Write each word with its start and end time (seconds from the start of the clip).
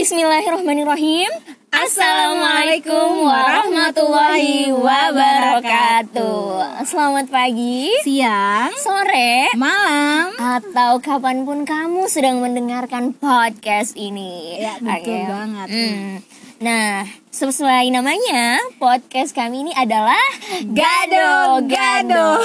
Bismillahirrahmanirrahim. 0.00 1.28
Assalamualaikum 1.68 3.20
warahmatullahi 3.20 4.72
wabarakatuh. 4.72 6.40
Selamat 6.88 7.28
pagi, 7.28 7.92
siang, 8.00 8.72
sore, 8.80 9.52
malam, 9.60 10.32
atau 10.40 11.04
kapan 11.04 11.44
pun 11.44 11.68
kamu 11.68 12.08
sedang 12.08 12.40
mendengarkan 12.40 13.12
podcast 13.12 13.92
ini. 13.92 14.64
Ya, 14.64 14.80
betul 14.80 15.20
banget. 15.20 15.68
Hmm. 15.68 16.24
Nah, 16.64 17.04
sesuai 17.28 17.92
namanya, 17.92 18.56
podcast 18.80 19.36
kami 19.36 19.68
ini 19.68 19.72
adalah 19.76 20.24
Gado-Gado. 20.64 22.40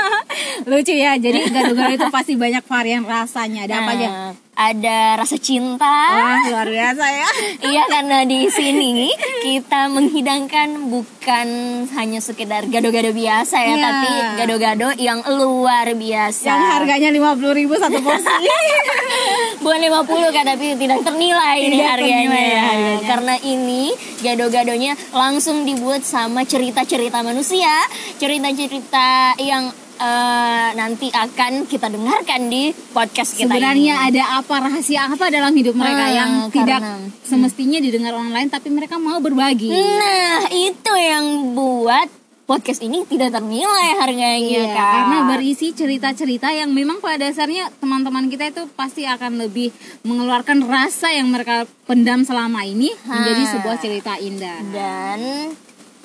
Lucu 0.72 0.96
ya, 0.96 1.20
jadi 1.20 1.52
gado-gado 1.52 2.00
itu 2.00 2.08
pasti 2.08 2.32
banyak 2.32 2.64
varian 2.64 3.04
rasanya. 3.04 3.68
Ada 3.68 3.74
apa 3.76 3.92
aja? 3.92 4.08
Ada 4.54 5.18
rasa 5.18 5.34
cinta. 5.34 5.82
Wah, 6.14 6.46
luar 6.46 6.70
biasa 6.70 7.04
ya. 7.04 7.28
Iya 7.74 7.82
karena 7.90 8.22
di 8.22 8.46
sini 8.46 9.10
kita 9.42 9.90
menghidangkan 9.90 10.94
bukan 10.94 11.48
hanya 11.90 12.22
sekedar 12.22 12.62
gado-gado 12.70 13.10
biasa 13.10 13.56
ya, 13.58 13.74
Iya. 13.74 13.82
tapi 13.82 14.10
gado-gado 14.38 14.88
yang 14.94 15.26
luar 15.26 15.90
biasa. 15.90 16.46
Yang 16.46 16.62
harganya 16.70 17.08
50.000 17.10 17.58
ribu 17.58 17.74
satu 17.74 17.98
porsi. 17.98 18.30
bukan 19.64 19.80
50 19.80 20.30
kan 20.30 20.44
tapi 20.46 20.66
tidak 20.76 20.98
ternilai 21.02 21.56
ini 21.58 21.78
harganya. 21.80 22.14
ternilai 22.22 22.44
ya 22.46 22.62
harganya. 22.62 23.06
Karena 23.10 23.34
ini 23.42 23.82
gado-gadonya 24.22 24.92
langsung 25.10 25.66
dibuat 25.66 26.06
sama 26.06 26.46
cerita-cerita 26.46 27.26
manusia, 27.26 27.74
cerita-cerita 28.18 29.34
yang 29.40 29.72
eh, 29.96 30.68
nanti 30.74 31.08
akan 31.08 31.64
kita 31.64 31.86
dengarkan 31.86 32.46
di 32.46 32.62
podcast 32.90 33.32
kita 33.32 33.46
Sebenarnya 33.48 33.94
ini. 34.00 34.06
ada 34.12 34.38
apa 34.38 34.54
rahasia 34.60 35.06
apa 35.06 35.28
dalam 35.28 35.50
hidup 35.50 35.74
mereka 35.74 36.04
Ah, 36.04 36.12
yang 36.12 36.30
tidak 36.48 36.78
karena- 36.78 37.08
semestinya 37.22 37.78
didengar 37.78 38.12
online 38.12 38.48
tapi 38.48 38.68
mereka 38.68 38.96
mau 38.96 39.18
berbagi. 39.18 39.70
Nah, 39.70 40.46
itu 40.48 40.92
yang 40.92 41.24
buat 41.52 42.10
podcast 42.44 42.82
ini 42.82 43.02
tidak 43.04 43.32
ternilai 43.32 43.96
harganya, 43.96 44.36
Iya, 44.36 44.68
Kak. 44.68 44.90
karena 44.92 45.18
berisi 45.26 45.72
cerita-cerita 45.72 46.52
yang 46.52 46.70
memang 46.70 47.00
pada 47.00 47.24
dasarnya 47.24 47.72
teman-teman 47.74 48.28
kita 48.28 48.44
itu 48.46 48.68
pasti 48.70 49.02
akan 49.02 49.40
lebih 49.40 49.72
mengeluarkan 50.02 50.60
rasa 50.62 51.08
yang 51.08 51.28
mereka 51.28 51.64
pendam 51.84 52.20
selama 52.20 52.60
ini 52.62 52.92
menjadi 53.02 53.42
Ha. 53.42 53.50
sebuah 53.50 53.76
cerita 53.78 54.12
indah. 54.18 54.60
dan 54.68 55.20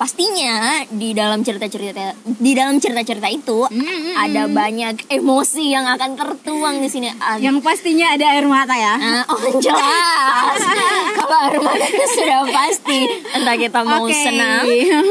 pastinya 0.00 0.80
di 0.88 1.12
dalam 1.12 1.44
cerita-cerita 1.44 2.16
di 2.24 2.56
dalam 2.56 2.80
cerita-cerita 2.80 3.28
itu 3.28 3.68
Mm, 3.68 3.76
mm, 3.76 4.14
ada 4.16 4.42
banyak 4.48 4.94
emosi 5.12 5.68
yang 5.68 5.84
akan 5.84 6.16
tertuang 6.16 6.80
di 6.80 6.88
sini. 6.88 7.12
Yang 7.38 7.60
pastinya 7.60 8.16
ada 8.16 8.24
air 8.32 8.48
mata 8.48 8.72
ya. 8.72 8.96
ah, 8.96 9.24
oh 9.28 9.60
jelas. 9.60 10.56
Kalau 11.20 11.36
air 11.44 11.60
mata 11.60 11.84
itu 11.84 12.06
sudah 12.16 12.48
pasti. 12.48 13.00
Entah 13.36 13.56
kita 13.60 13.84
mau 13.84 14.08
Oke. 14.08 14.16
senang, 14.16 14.64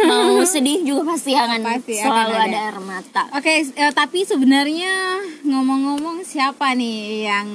mau 0.10 0.42
sedih 0.42 0.82
juga 0.82 1.14
pasti 1.14 1.38
akan 1.38 1.60
Pasti 1.62 1.94
akan 2.00 2.04
selalu 2.10 2.34
ada. 2.34 2.48
ada 2.50 2.60
air 2.66 2.78
mata. 2.82 3.23
Oke, 3.38 3.54
eh, 3.70 3.92
tapi 3.94 4.26
sebenarnya 4.26 5.22
ngomong-ngomong 5.45 6.26
siapa 6.26 6.73
nih 6.73 7.30
yang 7.30 7.48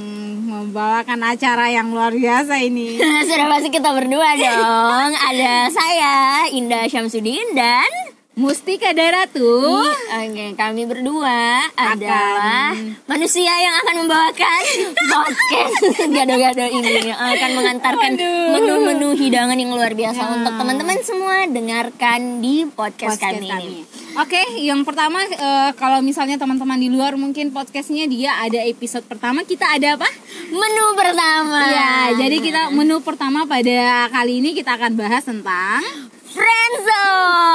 membawakan 0.47 1.21
acara 1.27 1.75
yang 1.75 1.91
luar 1.91 2.15
biasa 2.15 2.63
ini? 2.63 2.97
Sudah 3.29 3.51
pasti 3.51 3.69
kita 3.75 3.91
berdua 3.91 4.39
dong. 4.39 5.11
Ada 5.11 5.69
saya 5.75 6.15
Indah 6.49 6.87
Syamsuddin 6.87 7.24
dan 7.25 7.89
Mustika 8.37 8.93
Daratu. 8.93 9.81
Oke, 10.13 10.53
kami 10.61 10.85
berdua 10.85 11.65
adalah 11.73 12.77
manusia 13.09 13.49
yang 13.49 13.81
akan 13.81 14.05
membawakan 14.05 14.61
podcast 14.93 16.05
gado-gado 16.05 16.69
ini 16.69 17.09
akan 17.09 17.51
mengantarkan 17.57 18.13
menu-menu 18.53 19.17
hidangan 19.17 19.57
yang 19.57 19.73
luar 19.73 19.97
biasa 19.97 20.21
Ya. 20.21 20.31
untuk 20.37 20.53
teman-teman 20.53 21.01
semua 21.01 21.49
dengarkan 21.49 22.45
di 22.45 22.69
podcast, 22.69 23.17
podcast 23.17 23.41
kami, 23.41 23.49
kami. 23.49 23.65
ini. 23.65 23.81
Oke, 24.21 24.43
yang 24.61 24.85
pertama 24.85 25.25
eh, 25.25 25.71
kalau 25.81 26.05
misalnya 26.05 26.37
teman-teman 26.37 26.77
di 26.77 26.93
luar 26.93 27.17
mungkin 27.17 27.57
podcastnya 27.57 28.05
dia 28.05 28.37
ada 28.37 28.61
episode 28.61 29.09
pertama 29.09 29.49
kita 29.49 29.65
ada 29.65 29.97
apa? 29.97 30.11
Menu 30.53 30.87
pertama. 30.93 31.73
Ya, 31.73 32.13
jadi 32.21 32.37
kita 32.37 32.69
menu 32.69 33.01
pertama 33.01 33.49
pada 33.49 34.13
kali 34.13 34.45
ini 34.45 34.53
kita 34.53 34.77
akan 34.77 34.93
bahas 34.93 35.25
tentang 35.25 35.81
friendzone. 36.35 37.55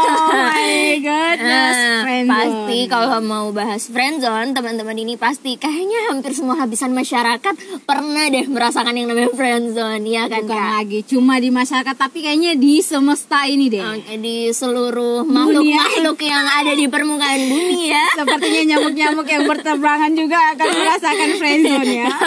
Oh 0.00 0.30
my 0.30 0.70
goodness, 0.96 1.74
Nah, 1.74 2.02
friendzone. 2.02 2.30
pasti 2.30 2.78
kalau 2.86 3.18
mau 3.20 3.46
bahas 3.50 3.82
friendzone, 3.84 4.52
teman-teman 4.52 4.94
ini 4.94 5.14
pasti 5.16 5.56
kayaknya 5.56 6.08
hampir 6.08 6.30
semua 6.30 6.54
lapisan 6.56 6.92
masyarakat 6.92 7.54
pernah 7.82 8.24
deh 8.28 8.46
merasakan 8.46 8.94
yang 8.94 9.08
namanya 9.08 9.32
friendzone, 9.32 10.04
ya 10.04 10.26
kan 10.26 10.44
bukan 10.44 10.54
Kak? 10.54 10.70
lagi 10.78 11.00
cuma 11.04 11.34
di 11.36 11.50
masyarakat 11.50 11.94
tapi 11.96 12.18
kayaknya 12.20 12.54
di 12.54 12.78
semesta 12.80 13.44
ini 13.44 13.66
deh. 13.68 13.82
Oke, 13.82 14.14
di 14.16 14.36
seluruh 14.50 15.22
makhluk-makhluk 15.24 16.18
yang 16.32 16.46
ada 16.46 16.72
di 16.72 16.86
permukaan 16.86 17.40
bumi 17.46 17.90
ya. 17.90 18.06
Sepertinya 18.14 18.62
nyamuk-nyamuk 18.70 19.26
yang 19.26 19.44
berterbangan 19.44 20.12
juga 20.12 20.38
akan 20.54 20.68
merasakan 20.70 21.30
friendzone 21.36 21.90
ya. 21.96 22.10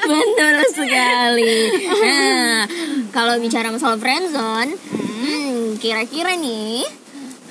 Betul 0.00 0.56
sekali. 0.72 1.56
Nah, 1.86 2.66
kalau 3.10 3.38
bicara 3.38 3.70
masalah 3.70 3.94
friendzone, 3.96 4.39
hmm, 4.40 5.76
kira-kira 5.76 6.32
nih 6.32 6.88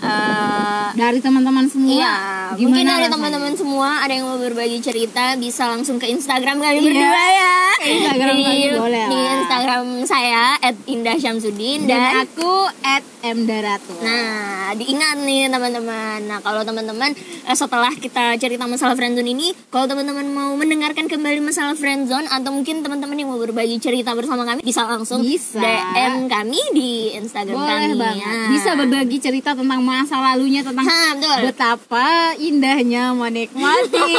eh, 0.02 0.88
Dari 0.92 1.20
teman-teman 1.20 1.66
semua. 1.66 1.92
Iya, 1.92 2.14
gimana 2.52 2.60
mungkin 2.60 2.86
dari 2.88 3.08
teman-teman 3.08 3.54
semua 3.54 3.90
ada 4.00 4.10
yang 4.10 4.26
mau 4.26 4.36
berbagi 4.36 4.80
cerita 4.80 5.36
bisa 5.36 5.68
langsung 5.68 5.96
ke 5.96 6.08
Instagram 6.08 6.58
kami 6.58 6.78
Iya, 6.78 6.88
berdua 6.88 7.24
ya. 7.30 7.54
ke 7.76 7.88
Instagram 7.94 8.34
di, 8.34 8.44
kami 8.44 8.64
boleh 8.76 9.04
Di. 9.06 9.20
Instagram 9.40 9.84
saya 10.04 10.44
@indah_syamsuddin 10.86 11.80
dan 11.84 12.00
dan 12.00 12.14
aku 12.24 12.52
at 12.82 13.04
M 13.22 13.44
Daratu. 13.44 14.00
Nah, 14.00 14.72
diingat 14.74 15.20
nih 15.20 15.48
teman-teman. 15.48 16.24
Nah, 16.24 16.40
kalau 16.40 16.64
teman-teman 16.64 17.12
eh, 17.44 17.52
setelah 17.54 17.92
kita 17.92 18.36
cerita 18.38 18.64
masalah 18.64 18.96
friendzone 18.96 19.28
ini, 19.28 19.52
kalau 19.68 19.86
teman-teman 19.86 20.24
mau 20.26 20.52
mendengarkan 20.54 21.06
kembali 21.06 21.44
masalah 21.44 21.76
friendzone 21.76 22.26
atau 22.26 22.50
mungkin 22.50 22.80
teman-teman 22.80 23.16
yang 23.16 23.28
mau 23.28 23.38
berbagi 23.38 23.76
cerita 23.78 24.12
bersama 24.12 24.44
kami 24.44 24.64
bisa 24.64 24.88
langsung 24.88 25.20
Bisa. 25.20 25.60
DM 25.60 26.28
kami 26.28 26.60
di 26.72 26.92
Instagram 27.14 27.56
boleh 27.56 27.76
kami. 27.92 27.96
banget. 27.98 28.24
Nah. 28.26 28.48
Bisa 28.50 28.70
berbagi 28.74 29.18
cerita 29.20 29.52
tentang 29.52 29.82
masa 29.90 30.16
lalunya 30.20 30.62
tentang 30.62 30.86
Ha, 30.86 31.02
betul. 31.12 31.38
betapa 31.44 32.08
indahnya 32.38 33.12
menikmati 33.12 33.98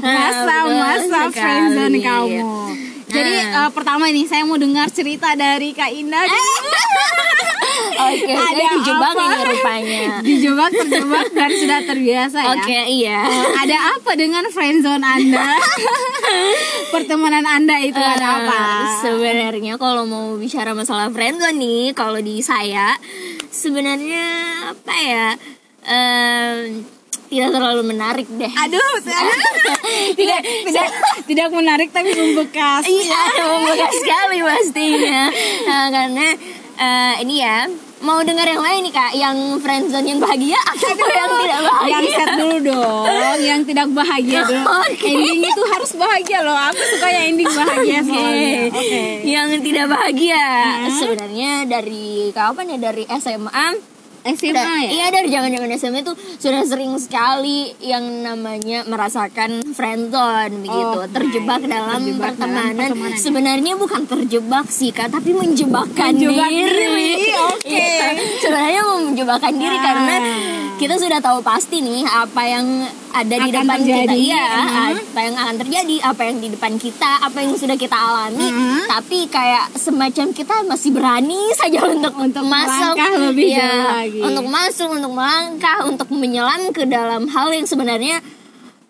masa-masa 0.00 1.04
betul 1.26 1.34
friendzone 1.34 1.98
kamu. 1.98 2.40
Jadi 3.08 3.32
Nah. 3.42 3.64
eh, 3.64 3.70
pertama 3.72 4.04
ini 4.06 4.22
saya 4.22 4.44
mau 4.44 4.54
dengar 4.56 4.86
cerita 4.88 5.32
dari 5.34 5.72
Kak 5.72 5.90
Indah. 5.90 6.28
Oke, 7.98 8.30
Ada 8.30 8.42
saya 8.44 8.66
dijebak 8.70 9.10
apa? 9.10 9.22
ini 9.24 9.42
rupanya. 9.44 10.00
Dijebak 10.28 10.70
terjebak 10.72 11.26
dan 11.32 11.50
sudah 11.50 11.80
terbiasa 11.82 12.38
ya. 12.38 12.50
Oke, 12.54 12.78
iya. 12.92 13.20
Eh, 13.24 13.46
ada 13.58 13.76
apa 13.92 14.10
dengan 14.14 14.44
friendzone 14.46 15.02
Anda? 15.02 15.58
Pertemanan 16.88 17.42
Anda 17.44 17.76
itu 17.80 17.96
ada 17.96 18.18
Eh, 18.18 18.36
apa? 18.44 18.60
Sebenarnya 19.00 19.74
kalau 19.76 20.04
mau 20.04 20.36
bicara 20.36 20.72
masalah 20.72 21.08
friendzone 21.08 21.56
nih, 21.56 21.82
kalau 21.92 22.18
di 22.18 22.38
saya 22.40 22.94
sebenarnya 23.50 24.24
apa 24.72 24.94
ya? 25.02 25.28
em, 25.88 26.84
tidak 27.28 27.48
terlalu 27.52 27.82
menarik 27.92 28.26
deh. 28.28 28.48
Aduh, 28.48 28.94
tidak 30.18 30.40
tidak 30.44 30.88
tidak 31.28 31.48
menarik 31.52 31.88
tapi 31.92 32.10
membekas. 32.16 32.88
Iya, 32.88 33.22
membekas 33.52 33.94
sekali 34.00 34.38
pastinya. 34.40 35.22
Nah, 35.68 35.86
karena 35.92 36.26
eh, 36.80 37.14
ini 37.24 37.34
ya, 37.44 37.68
mau 38.00 38.22
dengar 38.22 38.46
yang 38.46 38.62
lain 38.62 38.80
nih 38.86 38.94
kak, 38.94 39.12
yang 39.18 39.36
friendzone 39.58 40.06
yang 40.06 40.20
bahagia 40.22 40.58
atau 40.60 40.88
yang 40.94 41.30
tidak 41.42 41.60
bahagia? 41.66 41.90
Yang 41.90 42.06
set 42.14 42.28
dulu 42.38 42.56
dong, 42.62 43.38
yang 43.42 43.60
tidak 43.66 43.86
bahagia 43.90 44.40
dulu. 44.50 44.64
Oke. 44.86 45.08
Ending 45.08 45.40
itu 45.44 45.62
harus 45.66 45.90
bahagia 45.98 46.38
loh. 46.46 46.58
Aku 46.58 46.82
suka 46.94 47.06
yang 47.10 47.24
ending 47.34 47.50
bahagia 47.50 47.98
soalnya. 48.06 48.60
Oke. 48.70 48.78
Oke. 48.78 49.02
Yang 49.26 49.48
tidak 49.66 49.86
bahagia 49.90 50.44
sebenarnya 50.94 51.52
dari 51.66 52.30
kapan 52.30 52.64
ya 52.74 52.78
dari 52.78 53.04
SMA 53.18 53.97
SMA 54.30 54.52
Udah- 54.52 54.66
ya? 54.78 54.90
Iya 54.90 55.06
dari 55.10 55.28
zaman-zaman 55.28 55.70
SMA 55.72 56.00
itu 56.00 56.12
sudah 56.36 56.62
sering 56.62 56.92
sekali 56.96 57.58
yang 57.80 58.02
namanya 58.20 58.84
merasakan 58.84 59.62
friendzone 59.68 60.60
begitu, 60.60 60.98
Oh, 60.98 61.06
terjebak 61.06 61.60
dalam 61.62 62.00
Terjebak 62.02 62.34
dalam 62.34 62.48
pertemanan. 62.50 62.88
pertemanan. 62.90 63.18
Sebenarnya 63.18 63.72
bukan 63.74 64.02
terjebak 64.04 64.66
sih 64.68 64.90
kak, 64.90 65.08
tapi 65.08 65.32
menjebakkan 65.32 66.12
Menjebak 66.12 66.48
diri. 66.48 66.76
diri, 66.88 67.30
oke. 67.46 67.68
Iya, 67.68 68.08
sebenarnya 68.38 68.80
mau 68.82 68.98
menjebakkan 69.02 69.52
diri 69.52 69.76
Ah. 69.76 69.82
karena 69.84 70.14
kita 70.74 70.94
sudah 70.96 71.18
tahu 71.18 71.38
pasti 71.40 71.80
nih 71.80 72.02
apa 72.02 72.42
yang 72.44 72.66
ada 73.10 73.34
di 73.36 73.50
Akan 73.50 73.56
depan 73.58 73.78
terjadi. 73.80 74.04
kita, 74.04 74.14
iya, 74.14 74.46
Mhm. 74.46 74.94
apa 75.08 75.18
yang 75.18 75.34
akan 75.34 75.56
terjadi, 75.58 75.96
apa 76.04 76.22
yang 76.22 76.36
di 76.38 76.48
depan 76.50 76.72
kita, 76.76 77.10
apa 77.18 77.38
yang 77.40 77.52
sudah 77.52 77.74
kita 77.74 77.96
alami, 77.96 78.46
Mhm. 78.46 78.80
tapi 78.86 79.18
kayak 79.26 79.74
semacam 79.74 80.26
kita 80.30 80.54
masih 80.62 80.90
berani 80.92 81.40
saja 81.52 81.82
untuk 81.84 82.12
Untuk 82.14 82.44
masuk 82.44 82.94
lebih 82.94 83.48
Iya, 83.48 83.58
jauh 83.58 83.84
lagi. 83.90 84.17
Untuk 84.20 84.46
masuk, 84.46 84.88
untuk 84.90 85.10
melangkah, 85.10 85.84
untuk 85.84 86.08
menyelam 86.10 86.70
ke 86.70 86.84
dalam 86.84 87.26
hal 87.26 87.48
yang 87.48 87.64
sebenarnya 87.64 88.18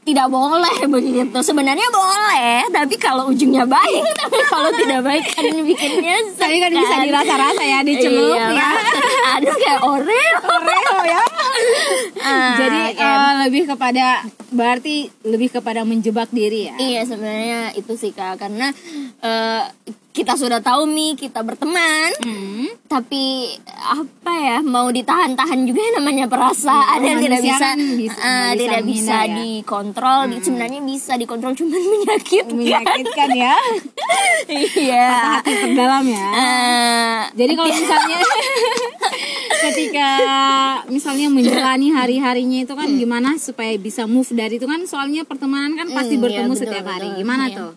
tidak 0.01 0.25
boleh 0.27 0.89
begitu 0.89 1.37
sebenarnya 1.39 1.85
boleh 1.93 2.65
tapi 2.73 2.97
kalau 2.97 3.29
ujungnya 3.29 3.69
baik 3.69 4.01
tapi 4.17 4.41
kalau 4.43 4.73
tidak 4.73 5.05
baik 5.05 5.21
kan 5.29 5.45
bikinnya 5.61 6.17
Tapi 6.33 6.57
kan 6.57 6.73
bisa 6.73 6.97
sekan. 6.97 7.05
dirasa-rasa 7.05 7.61
ya, 7.61 7.79
dicelup 7.85 8.33
Iya, 8.33 8.57
ya. 8.57 8.71
aduh 9.37 9.53
kayak 9.55 9.81
oreo 9.85 10.39
Oreo 10.41 10.97
ya. 11.05 11.21
Ah, 12.19 12.57
Jadi 12.57 12.83
kan. 12.97 13.05
eh, 13.05 13.33
lebih 13.45 13.63
kepada 13.69 14.07
berarti 14.49 15.13
lebih 15.23 15.53
kepada 15.53 15.85
menjebak 15.85 16.33
diri 16.33 16.73
ya. 16.73 16.75
Iya 16.79 17.01
sebenarnya 17.05 17.61
itu 17.77 17.93
sih 17.93 18.09
kak 18.11 18.41
karena 18.41 18.73
eh, 19.21 19.63
kita 20.09 20.35
sudah 20.35 20.59
tahu 20.59 20.89
nih 20.89 21.15
kita 21.17 21.41
berteman 21.41 22.11
Hmm. 22.19 22.67
tapi 22.85 23.55
apa 23.71 24.33
ya 24.35 24.57
mau 24.59 24.89
ditahan-tahan 24.89 25.63
juga 25.63 25.79
namanya 25.95 26.27
perasaan 26.27 26.99
yang 27.01 27.19
tidak 27.19 27.39
bisa, 27.39 27.77
bisa- 27.77 27.79
nggak 27.79 27.95
bisa 27.95 28.59
tidak 28.59 28.83
bisa 28.85 29.17
ya. 29.21 29.35
dikontrol 29.37 30.19
sebenarnya 30.39 30.81
bisa 30.83 31.13
dikontrol 31.15 31.53
cuman 31.55 31.71
menyakitkan 31.95 32.51
Menyakitkan 32.51 33.29
ya. 33.33 33.57
iya 34.81 35.09
Hati 35.39 35.53
terdalam 35.55 36.05
ya. 36.05 36.27
Eh, 36.35 37.19
Jadi 37.37 37.53
kalau 37.55 37.71
misalnya 37.79 38.19
ketika 39.61 40.11
misalnya 40.89 41.29
menjalani 41.29 41.89
hari-harinya 41.91 42.59
itu 42.61 42.75
kan 42.75 42.89
gimana 42.91 43.37
supaya 43.37 43.75
bisa 43.77 44.05
move 44.05 44.29
dari 44.33 44.57
itu 44.57 44.65
kan 44.65 44.83
soalnya 44.85 45.23
pertemanan 45.23 45.75
kan 45.75 45.87
pasti 45.91 46.17
Hmm, 46.17 46.25
bertemu 46.25 46.43
iya, 46.45 46.51
betul, 46.51 46.63
setiap 46.65 46.87
hari. 46.87 47.07
betul. 47.07 47.19
Gimana 47.19 47.45
Iya. 47.47 47.57
tuh? 47.57 47.71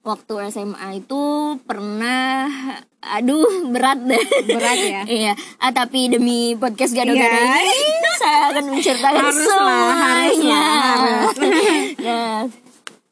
Waktu 0.00 0.32
SMA 0.48 1.04
itu 1.04 1.22
pernah 1.62 2.48
aduh 3.00 3.68
berat 3.68 4.00
deh. 4.00 4.24
Berat 4.48 4.78
ya? 4.80 5.02
iya. 5.28 5.32
Ah, 5.56 5.70
tapi 5.70 6.08
demi 6.08 6.56
podcast 6.56 6.96
gado-gado 6.96 7.20
Iya. 7.36 7.60
ini 7.60 8.10
saya 8.16 8.38
akan 8.48 8.64
menceritakan 8.72 9.20
Harus 9.20 9.36
semuanya. 9.38 9.92
harus 9.92 10.38
lah, 10.40 10.92
nah, 12.00 12.40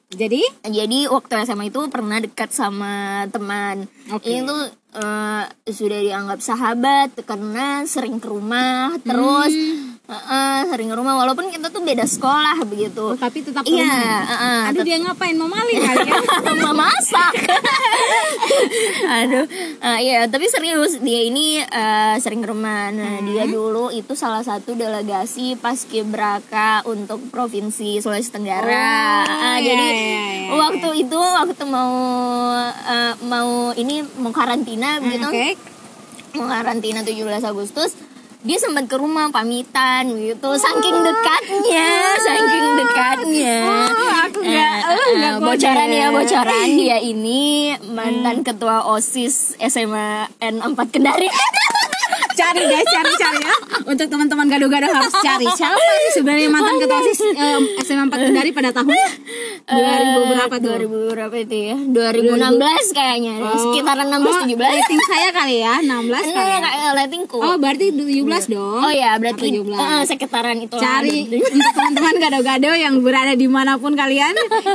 Jadi 0.08 0.40
jadi 0.64 0.98
waktu 1.06 1.44
SMA 1.44 1.68
itu 1.68 1.84
pernah 1.92 2.16
dekat 2.16 2.48
sama 2.48 3.28
teman. 3.28 3.84
Oke. 4.08 4.32
Ini 4.32 4.40
tuh 4.42 4.62
eh, 4.96 5.44
sudah 5.68 6.00
dianggap 6.00 6.40
sahabat 6.40 7.12
karena 7.22 7.84
sering 7.84 8.16
ke 8.16 8.24
rumah 8.26 8.96
terus 8.98 9.52
Hmm. 9.52 9.97
Eh, 10.08 10.14
eh, 10.14 10.58
sering 10.66 10.88
ke 10.88 10.96
rumah 10.96 11.14
walaupun 11.14 11.48
kita 11.48 11.68
tuh 11.68 11.80
beda 11.80 12.04
sekolah 12.04 12.64
begitu. 12.64 13.04
oh, 13.04 13.14
tapi 13.14 13.40
tetap 13.40 13.60
Iya, 13.62 13.84
rumah. 13.84 14.20
eh, 14.24 14.34
eh, 14.34 14.60
Aduh 14.66 14.82
dia 14.82 14.96
ngapain 14.98 15.34
mau 15.34 15.46
maling 15.46 15.78
kali 15.78 16.00
ya? 16.02 16.16
Masak. 16.78 17.32
Aduh, 19.18 19.44
eh, 19.78 19.98
iya 20.00 20.24
tapi 20.24 20.46
serius 20.46 20.96
dia 20.98 21.20
ini 21.22 21.60
eh, 21.60 22.16
sering 22.18 22.40
ke 22.40 22.48
rumah. 22.48 22.88
Nah 22.88 23.20
dia 23.20 23.44
dulu 23.44 23.90
itu 23.90 24.14
salah 24.14 24.40
satu 24.40 24.72
delegasi 24.72 25.54
paskibraka 25.54 26.84
untuk 26.84 27.28
provinsi 27.28 27.98
Sulawesi 27.98 28.30
Tenggara. 28.30 29.24
Oh, 29.24 29.36
Ah, 29.48 29.56
iya, 29.58 29.66
jadi 29.66 29.86
iya, 29.86 30.22
iya, 30.40 30.52
waktu 30.54 30.88
itu 30.98 31.18
waktu 31.18 31.62
mau 31.64 31.92
eh, 32.64 33.14
mau 33.22 33.50
ini 33.74 34.00
mau 34.16 34.30
karantina 34.30 34.98
begitu, 34.98 35.26
Oke. 35.26 35.48
mau 36.34 36.46
karantina 36.46 37.00
17 37.00 37.18
Agustus. 37.44 37.92
Dia 38.38 38.54
sempat 38.54 38.86
ke 38.86 38.94
rumah 38.94 39.34
pamitan 39.34 40.14
gitu, 40.14 40.50
saking 40.54 40.96
dekatnya, 41.02 41.90
saking 42.22 42.66
dekatnya. 42.78 43.56
Oh, 43.66 44.14
aku 44.30 44.40
eh, 44.46 44.78
nggak 45.18 45.42
bocoran 45.42 45.90
ya 45.90 46.06
bocoran. 46.14 46.66
Dia 46.78 47.02
ini 47.02 47.74
mantan 47.98 48.46
ketua 48.46 48.86
osis 48.86 49.58
SMA 49.58 50.30
N4 50.38 50.78
Kendari 50.86 51.26
cari 52.38 52.62
guys 52.62 52.86
cari 52.86 53.12
cari 53.18 53.40
ya. 53.42 53.54
Untuk 53.88 54.06
teman-teman 54.06 54.46
gado-gado 54.46 54.86
harus 54.86 55.14
cari 55.18 55.46
siapa 55.50 55.74
sih 56.06 56.22
sebenarnya 56.22 56.48
mantan 56.48 56.78
ketua 56.78 56.98
osis 57.02 57.20
eh, 57.34 57.58
SMA 57.82 58.06
4 58.06 58.26
Kendari 58.30 58.50
pada 58.54 58.70
tahun 58.70 58.94
2000 59.68 60.30
berapa 60.30 60.54
tuh? 60.62 60.72
2000 60.86 61.12
berapa 61.12 61.36
itu 61.36 61.56
ya? 61.56 61.76
2016 61.76 62.96
kayaknya. 62.96 63.32
Deh. 63.38 63.58
sekitaran 63.58 64.06
16 64.08 64.48
17 64.48 64.54
oh, 64.54 64.70
rating 64.70 65.00
saya 65.04 65.28
kali 65.34 65.56
ya 65.60 65.74
16 65.82 65.88
kali 66.08 66.26
Enggak, 66.28 66.46
ya. 66.46 66.58
kayak 66.62 66.90
ratingku. 66.94 67.38
Oh 67.38 67.54
berarti 67.58 67.86
17 67.90 68.54
dong. 68.54 68.80
Oh 68.80 68.92
ya, 68.92 69.10
berarti 69.18 69.46
Atau 69.50 69.64
17. 69.66 69.74
eh, 69.74 70.02
sekitaran 70.06 70.56
itu 70.62 70.74
cari 70.78 71.18
untuk 71.26 71.72
teman-teman 71.74 72.14
gado-gado 72.22 72.70
yang 72.72 72.94
berada 73.02 73.34
di 73.34 73.48
mana 73.50 73.76
pun 73.76 73.92
kalian 73.92 74.34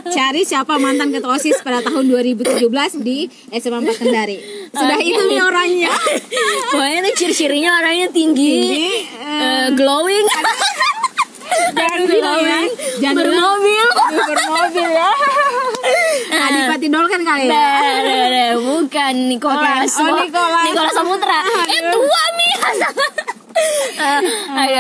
cari 0.10 0.42
siapa 0.44 0.76
mantan 0.78 1.10
ketua 1.10 1.40
osis 1.40 1.64
pada 1.64 1.82
tahun 1.82 2.06
2017 2.12 2.68
di 3.02 3.30
SMA 3.56 3.80
4 3.82 4.02
Kendari. 4.02 4.38
Sudah 4.74 5.00
itu 5.00 5.22
nih 5.30 5.42
orangnya. 5.42 5.94
Pokoknya 6.74 7.00
tuh 7.10 7.14
ciri-cirinya 7.54 7.72
orangnya 7.78 8.08
tinggi, 8.10 8.50
Tinggi, 8.66 8.90
eh, 9.22 9.68
glowing, 9.72 10.26
jangan 11.72 12.02
bilang 12.04 12.40
ya 12.42 12.60
jangan 12.98 13.14
bilang 13.16 13.62
bermobil. 13.62 13.88
bermobil 14.26 14.90
ya 14.90 15.12
Adipati 16.34 16.88
Dolken 16.90 17.22
kali 17.22 17.46
ya 17.46 17.54
Nah, 17.54 17.98
nah, 18.02 18.26
nah, 18.28 18.52
bukan 18.58 19.14
Nicholas. 19.30 19.94
Bukan. 19.94 20.10
Oh, 20.10 20.18
Nicholas. 20.20 20.64
Nicholas 20.66 20.94
Saputra. 20.94 21.40
Eh, 21.68 21.82
tua 21.88 22.24
nih. 22.32 22.54
Eh, 23.94 24.20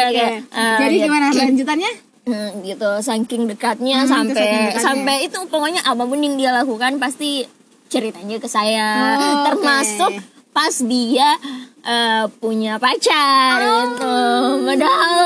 Oke. 0.01 0.27
Eh, 0.41 0.77
jadi 0.81 0.95
gitu. 0.95 1.05
gimana 1.05 1.29
lanjutannya 1.29 1.91
Hmm, 2.23 2.63
gitu 2.63 2.89
saking 2.99 3.45
dekatnya 3.45 4.01
Hmm, 4.01 4.09
sampai 4.09 4.33
saking 4.33 4.61
dekatnya. 4.65 4.81
sampai 4.81 5.15
itu 5.21 5.39
pokoknya 5.45 5.81
apa 5.83 6.01
pun 6.01 6.17
yang 6.17 6.35
dia 6.35 6.49
lakukan 6.51 6.97
pasti 6.97 7.45
ceritanya 7.85 8.39
ke 8.39 8.47
saya 8.47 9.13
Oh, 9.13 9.43
termasuk 9.45 10.09
oke. 10.09 10.23
pas 10.49 10.73
dia 10.79 11.37
eh, 11.83 12.23
punya 12.37 12.75
pacar 12.77 13.57
Oh. 13.59 13.79
gitu 13.85 14.15
padahal 14.63 15.23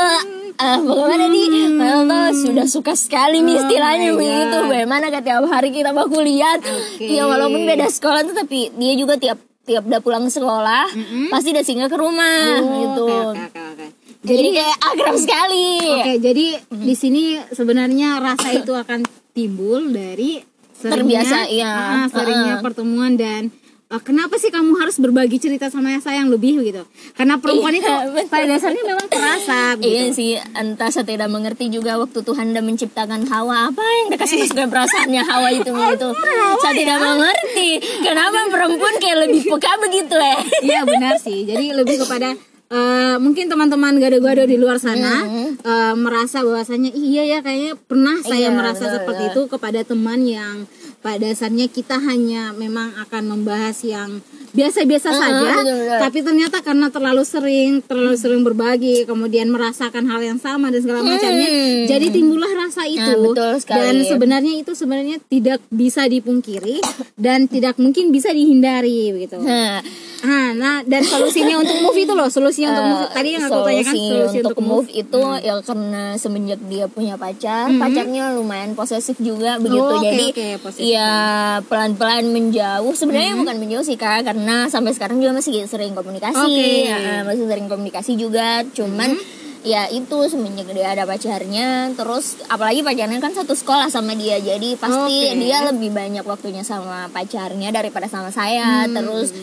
eh, 0.53 0.77
bagaimana 0.79 1.25
nih 1.27 1.45
padahal 1.71 2.05
sudah 2.31 2.65
suka 2.65 2.93
sekali 2.93 3.39
nih 3.39 3.55
Oh 3.55 3.61
istilahnya 3.61 4.09
my 4.09 4.17
begitu 4.17 4.57
bagaimana 4.65 5.05
kan 5.07 5.21
tiap 5.21 5.45
hari 5.45 5.69
kita 5.69 5.89
baku 5.91 6.19
lihat 6.19 6.59
Oke. 6.61 7.05
ya 7.07 7.23
walaupun 7.23 7.61
beda 7.63 7.87
sekolah 7.87 8.21
tuh 8.23 8.35
tapi 8.35 8.69
dia 8.71 8.93
juga 8.93 9.15
tiap 9.15 9.37
tiap 9.63 9.83
udah 9.83 9.99
pulang 9.99 10.25
sekolah 10.27 10.87
pasti 11.27 11.51
udah 11.51 11.61
singgah 11.61 11.85
ke 11.85 11.95
rumah 11.95 12.57
gitu 12.57 13.05
Oh, 13.05 13.31
Oke, 13.31 13.43
oke, 13.43 13.61
oke, 13.67 13.85
oke. 13.85 13.87
jadi 14.23 14.47
kayak 14.53 14.77
akrab 14.81 15.15
sekali 15.15 15.69
Oke, 15.93 16.13
jadi 16.17 16.45
di 16.71 16.93
sini 16.93 17.23
sebenarnya 17.47 18.17
rasa 18.17 18.49
itu 18.51 18.71
akan 18.71 19.03
timbul 19.31 19.85
dari 19.85 20.39
seringnya, 20.73 21.21
Terbiasa, 21.21 21.37
iya. 21.47 21.69
ah, 21.69 22.05
seringnya 22.07 22.55
Heeh. 22.55 22.63
pertemuan 22.63 23.13
dan 23.13 23.49
ah, 23.87 23.99
kenapa 23.99 24.35
sih 24.35 24.47
kamu 24.47 24.75
harus 24.77 24.95
berbagi 24.95 25.37
cerita 25.37 25.67
sama 25.67 25.95
saya 25.97 26.19
yang 26.19 26.27
lebih 26.27 26.59
gitu? 26.61 26.83
Karena 27.13 27.37
perempuan 27.37 27.71
Iya, 27.71 27.79
itu 27.79 27.91
betul. 28.15 28.27
pada 28.27 28.45
dasarnya 28.47 28.83
memang 28.83 29.07
terasa 29.07 29.59
Iya 29.75 30.03
gitu. 30.05 30.13
sih, 30.13 30.29
entah 30.53 30.89
saya 30.89 31.03
tidak 31.03 31.27
mengerti 31.27 31.67
juga 31.67 31.95
waktu 31.95 32.19
Tuhan 32.19 32.51
dah 32.51 32.61
menciptakan 32.61 33.23
Hawa 33.25 33.69
apa 33.69 33.81
yang 33.81 34.07
dikasih 34.11 34.35
masukin 34.41 34.67
perasaannya 34.67 35.21
Hawa 35.21 35.49
itu 35.51 35.69
begitu. 35.77 36.07
Saya 36.57 36.73
tidak 36.73 36.97
mengerti 36.99 37.69
kenapa 38.01 38.37
perempuan 38.47 38.95
kayak 38.97 39.17
lebih 39.23 39.41
peka 39.49 39.73
begitu 39.79 40.15
eh. 40.15 40.37
Iya 40.61 40.81
benar 40.83 41.15
sih. 41.17 41.43
Jadi 41.43 41.71
lebih 41.71 42.01
kepada 42.01 42.35
eh, 42.67 43.15
mungkin 43.17 43.47
teman-teman 43.47 43.95
gado-gado 43.95 44.43
di 44.43 44.55
luar 44.55 44.75
sana 44.75 45.23
eh, 45.57 45.93
merasa 45.95 46.43
bahwasanya 46.43 46.91
iya 46.91 47.23
ya 47.25 47.39
kayaknya 47.39 47.79
pernah 47.79 48.19
saya 48.19 48.49
Iya, 48.49 48.51
merasa 48.51 48.83
betul, 48.83 48.95
seperti 48.97 49.23
betul. 49.23 49.31
itu 49.31 49.41
kepada 49.49 49.79
teman 49.81 50.19
yang 50.21 50.55
pada 51.01 51.29
dasarnya 51.29 51.69
kita 51.69 52.01
hanya 52.01 52.51
memang 52.57 52.93
akan 52.97 53.23
membahas 53.37 53.85
yang 53.85 54.19
biasa-biasa 54.57 55.09
saja, 55.13 55.53
betul, 55.53 55.77
betul. 55.85 55.99
tapi 56.01 56.19
ternyata 56.25 56.57
karena 56.65 56.87
terlalu 56.89 57.21
sering, 57.21 57.71
terlalu 57.85 58.17
sering 58.17 58.41
berbagi, 58.41 59.05
kemudian 59.05 59.47
merasakan 59.47 60.09
hal 60.09 60.17
yang 60.19 60.41
sama 60.41 60.73
dan 60.73 60.81
segala 60.81 61.05
macamnya, 61.05 61.45
Hmm. 61.47 61.85
jadi 61.85 62.07
timbullah 62.09 62.49
rasa 62.57 62.89
itu. 62.89 63.13
betul 63.21 63.53
sekali. 63.61 63.77
Dan 63.77 63.95
sebenarnya 64.03 64.53
itu 64.57 64.71
sebenarnya 64.73 65.21
tidak 65.29 65.61
bisa 65.69 66.09
dipungkiri 66.09 66.81
dan 67.13 67.45
tidak 67.45 67.77
mungkin 67.77 68.09
bisa 68.09 68.33
dihindari 68.33 69.13
begitu. 69.13 69.37
Nah, 69.37 69.85
Ah, 70.17 70.49
nah 70.49 70.81
dan 70.81 71.05
solusinya 71.05 71.61
untuk 71.61 71.77
move 71.77 71.93
itu 72.01 72.09
loh, 72.09 72.25
solusinya 72.25 72.73
untuk 72.73 72.85
move 72.89 73.05
tadi 73.13 73.29
yang 73.37 73.43
aku 73.45 73.61
tanyakan 73.61 73.93
solusi 73.93 74.09
solusi 74.09 74.37
untuk, 74.41 74.49
untuk 74.49 74.65
move, 74.65 74.87
move. 74.89 75.01
itu 75.05 75.21
ya 75.45 75.53
karena 75.61 76.03
semenjak 76.17 76.59
dia 76.65 76.85
punya 76.89 77.15
pacar, 77.21 77.69
pacarnya 77.69 78.23
lumayan 78.33 78.73
posesif 78.73 79.13
juga 79.21 79.61
begitu. 79.61 79.77
Oh, 79.77 80.01
oke, 80.01 80.09
Jadi 80.09 80.25
posesif. 80.57 80.81
ya 80.89 81.11
pelan-pelan 81.61 82.33
menjauh. 82.33 82.93
Sebenarnya 82.97 83.37
bukan 83.37 83.55
menjauh 83.61 83.85
sih 83.85 83.93
Kak, 83.93 84.25
karena 84.25 84.46
sampai 84.71 84.95
sekarang 84.95 85.17
juga 85.19 85.35
masih 85.35 85.65
sering 85.67 85.91
komunikasi. 85.97 86.39
Oke. 86.39 86.89
Ya, 86.89 87.25
masih 87.27 87.45
sering 87.49 87.67
komunikasi 87.67 88.13
juga, 88.15 88.63
cuman 88.71 89.17
ya 89.67 89.91
itu 89.91 90.17
semenjak 90.31 90.69
dia 90.71 90.95
ada 90.95 91.03
pacarnya. 91.03 91.91
Terus 91.97 92.39
apalagi 92.47 92.85
pacarnya 92.85 93.19
kan 93.19 93.33
satu 93.35 93.53
sekolah 93.57 93.91
sama 93.91 94.15
dia. 94.15 94.39
Jadi 94.39 94.79
pasti 94.79 95.33
Oke. 95.33 95.39
dia 95.41 95.67
lebih 95.67 95.91
banyak 95.91 96.23
waktunya 96.23 96.63
sama 96.63 97.11
pacarnya 97.11 97.69
daripada 97.75 98.07
sama 98.07 98.31
saya. 98.31 98.87
Terus 98.87 99.33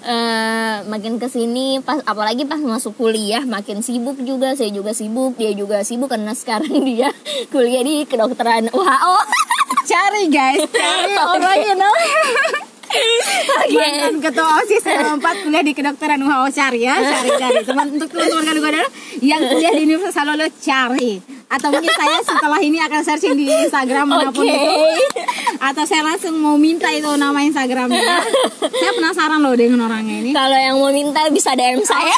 eh 0.00 0.80
makin 0.88 1.20
ke 1.20 1.28
sini 1.28 1.76
pas 1.84 2.00
apalagi 2.08 2.48
pas 2.48 2.56
masuk 2.56 2.96
kuliah 2.96 3.44
makin 3.44 3.80
sibuk 3.80 4.20
juga. 4.20 4.52
Saya 4.58 4.68
juga 4.74 4.92
sibuk 4.92 5.40
dia 5.40 5.56
juga 5.56 5.80
sibuk. 5.86 6.12
Karena 6.12 6.36
sekarang 6.36 6.84
dia 6.88 7.08
kuliah 7.48 7.80
di 7.80 8.04
kedokteran 8.04 8.68
WHO 8.68 9.16
Cari 9.90 10.30
guys, 10.30 10.70
cari 10.70 11.14
orangnya 11.34 11.74
namanya. 11.74 12.69
Mantan 13.70 14.14
ketua 14.18 14.48
OSIS 14.60 14.82
4 14.82 15.20
kuliah 15.46 15.62
di 15.62 15.72
kedokteran 15.72 16.20
WHO 16.20 16.48
cari 16.50 16.80
ya, 16.84 16.98
cari 16.98 17.30
cari. 17.38 17.58
Teman 17.62 17.86
untuk 17.94 18.08
teman-teman 18.10 18.44
gado-gado 18.50 18.82
yang 19.22 19.40
kuliah 19.46 19.72
di 19.74 19.82
Universitas 19.86 20.26
Solo 20.26 20.46
cari. 20.60 21.12
atau 21.50 21.66
mungkin 21.74 21.90
saya 21.90 22.22
setelah 22.22 22.62
ini 22.62 22.78
akan 22.78 23.00
searching 23.02 23.34
di 23.34 23.50
Instagram 23.50 24.06
mana 24.06 24.30
pun 24.30 24.46
Oke. 24.46 24.54
itu 24.54 24.70
atau 25.58 25.82
saya 25.82 26.06
langsung 26.06 26.38
mau 26.38 26.54
minta 26.54 26.86
itu 26.94 27.10
nama 27.18 27.42
Instagramnya 27.42 28.22
saya 28.70 28.92
penasaran 28.94 29.42
loh 29.42 29.58
dengan 29.58 29.90
orangnya 29.90 30.22
ini 30.22 30.30
Kalau 30.30 30.54
yang 30.54 30.78
mau 30.78 30.94
minta 30.94 31.26
bisa 31.34 31.58
DM 31.58 31.82
saya. 31.82 32.14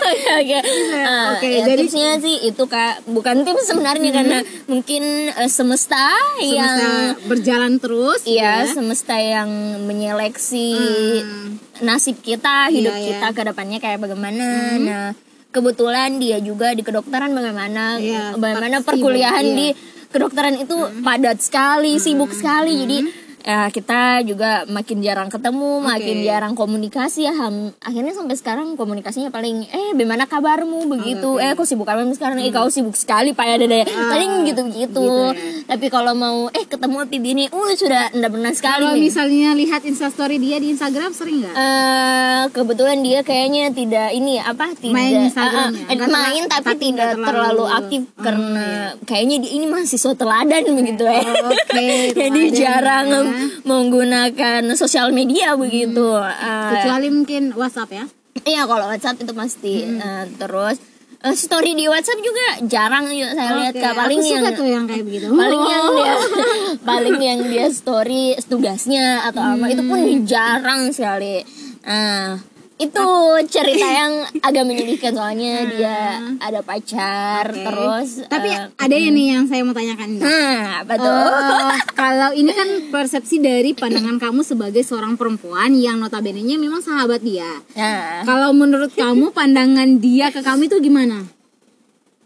Oke 0.00 0.30
oke. 0.36 0.58
Ah, 0.96 1.26
Oke, 1.32 1.46
ya, 1.48 1.62
jadi- 1.64 1.84
tipsnya 1.84 2.18
sih 2.18 2.36
itu 2.44 2.62
kak 2.64 3.06
bukan 3.06 3.42
tips 3.42 3.68
sebenarnya 3.68 4.10
karena 4.10 4.38
mungkin 4.66 5.02
eh, 5.28 5.46
semesta, 5.48 6.10
yang 6.38 6.66
semesta 6.66 7.28
berjalan 7.28 7.72
terus 7.76 8.20
iya 8.24 8.64
ya. 8.64 8.72
semesta 8.72 9.14
yang 9.14 9.48
menyeleksi 9.84 10.68
Hmm. 10.74 11.48
nasib 11.80 12.18
kita, 12.18 12.68
hidup 12.68 12.92
Iya, 12.92 13.06
kita 13.12 13.26
iya. 13.28 13.36
ke 13.36 13.42
depannya 13.44 13.78
kayak 13.78 13.98
bagaimana. 13.98 14.46
Nah 14.76 15.08
kebetulan 15.50 16.16
dia 16.16 16.38
juga 16.38 16.70
di 16.70 16.80
kedokteran 16.80 17.30
bagaimana, 17.30 17.98
Iya, 17.98 18.38
bagaimana 18.38 18.80
perkuliahan 18.80 19.42
iya. 19.44 19.56
di 19.56 19.68
kedokteran 20.06 20.54
itu 20.56 20.74
padat 21.02 21.38
sekali, 21.38 21.98
sibuk 21.98 22.30
sekali. 22.30 22.74
Jadi 22.78 22.98
ya 23.42 23.66
kita 23.66 24.00
juga 24.22 24.62
makin 24.66 25.00
jarang 25.00 25.28
ketemu, 25.28 25.80
makin 25.80 26.16
jarang 26.22 26.52
komunikasi 26.52 27.24
ya. 27.24 27.32
Ham- 27.32 27.72
akhirnya 27.78 28.12
sampai 28.12 28.34
sekarang 28.34 28.74
komunikasinya 28.74 29.28
paling 29.28 29.64
eh 29.66 29.92
bagaimana 29.92 30.24
kabarmu 30.24 30.86
begitu. 30.88 31.36
Eh 31.36 31.52
kok 31.52 31.64
sibuk 31.64 31.86
apa 31.86 32.04
sekarang? 32.10 32.38
Eh 32.38 32.48
kau 32.48 32.68
sibuk 32.68 32.94
sekali 32.94 33.30
Pak 33.30 33.46
ya 33.46 33.56
deh. 33.58 33.84
Paling 33.84 34.30
gitu-gitu. 34.44 34.76
gitu 34.76 35.04
ya. 35.30 35.32
Tapi 35.66 35.86
kalau 35.86 36.12
mau 36.12 36.48
eh 36.48 36.64
ketemu 36.64 36.96
api 37.00 37.16
bini, 37.18 37.44
uh 37.46 37.70
sudah 37.72 38.10
enggak 38.10 38.30
pernah 38.30 38.52
sekali. 38.52 38.82
kalau 38.82 38.96
misalnya 38.96 39.48
lihat 39.52 39.82
instastory 39.82 40.36
dia 40.36 40.56
di 40.56 40.70
Instagram 40.70 41.10
sering 41.10 41.40
nggak 41.40 41.54
Eh, 41.54 42.42
kebetulan 42.50 43.00
dia 43.00 43.20
kayaknya 43.20 43.70
tidak 43.70 44.10
ini 44.10 44.36
apa 44.36 44.72
tidak 44.72 44.94
Main 44.94 45.26
Instagram 45.26 45.68
eh, 45.68 45.76
ya? 45.76 45.84
eh, 45.84 45.94
Nggak 45.94 46.08
main 46.08 46.42
terla- 46.42 46.52
tapi, 46.52 46.66
tapi 46.66 46.82
tidak 46.82 47.10
terlalu, 47.12 47.26
terlalu- 47.26 47.68
aktif 47.72 48.00
Oh, 48.10 48.22
karena 48.22 48.66
kayaknya 49.02 49.36
dia 49.38 49.52
ini 49.52 49.66
mahasiswa 49.66 50.12
teladan 50.14 50.64
begitu 50.74 51.02
ya. 51.02 51.20
Oke, 51.42 51.86
Jadi 52.20 52.40
teladan 52.42 52.52
jarang 52.52 53.06
ya. 53.06 53.20
menggunakan 53.70 54.62
sosial 54.74 55.10
media 55.10 55.54
begitu. 55.54 56.16
Eh, 56.16 56.70
kecuali 56.74 57.08
mungkin 57.08 57.52
WhatsApp 57.52 57.90
ya. 57.90 58.04
Iya 58.40 58.62
kalau 58.64 58.86
WhatsApp 58.86 59.18
itu 59.18 59.32
pasti. 59.32 59.74
Eh, 59.84 60.24
terus 60.36 60.76
eh, 61.20 61.34
story 61.34 61.74
di 61.74 61.84
WhatsApp 61.84 62.18
juga 62.18 62.46
jarang 62.64 63.10
yuk 63.10 63.30
saya 63.30 63.50
lihat 63.58 63.74
Oke, 63.74 63.82
Kak. 63.82 63.92
paling 63.94 64.20
yang 64.20 64.44
tuh 64.50 64.64
yang 64.64 64.84
kayak 64.84 65.04
begitu. 65.04 65.26
paling 65.42 65.62
yang 65.62 65.84
dia 65.92 66.14
paling 66.88 67.16
yang 67.18 67.40
dia 67.44 67.66
story 67.68 68.24
tugasnya 68.42 69.24
atau 69.24 69.42
apa 69.54 69.66
itu 69.68 69.82
pun 69.82 69.98
Hmm. 69.98 70.24
jarang 70.24 70.88
sekali. 70.90 71.44
Nah 71.82 72.40
itu 72.80 73.06
cerita 73.46 73.84
yang 73.84 74.12
agak 74.40 74.64
menyedihkan 74.64 75.12
soalnya 75.12 75.68
dia 75.68 75.98
ada 76.38 76.60
pacar 76.60 77.42
Hmm. 77.42 77.52
Oke. 77.52 77.66
terus 77.66 78.10
tapi 78.26 78.48
eh, 78.50 78.72
ada 78.74 78.94
yang 78.94 79.12
nih 79.12 79.26
yang 79.30 79.44
saya 79.44 79.60
mau 79.60 79.70
tanyakan 79.70 80.08
nih 80.10 80.20
nah 80.20 80.60
apa 80.80 80.94
tuh 80.96 81.08
Eh, 81.10 81.80
kalau 82.00 82.30
ini 82.32 82.50
kan 82.50 82.68
persepsi 82.88 83.36
dari 83.38 83.70
pandangan 83.72 84.16
kamu 84.16 84.40
sebagai 84.40 84.80
seorang 84.80 85.14
perempuan 85.14 85.72
yang 85.72 85.98
notabene-nya 85.98 86.56
memang 86.56 86.80
sahabat 86.80 87.20
dia. 87.20 87.60
nah 87.72 88.22
Kalau 88.22 88.50
menurut 88.50 88.90
kamu 88.90 89.30
pandangan 89.30 89.98
dia 89.98 90.28
ke 90.28 90.40
kamu 90.40 90.66
itu 90.66 90.80
gimana? 90.80 91.24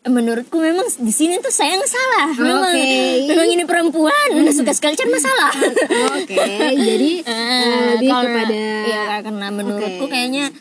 Menurutku 0.05 0.61
memang 0.61 0.85
di 0.85 1.09
sini 1.09 1.41
tuh 1.41 1.49
saya 1.49 1.75
yang 1.75 1.85
salah. 1.85 2.29
Memang 2.35 2.77
Oke. 2.77 3.25
memang 3.25 3.49
ini 3.49 3.65
perempuan 3.65 4.29
udah 4.37 4.53
suka 4.53 4.73
sekali 4.73 4.95
cari 4.95 5.09
masalah. 5.09 5.53
Oke, 6.21 6.45
jadi 6.77 7.11
eh, 7.25 7.33
Eh, 7.65 7.85
lebih 7.97 8.11
karena- 8.11 8.29
kepada 8.45 8.61
ya 8.85 9.05
karena 9.21 9.47
menurutku 9.49 10.05
Oke. 10.05 10.13
kayaknya 10.13 10.53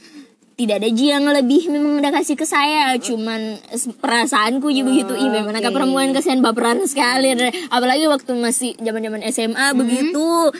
tidak 0.53 0.79
ada 0.79 0.89
Ji 0.89 1.09
yang 1.09 1.25
lebih 1.25 1.65
memang 1.67 1.97
udah 1.97 2.11
kasih 2.13 2.37
ke 2.37 2.45
saya. 2.45 2.93
Cuman 2.95 3.57
perasaanku 3.97 4.69
juga 4.69 4.85
begitu 4.87 5.13
ih 5.13 5.27
bagaimana 5.27 5.59
oke. 5.59 5.73
perempuan 5.73 6.13
kasihan 6.13 6.39
baperan 6.39 6.79
sekali. 6.85 7.33
Apalagi 7.67 8.05
waktu 8.05 8.31
masih 8.33 8.77
zaman 8.77 9.01
zaman 9.01 9.21
SMA 9.27 9.67
begitu 9.73 10.53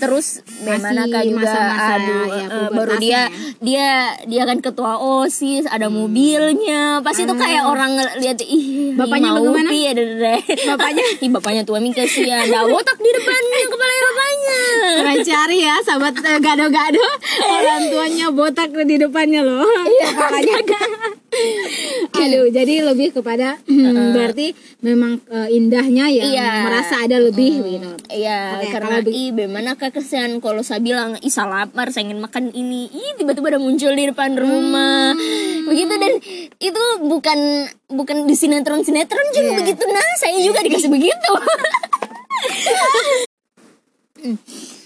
terus 0.00 0.40
kak 1.06 1.22
juga? 1.28 1.36
masa-masa, 1.44 1.92
aduh 1.94 2.24
ya, 2.26 2.46
eh, 2.48 2.68
baru 2.72 2.94
dia 2.96 3.12
ya. 3.12 3.22
dia 3.60 3.88
dia 4.24 4.42
kan 4.48 4.58
ketua 4.58 4.96
osis 4.96 5.68
ada 5.68 5.92
mobilnya. 5.92 7.04
Pasti 7.04 7.28
itu 7.28 7.34
kayak 7.36 7.68
orang 7.68 8.00
ngel- 8.00 8.16
lihat 8.18 8.40
ih 8.40 8.96
Bapaknya 8.96 9.30
mau 9.30 9.44
bagaimana? 9.44 9.70
deh 9.70 10.40
Bapaknya? 10.66 11.04
ih 11.24 11.30
bapaknya 11.30 11.62
tua 11.62 11.78
mi 11.78 11.92
kasihan 11.92 12.42
ada 12.42 12.64
botak 12.66 12.96
di 12.96 13.10
depannya 13.12 13.58
kepala 13.68 13.94
bapaknya 14.00 14.60
Kurang 15.00 15.20
cari 15.22 15.58
ya 15.60 15.74
sahabat 15.84 16.14
eh, 16.16 16.38
gado-gado. 16.40 17.04
Orang 17.54 17.82
tuanya 17.88 18.26
botak 18.32 18.70
di 18.72 18.96
depannya 18.96 19.40
loh. 19.44 19.64
Kepalanya 19.64 20.56
aduh 22.20 22.46
jadi 22.50 22.74
lebih 22.84 23.14
kepada 23.14 23.56
hmm, 23.70 24.12
berarti 24.12 24.52
memang 24.82 25.22
eh, 25.26 25.48
indahnya 25.50 26.06
ya 26.06 26.24
Iya. 26.26 26.50
merasa 26.66 26.94
ada 27.02 27.16
lebih 27.16 27.62
gitu. 27.62 27.90
Iya, 28.10 28.58
Oke, 28.58 28.74
karena 28.74 28.98
kalau 29.00 29.10
ih 29.12 29.30
bagaimana 29.30 29.70
kesian 29.74 30.42
kalau 30.42 30.60
saya 30.60 30.82
bilang 30.82 31.14
ih 31.20 31.30
saya 31.30 31.46
lapar, 31.62 31.94
saya 31.94 32.10
ingin 32.10 32.18
makan 32.18 32.50
ini, 32.50 32.90
ih 32.90 33.14
tiba-tiba 33.14 33.54
ada 33.54 33.60
muncul 33.62 33.94
di 33.94 34.04
depan 34.04 34.34
rumah, 34.34 35.14
begitu 35.64 35.94
dan 35.94 36.12
itu 36.58 36.82
bukan 37.06 37.38
bukan 37.86 38.26
di 38.26 38.34
sinetron 38.34 38.82
sinetron 38.82 39.26
juga 39.30 39.50
Iya. 39.54 39.58
begitu. 39.62 39.82
Nah 39.86 40.08
saya 40.18 40.36
juga 40.42 40.58
dikasih 40.60 40.90
begitu. 40.90 41.32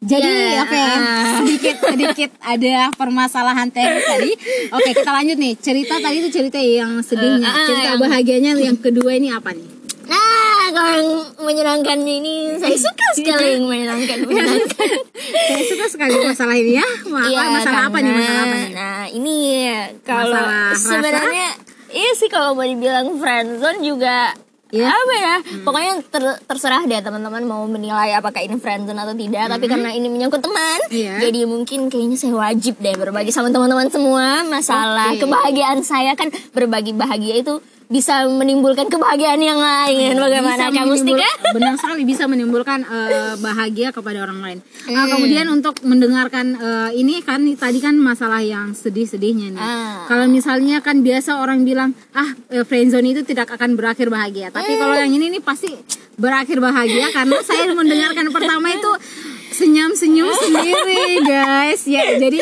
jadi 0.00 0.32
Ya. 0.50 0.64
apa 0.64 0.74
ya 0.74 0.92
sedikit 1.38 1.76
sedikit 1.84 2.30
ada 2.40 2.88
permasalahan 2.90 3.68
teknis 3.68 4.00
tadi. 4.02 4.32
Oke 4.70 4.90
kita 4.92 5.10
lanjut 5.10 5.36
nih. 5.36 5.52
Cerita 5.54 5.94
tadi 5.96 6.16
itu 6.18 6.30
cerita 6.30 6.56
yang 6.56 7.00
sedihnya. 7.00 7.44
Ah, 7.44 7.64
cerita 7.64 7.88
yang- 7.90 8.00
bahagianya 8.00 8.50
yang 8.56 8.76
kedua 8.76 9.12
ini 9.12 9.28
apa 9.28 9.52
nih? 9.52 9.68
Nah, 10.06 10.64
kalau 10.70 10.90
yang 10.90 11.10
menyenangkan 11.38 11.98
ini 12.00 12.56
saya 12.56 12.74
suka 12.74 13.06
sekali. 13.12 13.54
yang 13.54 13.64
menyenangkan. 13.64 14.16
menyenangkan. 14.26 14.88
saya 15.46 15.64
suka 15.64 15.86
sekali 15.86 16.14
masalah 16.18 16.56
ini 16.56 16.72
ya. 16.74 16.86
Iya, 17.28 17.42
masalah 17.52 17.82
apa 17.86 17.98
nih 17.98 18.08
karena- 18.08 18.18
masalah 18.18 18.42
apa 18.42 18.56
nih? 18.56 18.70
Nah, 18.72 19.04
ini 19.06 19.36
kalau 20.02 20.32
Masalah? 20.32 20.72
sebenarnya 20.74 21.48
iya 21.90 22.10
sih 22.12 22.26
kalau 22.26 22.54
mau 22.54 22.64
dibilang 22.64 23.14
friendzone 23.14 23.80
juga 23.80 24.32
Iya. 24.70 24.86
apa 24.86 25.14
ya? 25.16 25.34
Pokoknya 25.60 25.92
ter- 26.06 26.40
terserah 26.44 26.82
deh 26.82 26.98
teman-teman 26.98 27.42
mau 27.42 27.62
menilai 27.64 28.14
apakah 28.14 28.38
ini 28.38 28.54
friendzone 28.54 28.96
atau 28.96 29.12
tidak, 29.12 29.46
tapi 29.48 29.66
karena 29.66 29.90
ini 29.90 30.06
menyangkut 30.06 30.38
teman, 30.38 30.78
Iya. 30.88 31.18
jadi 31.20 31.40
mungkin 31.44 31.86
kayaknya 31.86 32.16
saya 32.16 32.34
wajib 32.34 32.78
deh 32.78 32.94
berbagi 32.94 33.30
sama 33.30 33.50
teman-teman 33.50 33.86
semua 33.88 34.42
masalah 34.42 35.10
Oke. 35.10 35.22
kebahagiaan 35.22 35.82
saya 35.82 36.14
kan 36.14 36.26
berbagi 36.50 36.92
bahagia 36.92 37.34
itu 37.36 37.58
bisa 37.90 38.22
menimbulkan 38.24 38.86
kebahagiaan 38.86 39.42
yang 39.42 39.58
lain. 39.58 40.14
Bagaimana 40.14 40.70
Bisa 40.70 40.78
kamu 40.78 40.94
Stika? 40.94 41.30
benar 41.50 41.74
sekali 41.74 42.06
bisa 42.06 42.24
menimbulkan 42.24 42.86
eh, 42.86 43.34
bahagia 43.36 43.90
kepada 43.90 44.22
orang 44.22 44.38
lain. 44.38 44.58
Nah, 44.86 45.04
Hmm. 45.04 45.18
kemudian 45.18 45.50
untuk 45.50 45.82
mendengarkan 45.82 46.54
eh, 46.54 46.90
ini 46.94 47.18
kan 47.18 47.42
tadi 47.58 47.82
kan 47.82 47.98
masalah 47.98 48.38
yang 48.40 48.70
sedih-sedihnya 48.72 49.50
nih. 49.50 49.60
Ah. 49.60 50.06
Kalau 50.06 50.30
misalnya 50.30 50.78
kan 50.78 51.02
biasa 51.02 51.42
orang 51.42 51.66
bilang 51.66 51.90
ah 52.14 52.30
friendzone 52.62 53.10
itu 53.10 53.26
tidak 53.26 53.50
akan 53.50 53.74
berakhir 53.74 54.06
bahagia. 54.06 54.54
Tapi 54.54 54.78
kalau 54.78 54.94
yang 54.94 55.10
ini 55.10 55.34
nih 55.34 55.42
pasti 55.42 55.74
berakhir 56.14 56.62
bahagia 56.62 57.10
karena 57.10 57.42
saya 57.42 57.74
mendengarkan 57.74 58.30
pertama 58.30 58.70
itu 58.70 58.90
senyum-senyum 59.50 60.30
sendiri 60.30 61.02
guys. 61.22 61.82
Ya, 61.84 62.16
jadi 62.16 62.38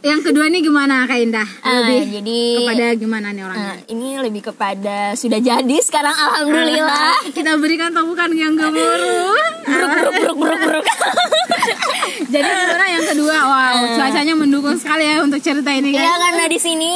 yang 0.00 0.20
kedua 0.20 0.46
nih 0.46 0.62
gimana 0.62 1.04
Kak 1.04 1.18
Indah? 1.18 1.48
Ah, 1.60 1.82
Lebih 1.84 2.20
jadi 2.20 2.38
kepada 2.60 2.86
gimana 2.94 3.26
nih 3.30 3.42
orangnya? 3.42 3.66
Nah, 3.68 3.78
ini 3.86 4.08
lebih 4.18 4.42
kepada 4.44 5.12
sudah 5.12 5.38
jadi 5.38 5.76
sekarang 5.78 6.12
alhamdulillah. 6.12 7.28
Kita 7.28 7.58
berikan 7.58 7.90
tepukan 7.90 8.30
yang 8.32 8.54
gemuruh. 8.54 9.36
Bruk 9.62 9.88
bruk 9.88 10.12
bruk 10.14 10.36
bruk 10.36 10.58
bruk. 10.60 10.86
Jadi 12.22 12.48
sebenarnya 12.48 12.90
yang 12.90 13.06
kedua, 13.06 13.36
wow, 13.36 13.76
cuacanya 13.92 14.32
mendukung 14.32 14.72
sekali 14.74 15.04
ya 15.04 15.20
untuk 15.20 15.36
cerita 15.38 15.68
ini 15.68 15.92
Iya 15.92 16.00
guys. 16.00 16.16
karena 16.18 16.44
di 16.48 16.56
sini 16.56 16.90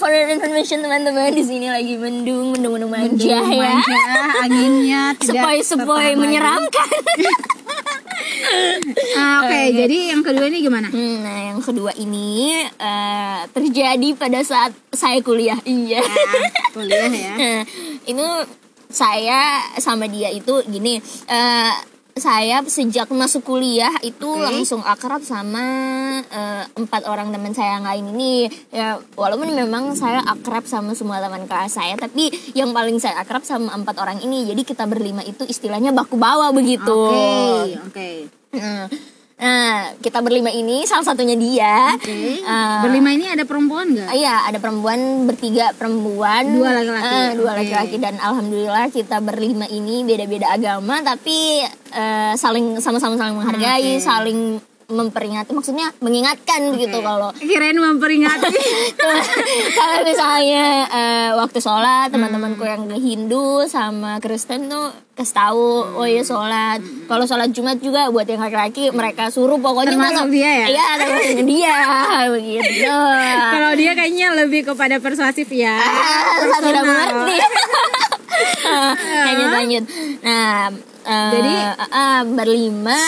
for 0.00 0.08
information 0.08 0.80
teman-teman 0.80 1.28
di 1.28 1.44
sini 1.44 1.68
lagi 1.68 1.94
mendung 1.94 2.56
mendung 2.56 2.72
mendung 2.72 2.88
manja 2.88 3.36
ya. 3.36 3.44
Manja, 3.44 4.00
anginnya 4.40 5.02
tidak 5.14 5.44
Sepoi 5.44 5.58
sepoi 5.60 6.08
menyeramkan. 6.16 6.88
Ah, 9.16 9.44
Oke, 9.44 9.60
jadi 9.74 10.14
yang 10.14 10.22
kedua 10.22 10.46
ini 10.48 10.58
gimana? 10.60 10.88
Hmm, 10.88 11.22
Nah 11.22 11.38
yang 11.52 11.60
kedua 11.60 11.92
ini 11.94 12.54
eh, 12.64 13.40
terjadi 13.50 14.08
pada 14.14 14.40
saat 14.42 14.72
saya 14.92 15.18
kuliah. 15.20 15.58
Iya. 15.62 16.00
Ya, 16.00 16.64
kuliah 16.72 17.10
ya. 17.12 17.34
Nah, 17.38 17.62
itu 18.04 18.28
saya 18.88 19.60
sama 19.76 20.08
dia 20.08 20.32
itu 20.32 20.64
gini 20.64 20.96
eh, 21.28 21.72
saya 22.18 22.62
sejak 22.66 23.10
masuk 23.10 23.42
kuliah 23.46 23.90
itu 24.02 24.26
Oke. 24.26 24.44
langsung 24.44 24.82
akrab 24.84 25.22
sama 25.24 25.64
eh, 26.22 26.64
empat 26.78 27.06
orang 27.06 27.32
teman 27.34 27.54
saya 27.54 27.78
yang 27.80 27.86
lain 27.86 28.04
ini 28.14 28.50
ya 28.70 28.98
walaupun 29.14 29.50
memang 29.54 29.94
saya 29.98 30.22
akrab 30.26 30.66
sama 30.66 30.94
semua 30.94 31.18
teman 31.18 31.46
kelas 31.48 31.78
saya 31.78 31.94
tapi 31.96 32.30
yang 32.54 32.70
paling 32.74 32.98
saya 32.98 33.18
akrab 33.22 33.42
sama 33.42 33.72
empat 33.74 33.96
orang 33.98 34.18
ini 34.22 34.46
jadi 34.46 34.62
kita 34.62 34.84
berlima 34.86 35.22
itu 35.24 35.42
istilahnya 35.46 35.94
baku 35.94 36.18
bawa 36.20 36.50
begitu 36.50 36.98
Oke, 37.08 37.78
oke. 37.88 38.10
Nah, 38.58 38.88
Nah, 39.38 39.94
kita 40.02 40.18
berlima 40.18 40.50
ini 40.50 40.82
salah 40.82 41.06
satunya 41.06 41.38
dia. 41.38 41.94
Oke. 41.94 42.42
Eh, 42.42 42.78
Berlima 42.82 43.14
ini 43.14 43.30
ada 43.30 43.46
perempuan 43.46 43.94
nggak? 43.94 44.10
Iya, 44.10 44.50
ada 44.50 44.58
perempuan 44.58 45.30
bertiga 45.30 45.70
perempuan, 45.78 46.42
Dua 46.50 46.74
laki-laki. 46.74 47.14
Eh, 47.14 47.30
dua 47.38 47.52
laki-laki 47.54 47.96
dan 48.02 48.18
alhamdulillah 48.18 48.90
kita 48.90 49.22
berlima 49.22 49.70
ini 49.70 50.02
beda-beda 50.02 50.50
agama 50.50 50.98
tapi 51.06 51.62
eh, 51.94 52.32
saling 52.34 52.82
sama-sama 52.82 53.14
saling 53.14 53.38
menghargai, 53.38 53.98
Oke. 53.98 54.02
saling 54.02 54.58
memperingati, 54.88 55.52
maksudnya 55.52 55.92
mengingatkan 55.98 56.72
gitu 56.74 56.98
kalau 56.98 57.28
Kirain 57.34 57.76
memperingati. 57.76 58.56
kalau 59.76 59.96
misalnya 60.00 60.64
eh, 60.86 61.30
waktu 61.34 61.58
sholat 61.58 62.08
teman-temanku 62.08 62.56
Hmm. 62.58 62.88
yang 62.88 62.98
Hindu 62.98 63.64
sama 63.64 64.16
Kristen 64.16 64.66
tuh 64.66 64.88
kasih 65.12 65.34
tahu 65.36 65.68
oh 65.94 66.02
iya 66.02 66.22
sholat 66.22 66.80
kalau 67.04 67.22
sholat 67.22 67.50
Jumat 67.50 67.78
juga 67.78 68.08
buat 68.08 68.24
yang 68.24 68.40
laki-laki 68.40 68.88
mereka 68.88 69.28
suruh 69.28 69.56
pokoknya 69.56 69.92
Termasuk 69.92 70.16
kalau- 70.24 70.32
dia 70.32 70.50
ya? 70.54 70.66
iya 70.70 70.86
termasuk 70.96 71.38
dia 71.44 71.76
begitu 72.34 72.96
Kalau 73.50 73.70
dia 73.74 73.92
kayaknya 73.92 74.26
lebih 74.36 74.62
kepada 74.64 74.96
persuasif 74.96 75.48
ya. 75.50 75.74
Ah, 75.74 76.60
tidak 76.60 76.82
mengerti 76.82 77.36
lanjut 79.26 79.48
lanjut 79.50 79.84
nah 80.20 80.70
eh, 81.04 81.30
Jadi? 81.30 81.54
eh, 81.90 82.22
berlima 82.26 83.00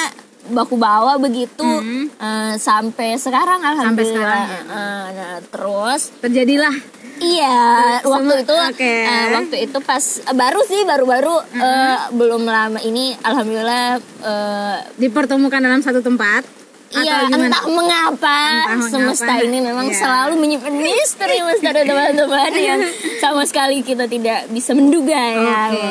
baku 0.50 0.75
bawa 0.76 1.16
begitu 1.16 1.62
Hmm. 1.62 2.11
eh, 2.12 2.54
sampai 2.57 3.14
sekarang 3.16 3.59
alhamdulillah 3.59 4.19
sekarang, 4.45 4.49
ya. 4.49 4.61
Eh, 4.61 5.07
nah, 5.12 5.38
terus 5.45 6.00
Terjadilah. 6.19 6.75
Iya, 7.16 7.61
waktu 8.02 8.33
itu 8.40 8.57
oke. 8.57 8.80
eh, 9.04 9.26
waktu 9.30 9.57
itu 9.62 9.78
pas 9.80 10.00
eh, 10.21 10.33
baru 10.33 10.61
sih 10.62 10.83
baru-baru 10.83 11.37
eh, 11.54 11.99
belum 12.12 12.42
lama 12.42 12.80
ini 12.80 13.12
alhamdulillah 13.14 13.87
eh, 14.21 14.76
Dipertemukan 14.97 15.59
dalam 15.59 15.80
satu 15.80 16.00
tempat. 16.00 16.45
iya 16.90 17.23
entah 17.25 17.71
mengapa 17.71 18.38
Entah 18.66 18.75
mengapa. 18.75 18.90
semesta 18.90 19.38
ini 19.38 19.62
memang 19.62 19.87
Iya. 19.87 19.95
selalu 19.97 20.35
menyimpan 20.37 20.75
misteri 20.75 21.38
misteri 21.47 21.85
teman-teman 21.85 22.50
yang 22.52 22.83
sama 23.16 23.45
sekali 23.45 23.78
kita 23.80 24.04
tidak 24.07 24.49
bisa 24.49 24.73
menduga 24.73 25.14
ya. 25.14 25.62
Oke. 25.69 25.87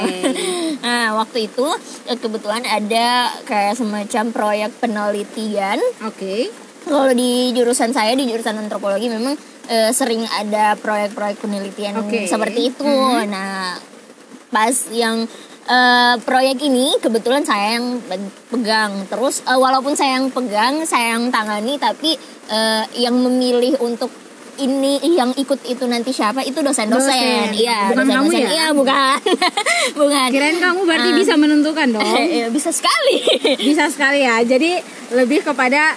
Waktu 1.19 1.51
itu 1.51 1.67
eh, 2.07 2.15
kebetulan 2.15 2.63
ada 2.63 3.35
kayak 3.43 3.75
semacam 3.75 4.23
proyek 4.31 4.71
penelitian 4.79 5.75
Oke. 6.07 6.47
kalau 6.87 7.11
di 7.11 7.51
jurusan 7.51 7.91
saya 7.91 8.15
di 8.15 8.23
jurusan 8.23 8.55
antropologi 8.55 9.11
memang 9.11 9.35
eh, 9.67 9.91
sering 9.91 10.23
ada 10.31 10.79
proyek-proyek 10.79 11.43
penelitian 11.43 11.99
Oke. 11.99 12.23
seperti 12.23 12.71
itu. 12.71 12.87
Nah, 13.27 13.75
pas 14.47 14.75
yang 14.95 15.27
eh, 15.67 16.15
proyek 16.23 16.63
ini 16.63 16.95
kebetulan 17.03 17.43
saya 17.43 17.75
yang 17.77 17.99
pe- 17.99 18.33
pegang. 18.49 19.03
Terus 19.11 19.43
eh, 19.43 19.59
walaupun 19.59 19.99
saya 19.99 20.23
yang 20.23 20.31
pegang, 20.31 20.87
saya 20.87 21.19
yang 21.19 21.27
tangani, 21.29 21.75
tapi 21.75 22.15
eh, 22.47 22.83
yang 22.95 23.19
memilih 23.19 23.75
untuk 23.83 24.09
ini 24.59 24.93
yang 25.09 25.31
ikut 25.33 25.59
itu 25.63 25.83
nanti 25.85 26.11
siapa 26.11 26.41
itu 26.41 26.59
dosen-dosen. 26.59 27.07
Dosen. 27.09 27.47
Iya, 27.53 27.89
Bukan 27.89 28.05
kamu 28.05 28.27
dosen-dosen. 28.27 28.41
ya? 28.41 28.49
Iya, 28.49 28.67
bukan. 28.71 29.17
bukan. 30.01 30.27
Kirain 30.29 30.57
kamu 30.57 30.79
berarti 30.83 31.09
Ah. 31.09 31.15
bisa 31.15 31.33
menentukan 31.35 31.87
dong. 31.89 32.03
Iya, 32.29 32.47
bisa 32.49 32.69
sekali. 32.69 33.17
bisa 33.67 33.87
sekali 33.87 34.21
ya. 34.21 34.39
Jadi 34.41 34.77
lebih 35.11 35.41
kepada 35.41 35.95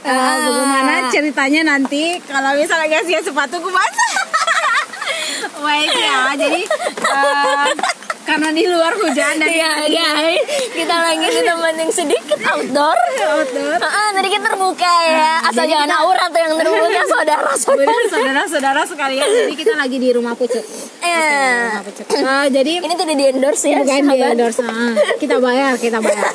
eh, 0.00 0.08
Ah. 0.08 0.36
bagaimana 0.42 0.92
ceritanya 1.08 1.60
nanti 1.68 2.18
kalau 2.24 2.54
misalnya 2.54 2.88
gak 2.90 3.06
siap 3.06 3.22
sepatuku 3.22 3.68
basah. 3.68 4.12
Baik 5.58 5.92
ya. 5.92 6.18
Jadi 6.34 6.60
eh, 7.06 7.66
karena 8.30 8.48
di 8.54 8.64
luar 8.64 8.92
hujan 8.94 9.34
dan 9.36 9.48
Iya, 9.50 9.70
guys. 9.90 10.42
Kita 10.70 10.94
lagi 10.94 11.26
di 11.26 11.42
tempat 11.42 11.74
yang 11.74 11.90
sedikit 11.90 12.38
outdoor. 12.46 12.94
outdoor. 12.94 13.78
Ah, 13.82 14.14
tadi 14.14 14.28
kita 14.30 14.46
terbuka 14.46 14.92
ya. 15.04 15.32
Asal 15.44 15.66
jangan 15.66 15.90
aurat 15.98 16.30
tuh 16.30 16.38
yang 16.38 16.54
terbuka 16.54 17.02
saudara-saudara. 17.04 17.90
Benar 17.90 18.06
saudara-saudara 18.06 18.80
sekalian. 18.86 19.26
Jadi 19.26 19.54
kita 19.54 19.72
lagi 19.74 19.96
di 19.98 20.08
rumah 20.10 20.34
pucuk. 20.34 20.62
Eh, 21.02 21.74
Rumah 21.74 21.84
pucuk. 21.84 22.06
Eh, 22.06 22.46
jadi 22.48 22.70
ini 22.78 22.94
tidak 22.94 23.16
di 23.16 23.24
endorse 23.28 23.66
ya, 23.66 23.82
bukan 23.82 24.04
di 24.06 24.18
endorse. 24.22 24.62
Ah, 24.62 24.94
kita 25.18 25.36
bayar, 25.38 25.74
kita 25.74 25.98
bayar. 25.98 26.30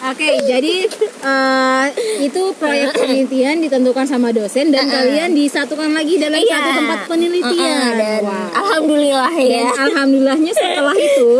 Oke, 0.00 0.30
jadi 0.40 0.86
eh, 1.20 1.84
itu 2.20 2.42
proyek 2.54 2.94
penelitian 2.96 3.58
ditentukan 3.58 4.06
sama 4.06 4.30
dosen 4.30 4.70
dan 4.70 4.86
kalian 4.86 5.34
disatukan 5.34 5.90
lagi 5.90 6.14
dalam 6.16 6.38
Iya. 6.38 6.54
satu 6.54 6.70
tempat 6.76 6.98
penelitian. 7.06 7.50
Uh-uh, 7.50 7.90
dan 7.96 8.20
Wow. 8.20 8.48
alhamdulillah 8.54 9.32
Dan 9.32 9.50
ya. 9.50 9.66
alhamdulillahnya 9.80 10.52
setelah 10.52 10.94
itu 11.08 11.30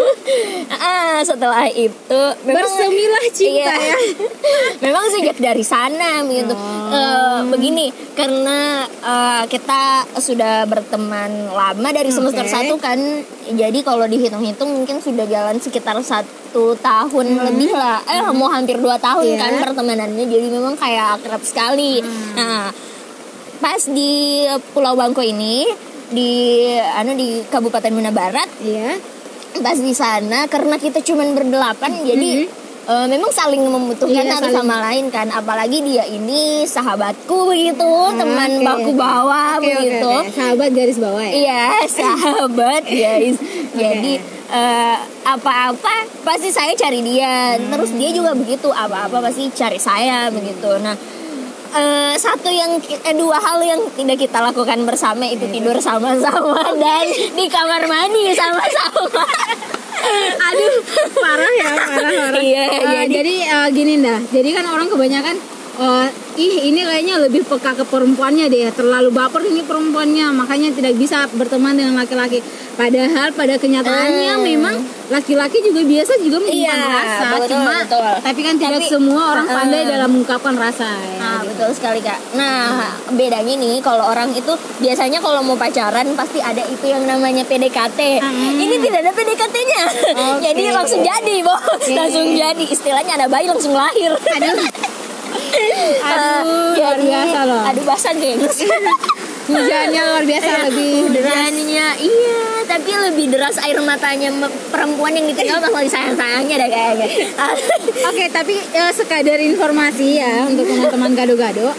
Ah, 0.70 1.18
setelah 1.20 1.66
itu 1.68 2.22
memang 2.42 2.58
bersemilah 2.60 3.24
cinta 3.30 3.70
Iya. 3.70 3.74
ya. 3.84 3.96
Memang 4.84 5.04
sejak 5.08 5.36
dari 5.36 5.62
sana 5.62 6.22
gitu. 6.24 6.54
Eh, 6.88 7.40
begini, 7.46 7.86
karena 8.12 8.58
eh, 8.84 9.42
kita 9.46 9.82
sudah 10.16 10.64
berteman 10.64 11.30
lama 11.48 11.88
dari 11.88 12.08
semester 12.08 12.42
Oke. 12.42 12.50
satu 12.50 12.74
kan. 12.76 12.98
Jadi 13.48 13.80
kalau 13.80 14.04
dihitung-hitung 14.04 14.68
mungkin 14.74 14.98
sudah 14.98 15.24
jalan 15.24 15.56
sekitar 15.56 15.96
satu 15.98 16.28
tahun 16.76 17.26
lebih 17.42 17.72
lah. 17.72 18.04
Eh 18.04 18.20
mau 18.48 18.56
hampir 18.56 18.76
dua 18.76 18.96
tahun 18.96 19.20
Hmm. 19.20 19.30
Iya. 19.30 19.38
kan 19.38 19.52
pertemanannya. 19.62 20.24
Jadi 20.24 20.46
memang 20.48 20.72
kayak 20.74 21.20
akrab 21.20 21.42
sekali. 21.42 22.00
Hmm. 22.00 22.32
Nah, 22.34 22.72
pas 23.58 23.82
di 23.84 24.42
Pulau 24.72 24.94
Bangko 24.94 25.20
ini 25.20 25.68
di 26.08 26.32
anu 26.72 27.12
di 27.12 27.44
Kabupaten 27.44 27.92
Muna 27.92 28.08
Barat 28.08 28.48
Iya. 28.58 28.96
pas 29.58 29.76
di 29.76 29.92
sana 29.92 30.46
karena 30.46 30.76
kita 30.76 31.02
cuman 31.02 31.34
berdelapan 31.34 32.00
jadi 32.00 32.48
eh, 32.86 33.06
memang 33.06 33.28
saling 33.28 33.60
membutuhkan 33.60 34.16
Iya, 34.16 34.32
satu 34.32 34.48
saling. 34.48 34.56
sama 34.56 34.76
lain 34.80 35.04
kan 35.08 35.28
apalagi 35.28 35.82
dia 35.82 36.06
ini 36.06 36.64
sahabatku 36.64 37.50
begitu 37.50 37.92
teman 38.14 38.50
oke. 38.54 38.64
baku 38.64 38.90
bawah 38.94 39.58
oke, 39.58 39.66
begitu 39.66 40.08
oke. 40.08 40.32
Sahabat 40.32 40.70
garis 40.70 40.96
bawah 40.96 41.20
ya. 41.20 41.32
iya 41.34 41.64
sahabat 41.98 42.82
guys 42.86 43.36
jadi 43.76 44.12
eh, 44.48 44.96
apa-apa 45.22 45.94
pasti 46.22 46.48
saya 46.48 46.72
cari 46.72 47.00
dia. 47.00 47.56
Terus 47.56 47.90
dia 47.94 48.10
juga 48.10 48.32
begitu 48.32 48.68
apa-apa 48.68 49.20
pasti 49.20 49.48
cari 49.50 49.76
saya 49.76 50.28
begitu. 50.28 50.68
Nah 50.80 50.96
eh, 51.68 52.12
satu 52.14 52.48
yang 52.48 52.76
eh, 52.80 53.12
dua 53.12 53.36
hal 53.36 53.60
yang 53.60 53.80
tidak 53.92 54.16
kita 54.18 54.40
lakukan 54.40 54.80
bersama 54.82 55.24
itu 55.24 55.44
tidur 55.48 55.76
sama-sama 55.78 56.64
dan 56.76 57.04
di 57.08 57.46
kamar 57.46 57.84
mandi 57.84 58.32
sama-sama. 58.32 59.24
Aduh, 60.38 60.74
parah 61.12 61.52
ya, 61.58 61.70
parah 61.74 62.10
parah. 62.14 62.40
Iya, 62.40 62.62
Eh, 62.64 62.80
jadi- 62.80 63.12
jadi 63.12 63.34
eh, 63.50 63.68
gini 63.74 63.94
dah. 63.98 64.20
Jadi 64.30 64.48
kan 64.54 64.64
orang 64.64 64.86
kebanyakan 64.86 65.36
eh, 65.78 66.06
ih 66.36 66.68
ini 66.68 66.80
kayaknya 66.80 67.14
lebih 67.20 67.42
peka 67.42 67.72
ke 67.72 67.84
perempuannya 67.84 68.46
deh. 68.46 68.70
Terlalu 68.70 69.10
baper 69.10 69.42
ini 69.44 69.62
perempuannya, 69.62 70.30
makanya 70.32 70.70
tidak 70.70 70.94
bisa 70.94 71.26
berteman 71.32 71.74
dengan 71.74 71.94
laki-laki. 71.94 72.42
Padahal 72.74 73.30
pada 73.32 73.54
kenyataannya 73.56 74.32
Hmm. 74.34 74.44
memang 74.44 74.74
laki-laki 75.08 75.58
juga 75.60 75.82
biasa 75.82 76.14
juga 76.16 76.38
mengungkapkan 76.38 76.78
Iya, 76.78 76.94
rasa, 76.94 77.26
betul, 77.32 77.48
cuma 77.50 77.74
betul. 77.80 78.10
tapi 78.22 78.40
kan 78.40 78.54
tidak 78.54 78.78
Tapi- 78.78 78.86
semua 78.88 79.22
orang 79.32 79.46
Uh-uh. 79.46 79.56
pandai 79.58 79.82
dalam 79.84 80.08
mengungkapkan 80.08 80.54
rasa. 80.54 80.86
ya. 80.86 81.18
Nah, 81.18 81.40
betul 81.42 81.70
sekali 81.72 81.98
kak. 81.98 82.18
Nah, 82.34 82.86
bedanya 83.10 83.54
nih 83.56 83.80
kalau 83.80 84.04
orang 84.04 84.30
itu 84.30 84.52
biasanya 84.78 85.18
kalau 85.18 85.42
mau 85.42 85.56
pacaran 85.56 86.06
pasti 86.14 86.38
ada 86.38 86.62
itu 86.62 86.86
yang 86.86 87.02
namanya 87.02 87.42
PDKT. 87.42 88.20
Hmm. 88.20 88.58
Ini 88.58 88.74
tidak 88.78 88.98
ada 89.00 89.12
PDKT-nya. 89.12 89.82
Oke. 90.30 90.44
jadi 90.44 90.62
langsung 90.70 91.02
jadi, 91.02 91.34
bos. 91.40 91.82
Langsung 91.88 92.30
jadi. 92.30 92.62
Istilahnya 92.64 93.12
ada 93.16 93.26
bayi 93.26 93.46
langsung 93.46 93.74
lahir. 93.74 94.14
Aduh. 95.32 96.74
Luar 96.78 96.96
biasa 96.98 97.38
loh. 97.44 97.62
Aduh 97.68 97.84
basah 97.84 98.14
gengs. 98.16 98.56
Hujannya 99.48 100.02
luar 100.04 100.24
biasa 100.28 100.50
lebih 100.68 101.08
deras. 101.16 101.32
Hujannya, 101.32 101.86
iya. 102.04 102.40
Tapi 102.68 102.90
lebih 102.92 103.32
deras 103.32 103.56
air 103.64 103.80
matanya 103.80 104.28
perempuan 104.68 105.16
yang 105.16 105.24
ditinggal 105.24 105.56
pas 105.56 105.72
lagi 105.72 105.88
sayang-sayangnya 105.88 106.56
dah 106.60 106.68
kayaknya. 106.68 107.08
Oke, 108.12 108.24
tapi 108.28 108.60
eh, 108.60 108.92
sekadar 108.92 109.40
informasi 109.40 110.20
ya 110.20 110.44
untuk 110.44 110.68
teman-teman 110.68 111.16
gado-gado 111.16 111.72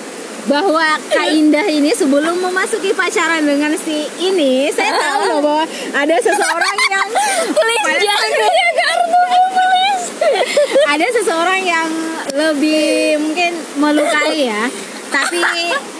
bahwa 0.49 0.97
Kak 1.13 1.29
Indah 1.29 1.69
ini 1.69 1.93
sebelum 1.93 2.41
memasuki 2.41 2.89
pacaran 2.97 3.45
dengan 3.45 3.69
si 3.77 4.09
ini, 4.17 4.73
saya 4.73 4.97
tahu 4.97 5.21
loh 5.29 5.39
bahwa 5.45 5.63
ada 5.93 6.15
seseorang 6.17 6.75
yang 6.89 7.07
please 7.57 8.01
jangan 8.01 8.31
kartu, 8.73 9.23
please. 9.53 9.98
ada 10.93 11.05
seseorang 11.09 11.61
yang 11.61 11.89
lebih 12.31 13.17
mungkin 13.19 13.51
melukai 13.75 14.47
ya, 14.47 14.67
tapi 15.09 15.41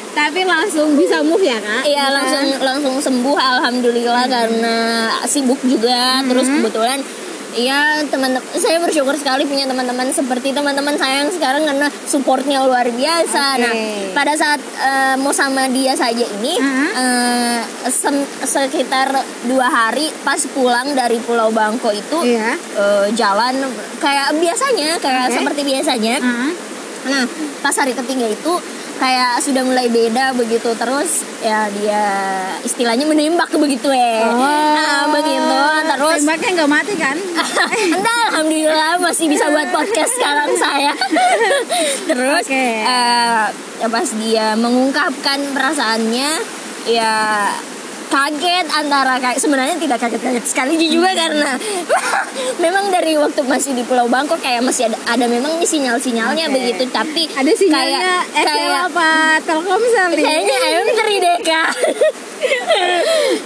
tapi 0.10 0.41
langsung 0.43 0.97
bisa 0.97 1.21
move 1.21 1.41
ya 1.41 1.55
kak? 1.58 1.86
Iya 1.86 2.12
langsung 2.12 2.45
langsung 2.60 2.95
sembuh 2.97 3.38
alhamdulillah 3.38 4.25
karena 4.25 4.75
sibuk 5.23 5.62
juga 5.63 6.19
terus 6.25 6.45
Hmm. 6.45 6.60
kebetulan 6.60 6.99
Iya 7.51 7.81
teman-teman 8.05 8.45
saya 8.53 8.77
bersyukur 8.77 9.13
sekali 9.13 9.41
punya 9.43 9.65
teman-teman 9.65 10.05
seperti 10.09 10.49
teman-teman 10.49 10.93
saya 10.93 11.21
yang 11.21 11.29
sekarang 11.29 11.65
karena 11.65 11.88
supportnya 12.03 12.62
luar 12.62 12.85
biasa. 12.85 13.43
Oke. 13.51 13.62
Nah 13.62 13.73
pada 14.12 14.33
saat 14.33 14.57
eh, 14.59 15.15
mau 15.15 15.31
sama 15.31 15.65
dia 15.67 15.93
saja 15.93 16.21
ini 16.21 16.53
eh, 16.93 17.59
sem- 17.88 18.29
sekitar 18.39 19.09
dua 19.43 19.65
hari 19.65 20.13
pas 20.21 20.38
pulang 20.47 20.93
dari 20.93 21.17
Pulau 21.19 21.49
Bangko 21.49 21.89
itu 21.89 22.17
Iya. 22.27 22.53
eh, 22.53 23.07
jalan 23.13 23.55
kayak 23.97 24.35
biasanya 24.35 24.97
kayak 24.97 25.27
Oke. 25.27 25.35
seperti 25.35 25.62
biasanya 25.63 26.15
Ah, 26.19 26.51
Nah, 26.99 27.23
pas 27.59 27.71
hari 27.73 27.95
ketiga 27.95 28.27
itu 28.27 28.53
kayak 28.99 29.39
sudah 29.39 29.63
mulai 29.63 29.88
beda 29.88 30.35
begitu 30.35 30.75
terus 30.75 31.23
ya 31.39 31.71
dia 31.71 32.03
istilahnya 32.67 33.07
menembak 33.07 33.47
begitu 33.55 33.88
ya. 33.89 34.27
Nah, 34.29 35.07
begitu 35.15 35.59
terus 35.88 36.19
Tembaknya 36.21 36.49
nggak 36.59 36.71
mati 36.71 36.93
kan? 36.99 37.17
Entah, 37.95 38.19
alhamdulillah 38.35 38.99
masih 38.99 39.31
bisa 39.31 39.47
buat 39.47 39.71
podcast 39.71 40.12
sekarang 40.19 40.51
saya. 40.59 40.93
Terus 42.09 42.45
Oke. 42.45 42.65
eh, 42.83 43.45
ya 43.79 43.88
pas 43.88 44.07
dia 44.19 44.53
mengungkapkan 44.59 45.39
perasaannya 45.55 46.31
ya 46.88 47.13
kaget 48.10 48.65
antara 48.67 49.15
kayak 49.15 49.38
sebenarnya 49.38 49.78
tidak 49.78 49.98
kaget-kaget 50.00 50.45
sekali 50.45 50.74
juga 50.89 51.13
karena 51.13 51.54
memang 52.63 52.89
dari 52.89 53.13
waktu 53.15 53.41
masih 53.43 53.72
di 53.72 53.84
Pulau 53.84 54.06
Bangkok 54.06 54.38
kayak 54.38 54.60
masih 54.60 54.89
ada 54.89 54.98
ada 55.08 55.26
memang 55.26 55.56
nih 55.56 55.65
sinyal-sinyalnya 55.65 56.45
Oke. 56.45 56.56
begitu 56.56 56.84
tapi 56.89 57.30
Ada 57.30 57.52
sinyalnya 57.52 58.00
kayak, 58.02 58.24
XL 58.36 58.48
kayak 58.50 58.82
apa 58.88 59.12
Telkomsel 59.41 60.10
kayaknya 60.15 60.56
ayam 60.67 60.88
teri 60.89 61.15
deh 61.17 61.38
kak 61.39 61.69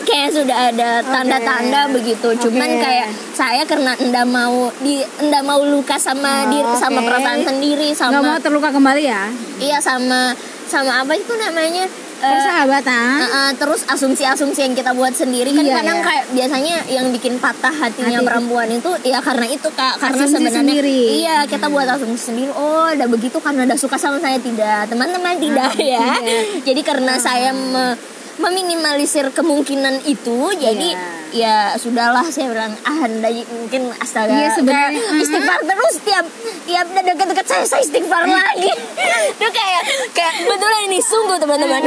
kayak 0.03 0.29
sudah 0.31 0.57
ada 0.69 1.01
tanda-tanda 1.01 1.81
begitu 1.89 2.29
cuman 2.39 2.69
Oke. 2.69 2.79
kayak 2.79 3.07
saya 3.33 3.63
karena 3.63 3.97
enggak 3.97 4.25
mau 4.25 4.71
di 4.79 5.01
enggak 5.19 5.43
mau 5.43 5.59
luka 5.59 5.97
sama 5.97 6.31
Oh, 6.33 6.49
diri 6.49 6.73
sama 6.75 6.99
oke. 6.99 7.07
perasaan 7.07 7.41
sendiri 7.41 7.89
Nggak 7.91 8.09
mau 8.15 8.23
sama 8.31 8.39
terluka 8.39 8.69
kembali 8.69 9.03
ya? 9.03 9.27
iya 9.57 9.77
sama 9.77 10.31
sama 10.63 11.03
apa 11.03 11.13
itu 11.13 11.33
namanya 11.33 11.85
Eh, 11.85 12.02
Persahabatan. 12.25 13.15
eh, 13.17 13.27
eh, 13.27 13.51
terus 13.55 13.81
asumsi-asumsi 13.83 14.59
yang 14.61 14.73
kita 14.73 14.91
buat 14.91 15.11
sendiri 15.11 15.51
kan 15.51 15.61
Iya, 15.61 15.75
kadang 15.77 15.97
iya. 15.97 16.05
kayak 16.05 16.23
biasanya 16.31 16.75
yang 16.87 17.05
bikin 17.09 17.35
patah 17.37 17.73
hatinya 17.73 18.17
Hati. 18.17 18.25
perempuan 18.25 18.69
itu 18.69 18.91
ya 19.03 19.19
karena 19.19 19.45
itu 19.45 19.67
kak 19.69 19.93
karena 19.97 20.23
Asumsi 20.23 20.33
sebenarnya 20.33 20.59
sendiri. 20.63 21.01
iya 21.17 21.37
kita 21.43 21.67
buat 21.67 21.85
asumsi 21.85 22.23
sendiri 22.25 22.51
oh 22.51 22.87
udah 22.89 23.07
begitu 23.07 23.37
karena 23.37 23.65
udah 23.65 23.75
suka 23.75 23.95
sama 23.95 24.17
saya 24.17 24.37
tidak 24.37 24.87
teman-teman 24.87 25.35
tidak 25.37 25.71
ya 25.75 26.15
iya. 26.15 26.39
jadi 26.67 26.81
karena 26.81 27.13
saya 27.17 27.51
me- 27.51 27.95
meminimalisir 28.43 29.31
kemungkinan 29.31 30.03
itu 30.03 30.51
jadi 30.59 30.89
ya 31.33 31.73
sudahlah 31.81 32.29
saya 32.29 32.53
bilang 32.53 32.77
ah 32.85 33.09
anda 33.09 33.25
mungkin 33.49 33.89
astaga 33.97 34.37
Iya, 34.37 34.53
sebenarnya, 34.53 35.01
kayak 35.01 35.09
uh-uh. 35.09 35.23
istighfar 35.25 35.59
terus 35.65 35.95
tiap 36.05 36.25
tiap 36.69 36.85
udah 36.93 37.03
deket-deket 37.03 37.45
saya 37.49 37.65
saya 37.65 37.81
istighfar 37.81 38.23
lagi 38.29 38.69
itu 39.33 39.47
kayak 39.49 39.81
kayak 40.13 40.33
betulan 40.45 40.81
ini 40.93 40.99
sungguh 41.01 41.37
teman-teman 41.41 41.81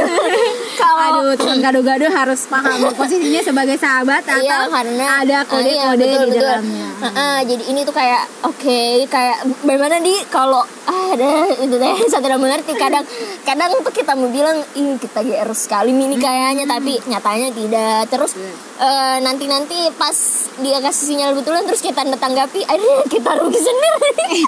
kalau 0.75 1.23
Aduh, 1.23 1.39
teman 1.39 1.57
gado-gado 1.63 2.11
harus 2.11 2.43
paham 2.51 2.91
posisinya 2.91 3.41
sebagai 3.41 3.79
sahabat 3.79 4.27
atau 4.27 4.43
Iya 4.43 4.67
karena 4.67 5.05
ada 5.23 5.37
ah, 5.41 5.43
kode-kode 5.47 5.73
iya, 5.73 5.87
betul, 5.95 6.23
di 6.27 6.31
betul. 6.35 6.43
dalamnya. 6.43 6.87
Heeh, 6.97 7.37
jadi 7.47 7.63
ini 7.71 7.79
tuh 7.87 7.95
kayak 7.95 8.21
oke 8.43 8.79
kayak 9.07 9.37
bagaimana 9.63 9.97
di 10.03 10.13
kalau 10.27 10.61
ah, 10.91 11.05
ada 11.15 11.31
itu 11.55 11.75
deh 11.79 11.95
saya 12.11 12.21
tidak 12.21 12.39
mengerti 12.41 12.73
kadang 12.75 13.05
kadang 13.47 13.71
tuh 13.79 13.93
kita 13.95 14.11
mau 14.13 14.27
bilang 14.27 14.59
ih 14.75 14.99
kita 14.99 15.23
GR 15.23 15.49
sekali 15.55 15.95
ini 15.95 16.19
kayaknya 16.47 16.65
tapi 16.79 16.95
nyatanya 17.11 17.49
tidak. 17.51 18.01
Terus 18.07 18.31
eh, 18.79 19.17
nanti 19.19 19.45
nanti 19.51 19.91
pas 19.99 20.15
dia 20.63 20.79
kasih 20.79 21.03
sinyal 21.11 21.35
betulan 21.35 21.67
terus 21.67 21.83
kita 21.83 22.07
tanggapi 22.07 22.63
akhirnya 22.63 23.03
kita 23.11 23.31
rugi 23.35 23.59
sendiri. 23.59 24.41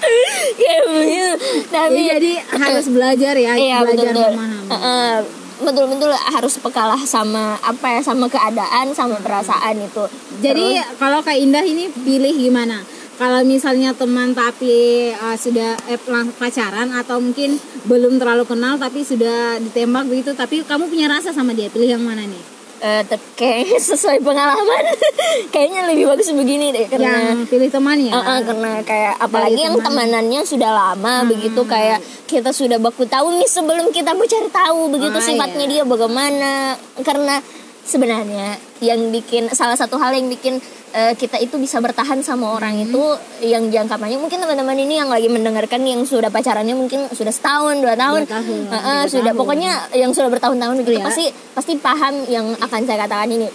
Kayak 0.60 0.82
begitu. 0.88 1.32
Tapi 1.68 2.00
Jadi, 2.08 2.08
jadi 2.08 2.32
harus 2.56 2.86
belajar 2.88 3.34
ya, 3.36 3.52
iya 3.52 3.84
belajar 3.84 4.12
betul 4.16 4.28
memahami. 4.32 4.68
Heeh, 4.72 5.12
betul 5.60 5.84
betul 5.92 6.12
harus 6.16 6.54
pekalah 6.56 7.00
sama 7.04 7.60
apa 7.60 7.86
ya 7.96 8.00
sama 8.00 8.24
keadaan 8.32 8.96
sama 8.96 9.20
perasaan 9.20 9.76
itu. 9.76 10.04
Jadi 10.40 10.80
kalau 10.96 11.20
Kak 11.20 11.36
Indah 11.36 11.64
ini 11.64 11.92
pilih 11.92 12.32
gimana? 12.32 12.80
Kalau 13.20 13.44
misalnya 13.44 13.92
teman 13.92 14.32
tapi 14.32 15.12
uh, 15.12 15.36
sudah 15.36 15.76
eh, 15.92 16.00
pacaran 16.40 16.88
atau 16.96 17.20
mungkin 17.20 17.60
belum 17.84 18.16
terlalu 18.16 18.48
kenal 18.48 18.80
tapi 18.80 19.04
sudah 19.04 19.60
ditembak 19.60 20.08
begitu, 20.08 20.32
tapi 20.32 20.64
kamu 20.64 20.88
punya 20.88 21.04
rasa 21.12 21.28
sama 21.28 21.52
dia, 21.52 21.68
pilih 21.68 22.00
yang 22.00 22.00
mana 22.00 22.24
nih? 22.24 22.60
Eh, 22.80 23.04
tapi 23.04 23.20
kayaknya 23.36 23.76
sesuai 23.92 24.24
pengalaman 24.24 24.84
kayaknya 25.52 25.84
lebih 25.92 26.08
bagus 26.08 26.32
begini 26.32 26.72
deh 26.72 26.88
karena 26.88 27.36
yang 27.36 27.44
pilih 27.44 27.68
teman 27.68 28.00
ya? 28.00 28.16
Eh, 28.16 28.24
eh, 28.24 28.40
karena 28.40 28.70
kayak 28.80 29.14
apalagi 29.20 29.60
yang 29.68 29.76
teman. 29.76 30.08
temanannya 30.08 30.40
sudah 30.48 30.70
lama 30.72 31.28
begitu 31.28 31.60
kayak 31.68 32.00
kita 32.24 32.56
sudah 32.56 32.80
baku 32.80 33.04
tahu 33.04 33.36
nih 33.36 33.44
sebelum 33.44 33.92
kita 33.92 34.16
mau 34.16 34.24
cari 34.24 34.48
tahu 34.48 34.80
begitu 34.96 35.18
Ah, 35.20 35.24
sifatnya 35.28 35.64
iya. 35.68 35.72
dia 35.76 35.82
bagaimana 35.84 36.72
karena 37.04 37.36
sebenarnya 37.82 38.54
yang 38.80 39.10
bikin 39.10 39.48
salah 39.50 39.74
satu 39.74 39.96
hal 39.96 40.12
yang 40.12 40.26
bikin 40.26 40.60
eh, 40.90 41.12
kita 41.12 41.38
itu 41.38 41.54
bisa 41.54 41.78
bertahan 41.78 42.20
sama 42.20 42.50
orang 42.50 42.74
Hmm. 42.74 42.84
itu 42.84 43.02
yang 43.42 43.66
jangka 43.66 43.94
panjang 43.94 44.18
mungkin 44.18 44.38
teman-teman 44.38 44.76
ini 44.76 44.94
yang 44.96 45.06
lagi 45.06 45.26
mendengarkan 45.26 45.80
yang 45.82 46.02
sudah 46.02 46.28
pacarannya 46.28 46.72
mungkin 46.72 47.06
sudah 47.08 47.30
setahun 47.30 47.78
dua 47.78 47.94
tahun, 47.94 48.20
Dua 48.22 48.32
tahun, 48.32 48.58
eh, 48.66 48.74
tiga 48.74 49.06
sudah 49.08 49.24
tahun. 49.26 49.38
pokoknya 49.38 49.70
yang 49.94 50.10
sudah 50.10 50.28
bertahun-tahun 50.28 50.74
begitu 50.78 50.98
Iya. 50.98 51.06
pasti 51.06 51.24
pasti 51.52 51.72
paham 51.76 52.26
yang 52.26 52.46
akan 52.56 52.80
saya 52.84 52.98
katakan 53.00 53.28
ini 53.28 53.48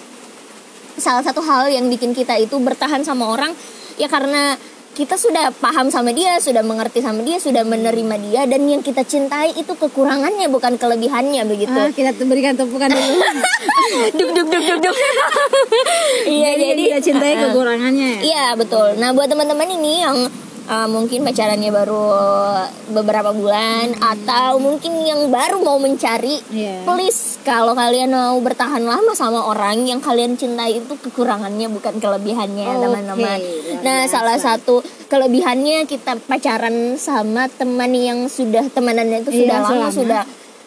salah 0.95 1.19
satu 1.19 1.41
hal 1.41 1.67
yang 1.67 1.85
bikin 1.85 2.11
kita 2.11 2.35
itu 2.35 2.55
bertahan 2.57 3.03
sama 3.03 3.27
orang 3.27 3.51
ya 3.95 4.07
karena 4.07 4.55
kita 4.95 5.19
sudah 5.19 5.51
paham 5.59 5.91
sama 5.91 6.15
dia, 6.15 6.39
sudah 6.39 6.63
mengerti 6.63 7.03
sama 7.03 7.19
dia, 7.19 7.35
sudah 7.35 7.67
menerima 7.67 8.15
dia 8.23 8.41
dan 8.47 8.63
yang 8.63 8.79
kita 8.79 9.03
cintai 9.03 9.51
itu 9.51 9.75
kekurangannya 9.75 10.47
bukan 10.47 10.79
kelebihannya 10.79 11.43
begitu. 11.43 11.75
Ah, 11.75 11.91
kita 11.91 12.15
berikan 12.23 12.55
tepukan 12.55 12.87
dulu. 12.87 13.19
duk 14.17 14.29
duk 14.31 14.47
duk 14.47 14.63
duk 14.63 14.79
duk. 14.87 14.95
Iya 16.25 16.55
jadi, 16.55 16.63
jadi 16.71 16.81
kita 16.87 16.99
cintai 17.11 17.33
uh, 17.35 17.39
kekurangannya 17.51 18.07
ya. 18.07 18.19
Iya 18.23 18.45
betul. 18.55 18.95
Nah 18.95 19.11
buat 19.11 19.27
teman-teman 19.27 19.67
ini 19.67 19.93
yang 19.99 20.17
uh, 20.67 20.87
mungkin 20.87 21.21
pacarannya 21.21 21.69
baru 21.69 22.05
beberapa 22.87 23.31
bulan 23.31 23.93
atau 23.95 24.57
mungkin 24.57 25.01
yang 25.01 25.27
baru 25.27 25.59
mau 25.59 25.77
mencari, 25.77 26.41
Iya. 26.47 26.83
please 26.83 27.37
kalau 27.41 27.73
kalian 27.73 28.09
mau 28.09 28.37
bertahan 28.37 28.81
lama 28.81 29.13
sama 29.13 29.41
orang 29.43 29.83
yang 29.83 29.99
kalian 29.99 30.33
cintai 30.33 30.77
itu 30.77 30.93
kekurangannya 30.99 31.67
bukan 31.67 31.97
kelebihannya 31.97 32.65
teman-teman. 32.79 33.37
luar 33.37 33.81
Nah 33.81 33.99
biasa. 34.03 34.11
salah 34.11 34.37
satu 34.37 34.81
kelebihannya 35.07 35.85
kita 35.85 36.17
pacaran 36.21 36.75
sama 36.95 37.45
teman 37.47 37.91
yang 37.91 38.25
sudah 38.25 38.65
temanannya 38.67 39.21
itu 39.21 39.31
sudah 39.35 39.57
Iya, 39.57 39.63
lama 39.63 39.87
selama. 39.87 39.93
sudah 39.93 40.23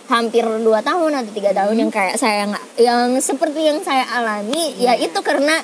hampir 0.09 0.41
dua 0.61 0.81
tahun 0.81 1.13
atau 1.15 1.33
tiga 1.33 1.53
tahun 1.53 1.75
Hmm. 1.75 1.81
yang 1.81 1.91
kayak 1.91 2.17
saya 2.17 2.49
nggak 2.49 2.65
yang 2.79 3.07
seperti 3.19 3.61
yang 3.63 3.79
saya 3.81 4.09
alami 4.09 4.73
ya 4.79 4.97
Iya. 4.97 5.05
itu 5.05 5.19
karena 5.21 5.61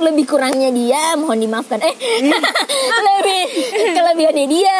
lebih 0.00 0.24
kurangnya 0.24 0.72
dia 0.72 1.14
mohon 1.14 1.36
dimaafkan 1.36 1.78
eh 1.78 1.94
lebih 3.06 3.40
kelebihannya 3.92 4.46
dia 4.46 4.78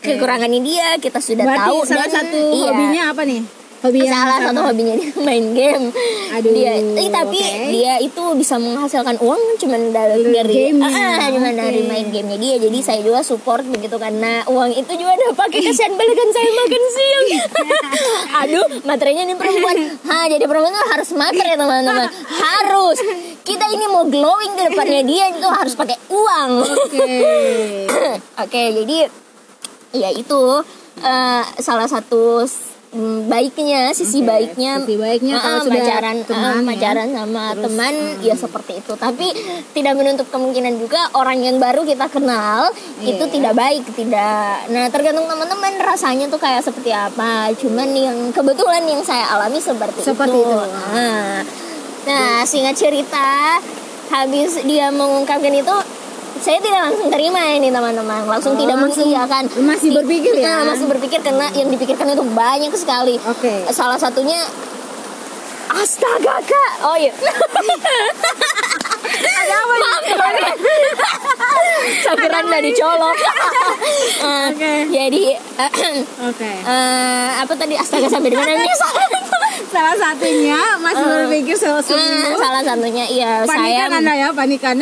kekurangannya 0.00 0.60
dia 0.60 0.86
kita 0.98 1.20
sudah 1.20 1.44
Berarti 1.44 1.68
tahu 1.68 1.78
salah 1.84 2.08
dan- 2.08 2.16
satu 2.24 2.40
iya. 2.50 2.68
hobinya 2.68 3.02
apa 3.12 3.22
nih? 3.24 3.63
Hobi 3.84 4.00
yang 4.00 4.16
salah 4.16 4.40
sama. 4.40 4.48
satu 4.48 4.60
hobinya 4.72 4.94
dia 4.96 5.12
main 5.28 5.46
game. 5.52 5.92
Aduh, 6.32 6.52
dia 6.56 6.72
eh, 6.80 7.08
tapi 7.12 7.36
oke. 7.36 7.68
dia 7.68 7.94
itu 8.00 8.24
bisa 8.32 8.56
menghasilkan 8.56 9.20
uang 9.20 9.60
cuman 9.60 9.92
dari, 9.92 10.24
Dari 10.24 10.32
dari 10.32 10.54
gamenya, 10.72 11.04
ah, 11.20 11.28
cuma 11.28 11.50
oke. 11.52 11.60
dari 11.60 11.80
main 11.84 12.06
gamenya 12.08 12.38
dia. 12.40 12.54
Jadi 12.64 12.78
saya 12.80 13.04
juga 13.04 13.20
support 13.20 13.60
begitu 13.68 14.00
karena 14.00 14.40
uang 14.48 14.72
itu 14.72 14.88
juga 14.96 15.12
udah 15.20 15.36
pakai 15.36 15.60
kasihan 15.68 15.92
balikan 16.00 16.28
saya 16.32 16.48
makan 16.48 16.82
siang. 16.88 17.26
Aduh 18.40 18.66
materinya 18.88 19.22
nih 19.28 19.36
perempuan. 19.36 19.76
Ha 20.08 20.16
jadi 20.32 20.44
perempuan 20.48 20.72
tuh 20.72 20.86
harus 20.88 21.08
makan 21.12 21.44
ya 21.44 21.56
teman-teman. 21.60 22.08
Harus. 22.24 22.98
Kita 23.44 23.68
ini 23.68 23.84
mau 23.92 24.08
glowing 24.08 24.56
ke 24.56 24.72
depannya 24.72 25.04
dia 25.04 25.28
itu 25.28 25.48
harus 25.52 25.76
pakai 25.76 26.00
uang. 26.08 26.50
Oke. 26.64 27.04
Oke, 28.48 28.62
jadi 28.80 29.12
ya 29.92 30.08
itu 30.08 30.42
eh, 31.04 31.44
salah 31.60 31.84
satu 31.84 32.48
mm, 32.94 33.26
baiknya, 33.26 33.90
sisi 33.90 34.22
Oke, 34.22 34.30
baiknya, 34.30 34.80
sisi 34.80 34.94
baiknya 34.94 35.34
eh, 35.36 35.42
kalau 35.42 35.60
sudah 35.66 35.82
pacaran, 35.82 36.16
teman 36.22 36.54
ya. 36.54 36.66
pacaran 36.70 37.08
sama 37.10 37.44
teman 37.58 37.94
ya 38.22 38.34
seperti 38.38 38.72
itu. 38.78 38.92
Tapi 38.94 39.26
tidak 39.74 39.94
menutup 39.98 40.26
kemungkinan 40.30 40.78
juga 40.78 41.10
orang 41.18 41.42
yang 41.42 41.58
baru 41.58 41.82
kita 41.82 42.06
kenal 42.08 42.70
Iya. 43.02 43.18
itu 43.18 43.24
tidak 43.34 43.54
baik, 43.58 43.84
tidak. 43.92 44.70
Nah 44.70 44.86
tergantung 44.88 45.26
teman-teman 45.26 45.74
rasanya 45.82 46.30
tuh 46.30 46.38
kayak 46.38 46.62
seperti 46.62 46.94
apa. 46.94 47.50
Cuman 47.58 47.90
yang 47.92 48.30
kebetulan 48.30 48.86
yang 48.86 49.02
saya 49.02 49.34
alami 49.34 49.58
seperti, 49.58 50.00
Seperti 50.00 50.38
itu. 50.38 50.54
Nah, 50.94 51.42
nah 52.06 52.46
singkat 52.46 52.78
cerita 52.78 53.58
habis 54.12 54.62
dia 54.62 54.92
mengungkapkan 54.94 55.50
itu 55.50 55.76
saya 56.44 56.60
tidak 56.60 56.80
langsung 56.92 57.08
terima 57.08 57.40
ini 57.56 57.72
teman-teman. 57.72 58.28
Langsung 58.28 58.52
Oh, 58.52 58.60
tidak 58.60 58.76
mengiyakan 58.76 59.48
masih 59.64 59.96
berpikir 59.96 60.36
ya? 60.36 60.60
Nah, 60.60 60.76
masih 60.76 60.84
berpikir 60.84 61.24
karena 61.24 61.48
yang 61.56 61.72
dipikirkan 61.72 62.12
itu 62.12 62.20
banyak 62.36 62.68
sekali. 62.76 63.16
Oke. 63.24 63.64
salah 63.72 63.96
satunya 63.96 64.44
astaga 65.72 66.36
kak. 66.44 66.72
Oh 66.84 66.96
iya 67.00 67.16
ada 69.04 69.54
apa 69.56 69.74
saya 71.94 72.16
kira 72.16 72.38
nggak 72.40 72.62
dicolok 72.64 73.16
Eh, 74.24 74.46
Oke. 74.50 74.72
jadi 74.88 75.24
Oke. 76.22 76.50
eh, 76.64 77.28
apa 77.36 77.52
tadi 77.54 77.74
astaga 77.74 78.08
sampai 78.08 78.28
di 78.28 78.36
mana 78.36 78.52
nih 78.54 78.74
salah 79.66 79.92
satunya 79.94 80.58
Mas 80.78 80.96
berpikir 80.96 81.54
soal 81.54 81.76
Nah, 81.76 81.84
seminggu. 81.84 82.38
salah 82.38 82.62
satunya 82.62 83.04
iya 83.06 83.32
saya 83.42 83.84
Panikan 83.84 83.98
Anda 83.98 84.12
ya, 84.14 84.28
panikan. 84.32 84.76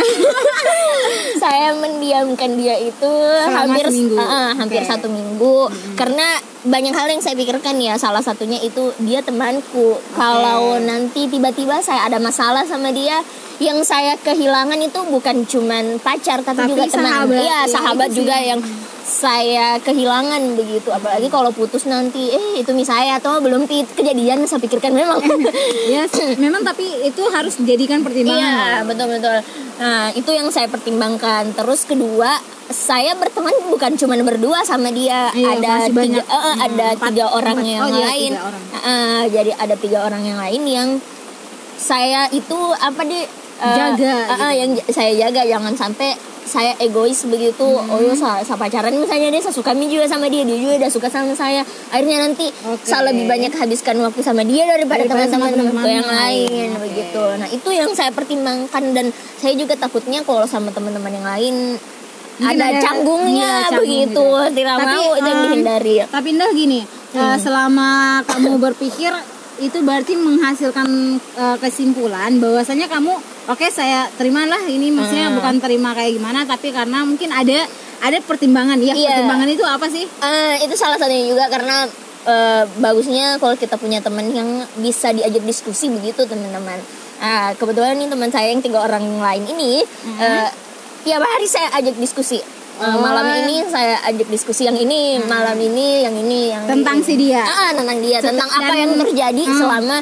saya 1.43 1.75
mendiamkan 1.75 2.51
dia 2.55 2.77
itu 2.79 3.13
hampir 3.45 3.85
seminggu. 3.85 4.15
Ah, 4.15 4.23
ah, 4.23 4.49
hampir 4.55 4.79
Oke. 4.79 4.89
satu 4.89 5.09
minggu 5.09 5.67
karena 5.95 6.27
banyak 6.63 6.93
hal 6.93 7.09
yang 7.09 7.19
saya 7.19 7.35
pikirkan 7.35 7.75
ya 7.77 7.97
salah 7.97 8.23
satunya 8.23 8.61
itu 8.61 8.95
dia 9.01 9.19
temanku 9.21 9.99
kalau 10.15 10.79
nanti 10.79 11.27
tiba-tiba 11.27 11.83
saya 11.83 12.07
ada 12.07 12.19
masalah 12.19 12.63
sama 12.63 12.91
dia 12.91 13.19
yang 13.63 13.81
saya 13.83 14.15
kehilangan 14.17 14.79
itu 14.79 15.01
bukan 15.05 15.45
cuman 15.45 15.97
pacar 15.99 16.41
tapi, 16.41 16.59
Tapi 16.59 16.71
juga 16.71 16.85
teman 16.87 17.07
sahabat. 17.09 17.39
iya 17.39 17.59
sahabat 17.65 18.09
sih. 18.09 18.17
juga 18.19 18.37
yang 18.37 18.61
saya 19.03 19.77
kehilangan 19.79 20.55
begitu 20.55 20.89
apalagi 20.89 21.27
kalau 21.27 21.51
putus 21.51 21.85
nanti 21.85 22.31
eh 22.31 22.57
itu 22.57 22.71
misalnya 22.73 23.19
atau 23.19 23.39
belum 23.39 23.67
kejadian 23.67 24.43
saya 24.43 24.59
pikirkan 24.59 24.91
memang 24.93 25.19
ya, 25.91 26.07
memang 26.37 26.63
tapi 26.63 26.83
itu 27.03 27.23
harus 27.29 27.57
dijadikan 27.57 28.01
pertimbangan. 28.01 28.41
Iya 28.41 28.59
betul 28.83 29.07
betul. 29.11 29.37
Nah 29.77 30.11
itu 30.13 30.31
yang 30.31 30.49
saya 30.49 30.67
pertimbangkan. 30.67 31.51
Terus 31.53 31.83
kedua 31.83 32.39
saya 32.69 33.13
berteman 33.15 33.53
bukan 33.67 33.95
cuma 33.97 34.15
berdua 34.19 34.63
sama 34.63 34.89
dia. 34.89 35.29
Iya, 35.31 35.51
ada 35.57 35.73
tiga, 35.83 35.93
banyak. 35.93 36.25
eh, 36.25 36.39
eh, 36.41 36.57
ada 36.63 36.87
Empat- 36.89 37.11
tiga 37.11 37.25
orang 37.29 37.59
empat. 37.59 37.69
yang 37.69 37.83
Oh, 37.83 37.91
iya, 37.91 38.07
lain. 38.07 38.31
tiga 38.31 38.43
orang. 38.45 38.63
Eh, 38.83 39.23
jadi 39.29 39.51
ada 39.57 39.75
tiga 39.77 39.99
orang 40.01 40.23
yang 40.23 40.39
lain 40.39 40.63
yang 40.65 40.89
saya 41.75 42.31
itu 42.31 42.55
apa 42.73 43.03
di 43.03 43.19
eh, 43.63 43.73
Jaga, 43.73 44.15
eh, 44.29 44.39
eh, 44.41 44.53
yang 44.59 44.71
saya 44.89 45.13
jaga 45.17 45.43
jangan 45.45 45.73
sampai 45.73 46.11
saya 46.43 46.75
egois 46.77 47.23
begitu 47.25 47.63
Hmm. 47.63 47.87
oh 47.87 48.03
ya 48.03 48.11
saya, 48.13 48.43
saya 48.43 48.59
pacaran 48.59 48.91
misalnya 48.93 49.31
dia 49.31 49.39
saya 49.39 49.55
suka 49.55 49.71
juga 49.79 50.05
sama 50.05 50.27
dia 50.27 50.43
dia 50.43 50.59
juga 50.59 50.75
udah 50.77 50.91
suka 50.91 51.07
sama 51.07 51.31
saya 51.33 51.63
akhirnya 51.89 52.19
nanti 52.21 52.51
Oke. 52.67 52.83
saya 52.83 53.07
lebih 53.09 53.31
banyak 53.31 53.55
habiskan 53.55 54.03
waktu 54.03 54.21
sama 54.21 54.43
dia 54.43 54.67
daripada 54.67 55.07
teman-teman 55.07 55.55
yang 55.87 56.03
lain. 56.03 56.69
Oke. 56.75 56.83
begitu 56.83 57.23
nah 57.39 57.47
itu 57.47 57.69
yang 57.71 57.95
saya 57.95 58.11
pertimbangkan 58.11 58.85
dan 58.91 59.07
saya 59.39 59.55
juga 59.55 59.79
takutnya 59.79 60.27
kalau 60.27 60.43
sama 60.45 60.75
teman-teman 60.75 61.15
yang 61.15 61.25
lain 61.25 61.57
Mungkin 62.33 62.59
ada, 62.59 62.65
ada- 62.67 62.83
canggungnya 62.83 63.39
iya, 63.47 63.63
canggung 63.69 63.87
begitu 63.87 64.25
gitu. 64.25 64.57
tidak 64.57 64.75
Tapi, 64.75 64.89
mau 64.89 65.09
itu 65.13 65.23
yang 65.23 65.39
em, 65.39 65.45
dihindari 65.47 65.97
Tapi 66.03 66.29
Indah 66.33 66.51
gini, 66.51 66.81
Hmm. 67.13 67.21
eh, 67.23 67.37
selama 67.39 67.89
kamu 68.25 68.51
berpikir 68.59 69.13
itu 69.61 69.79
berarti 69.79 70.17
menghasilkan 70.17 70.89
eh, 71.39 71.57
kesimpulan 71.61 72.41
bahwasanya 72.41 72.89
kamu 72.89 73.15
oke 73.45 73.67
saya 73.69 74.07
terimalah 74.13 74.63
ini 74.65 74.89
maksudnya 74.89 75.27
Hmm. 75.27 75.39
bukan 75.39 75.55
terima 75.59 75.91
kayak 75.93 76.13
gimana 76.15 76.45
tapi 76.45 76.71
karena 76.71 77.03
mungkin 77.03 77.29
ada 77.29 77.67
ada 78.01 78.19
pertimbangan 78.21 78.79
ya 78.79 78.93
Iya. 78.93 79.09
pertimbangan 79.17 79.49
itu 79.49 79.65
apa 79.65 79.87
sih? 79.87 80.03
Eh, 80.03 80.55
itu 80.61 80.75
salah 80.75 80.97
satunya 80.97 81.23
juga 81.25 81.47
karena 81.47 81.87
eh, 82.23 82.63
bagusnya 82.77 83.35
kalau 83.37 83.55
kita 83.55 83.75
punya 83.75 83.99
teman 83.99 84.27
yang 84.29 84.47
bisa 84.77 85.11
diajak 85.11 85.43
diskusi 85.43 85.87
begitu 85.89 86.23
teman-teman. 86.23 86.79
Nah, 87.19 87.55
kebetulan 87.55 87.95
nih 87.95 88.07
teman 88.09 88.27
saya 88.29 88.47
yang 88.49 88.59
tiga 88.59 88.79
orang 88.81 89.03
lain 89.17 89.43
ini 89.49 89.83
eh, 90.19 90.49
tiap 91.03 91.19
hari 91.21 91.47
saya 91.47 91.71
ajak 91.75 91.95
diskusi. 91.97 92.39
Oh. 92.75 92.99
malam 92.99 93.29
ini 93.39 93.63
saya 93.65 94.01
ajak 94.03 94.27
diskusi 94.27 94.65
yang 94.65 94.75
ini, 94.75 95.21
malam 95.23 95.55
ini 95.55 96.03
yang 96.03 96.17
ini, 96.17 96.51
yang 96.51 96.65
Tentang 96.65 96.99
ini. 96.99 97.05
si 97.05 97.15
dia. 97.17 97.45
Ah, 97.45 97.71
tentang 97.71 98.01
dia, 98.01 98.19
tentang 98.19 98.49
apa 98.49 98.73
yang 98.73 98.97
terjadi 98.97 99.45
Hmm. 99.45 99.55
selama 99.55 99.97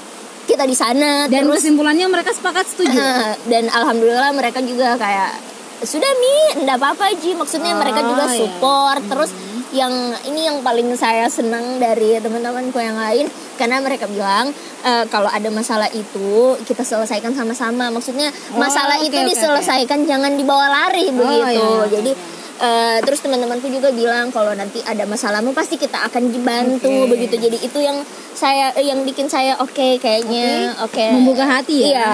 kita 0.45 0.65
di 0.65 0.73
sana. 0.73 1.27
Dan 1.27 1.45
terus 1.45 1.61
kesimpulannya 1.61 2.07
mereka 2.07 2.31
sepakat 2.31 2.65
setuju. 2.67 2.97
Ah, 2.97 3.35
dan 3.47 3.67
alhamdulillah 3.67 4.31
mereka 4.31 4.61
juga 4.61 4.95
kayak 4.95 5.33
sudah 5.81 6.13
mi 6.15 6.61
enggak 6.61 6.77
apa-apa 6.77 7.09
Ji 7.17 7.33
maksudnya 7.33 7.73
mereka 7.73 8.05
juga 8.05 8.25
Oh, 8.25 8.31
iya. 8.31 8.37
support 8.37 9.01
terus 9.09 9.31
yang 9.71 9.89
ini 10.27 10.45
yang 10.45 10.61
paling 10.61 10.93
saya 10.93 11.25
senang 11.25 11.81
dari 11.81 12.21
teman-temanku 12.21 12.77
yang 12.77 12.99
lain 12.99 13.25
karena 13.57 13.81
mereka 13.81 14.05
bilang 14.05 14.53
eh, 14.83 15.05
kalau 15.09 15.33
ada 15.33 15.49
masalah 15.49 15.89
itu 15.89 16.53
kita 16.69 16.85
selesaikan 16.85 17.33
sama-sama 17.33 17.89
maksudnya 17.89 18.29
Oh, 18.53 18.61
masalah 18.61 19.01
oke, 19.01 19.09
itu 19.09 19.17
oke, 19.17 19.29
diselesaikan 19.33 20.05
jangan 20.05 20.37
dibawa 20.37 20.69
lari 20.69 21.09
begitu 21.09 21.49
iya, 21.49 21.89
jadi. 21.89 22.13
Eh, 22.61 22.99
terus 23.09 23.25
teman-temanku 23.25 23.73
juga 23.73 23.89
bilang 23.89 24.29
kalau 24.29 24.53
nanti 24.53 24.85
ada 24.85 25.09
masalahmu 25.09 25.57
pasti 25.57 25.81
kita 25.81 25.97
akan 26.05 26.29
dibantu 26.29 26.93
Oke. 26.93 27.09
begitu 27.09 27.41
jadi 27.41 27.57
itu 27.57 27.81
yang 27.81 28.05
saya 28.37 28.69
eh, 28.77 28.85
yang 28.85 29.01
bikin 29.01 29.33
saya 29.33 29.57
oke 29.57 29.97
kayaknya 29.97 30.77
oke 30.85 31.01
Membuka 31.17 31.49
hati 31.49 31.89
ya? 31.89 31.89
iya 31.89 32.13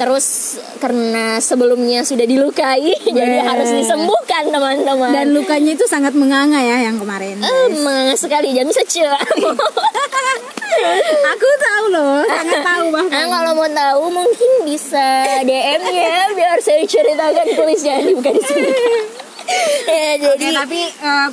terus 0.00 0.56
karena 0.80 1.36
sebelumnya 1.44 2.08
sudah 2.08 2.24
dilukai 2.24 2.88
jadi 3.20 3.44
harus 3.44 3.68
disembuhkan 3.68 4.48
teman-teman 4.48 5.12
Dan 5.12 5.36
lukanya 5.36 5.76
itu 5.76 5.84
sangat 5.84 6.16
menganga 6.16 6.56
ya 6.56 6.88
yang 6.88 6.96
kemarin. 6.96 7.36
Emang 7.44 8.16
sekali 8.16 8.56
jangan 8.56 8.72
saja 8.72 9.12
Aku 11.36 11.48
tahu 11.60 11.84
loh, 11.92 12.24
sangat 12.24 12.64
tahu 12.64 12.86
Nah, 12.88 13.04
bahkan. 13.04 13.28
kalau 13.28 13.52
mau 13.52 13.68
tahu 13.68 14.02
mungkin 14.08 14.50
bisa 14.64 15.04
DM 15.44 15.82
ya 15.84 16.32
biar 16.32 16.56
saya 16.58 16.80
ceritakan 16.82 17.44
tulisnya 17.52 18.00
dibuka 18.00 18.32
di 18.32 18.40
sini. 18.40 18.72
ya 19.52 20.12
Oke, 20.32 20.38
jadi 20.38 20.46
tapi 20.54 20.80
eh, 20.86 21.28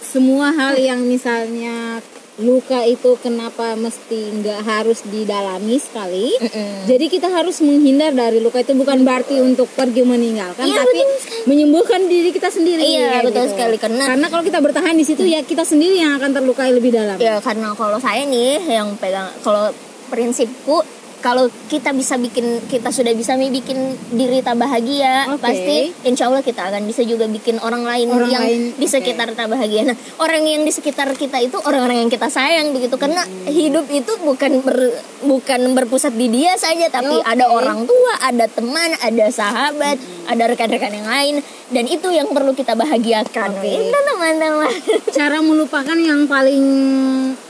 semua 0.00 0.50
hal 0.50 0.74
yang 0.74 1.00
misalnya 1.00 2.00
luka 2.38 2.86
itu 2.86 3.18
kenapa 3.18 3.74
mesti 3.74 4.30
nggak 4.30 4.62
harus 4.62 5.02
didalami 5.02 5.74
sekali. 5.74 6.30
Mm-mm. 6.38 6.86
Jadi 6.86 7.10
kita 7.10 7.26
harus 7.26 7.58
menghindar 7.58 8.14
dari 8.14 8.38
luka 8.38 8.62
itu 8.62 8.78
bukan 8.78 9.02
berarti 9.02 9.42
untuk 9.42 9.66
pergi 9.68 10.06
meninggalkan, 10.06 10.62
Iya, 10.62 10.78
tapi 10.78 11.02
menyembuhkan 11.44 12.06
diri 12.06 12.30
kita 12.30 12.46
sendiri. 12.46 12.78
Iya, 12.78 13.26
betul 13.26 13.42
gitu. 13.42 13.58
sekali, 13.58 13.74
karena- 13.74 14.06
karena 14.06 14.26
kalau 14.30 14.46
kita 14.46 14.62
bertahan 14.62 14.94
di 14.94 15.02
situ 15.02 15.26
ya 15.26 15.42
kita 15.42 15.66
sendiri 15.66 15.98
yang 15.98 16.14
akan 16.14 16.30
terlukai 16.32 16.70
lebih 16.70 16.94
dalam. 16.94 17.18
ya 17.18 17.42
karena 17.42 17.74
kalau 17.74 17.98
saya 17.98 18.22
nih 18.22 18.62
yang 18.62 18.94
pegang 18.94 19.34
kalau 19.42 19.74
prinsipku 20.06 20.86
kalau 21.18 21.50
kita 21.66 21.90
bisa 21.90 22.14
bikin 22.16 22.62
kita 22.66 22.94
sudah 22.94 23.12
bisa 23.12 23.34
bikin 23.34 23.76
diri 24.10 24.38
tak 24.40 24.54
bahagia 24.54 25.26
Oke. 25.30 25.42
pasti 25.42 25.78
insya 26.04 26.30
Allah 26.30 26.42
kita 26.42 26.70
akan 26.70 26.86
bisa 26.86 27.02
juga 27.02 27.26
bikin 27.26 27.58
orang 27.58 27.82
lain 27.82 28.06
Orang 28.08 28.30
yang 28.30 28.44
lain, 28.44 28.74
di 28.74 28.86
sekitar 28.86 29.34
tak 29.34 29.50
bahagia 29.50 29.82
nah 29.86 29.96
orang 30.18 30.42
yang 30.42 30.62
di 30.62 30.70
sekitar 30.70 31.10
kita 31.14 31.42
itu 31.42 31.58
orang-orang 31.60 32.06
yang 32.06 32.10
kita 32.10 32.30
sayang 32.30 32.70
begitu 32.70 32.94
karena 32.94 33.26
hidup 33.46 33.86
itu 33.90 34.12
bukan 34.22 34.62
ber- 34.62 34.98
bukan 35.26 35.60
berpusat 35.74 36.14
di 36.14 36.30
dia 36.30 36.54
saja 36.54 36.86
tapi 36.88 37.18
Oke. 37.18 37.26
ada 37.26 37.50
orang 37.50 37.84
tua 37.84 38.12
ada 38.22 38.46
teman 38.46 38.94
ada 38.98 39.26
sahabat 39.28 39.98
ada 40.28 40.44
rekan-rekan 40.46 40.92
yang 40.92 41.08
lain 41.08 41.34
dan 41.68 41.84
itu 41.84 42.08
yang 42.08 42.30
perlu 42.30 42.54
kita 42.54 42.78
bahagiakan 42.78 43.58
Oke. 43.58 43.68
itu 43.68 43.98
teman-teman 44.08 44.70
Cara 45.18 45.38
melupakan 45.42 45.98
yang 45.98 46.24
paling 46.30 46.64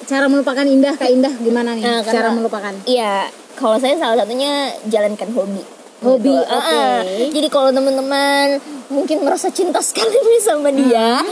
cara 0.08 0.24
melupakan 0.24 0.64
indah 0.64 0.96
kak 0.96 1.12
indah 1.12 1.34
gimana 1.36 1.76
nih? 1.76 1.84
Nah, 1.84 2.00
cara 2.00 2.32
karena- 2.32 2.36
melupakan. 2.40 2.72
Iya, 2.88 3.28
kalau 3.58 3.74
saya 3.76 3.98
salah 3.98 4.22
satunya 4.22 4.70
jalankan 4.86 5.28
hobi. 5.34 5.62
Hobi, 5.98 6.30
Gitu. 6.30 6.46
oke. 6.46 6.78
Ah, 6.78 7.02
ah. 7.02 7.26
Jadi 7.26 7.48
kalau 7.50 7.74
teman-teman 7.74 8.62
mungkin 8.86 9.26
merasa 9.26 9.50
cinta 9.50 9.82
sekali 9.88 10.14
nih 10.14 10.40
sama 10.40 10.70
dia, 10.70 11.26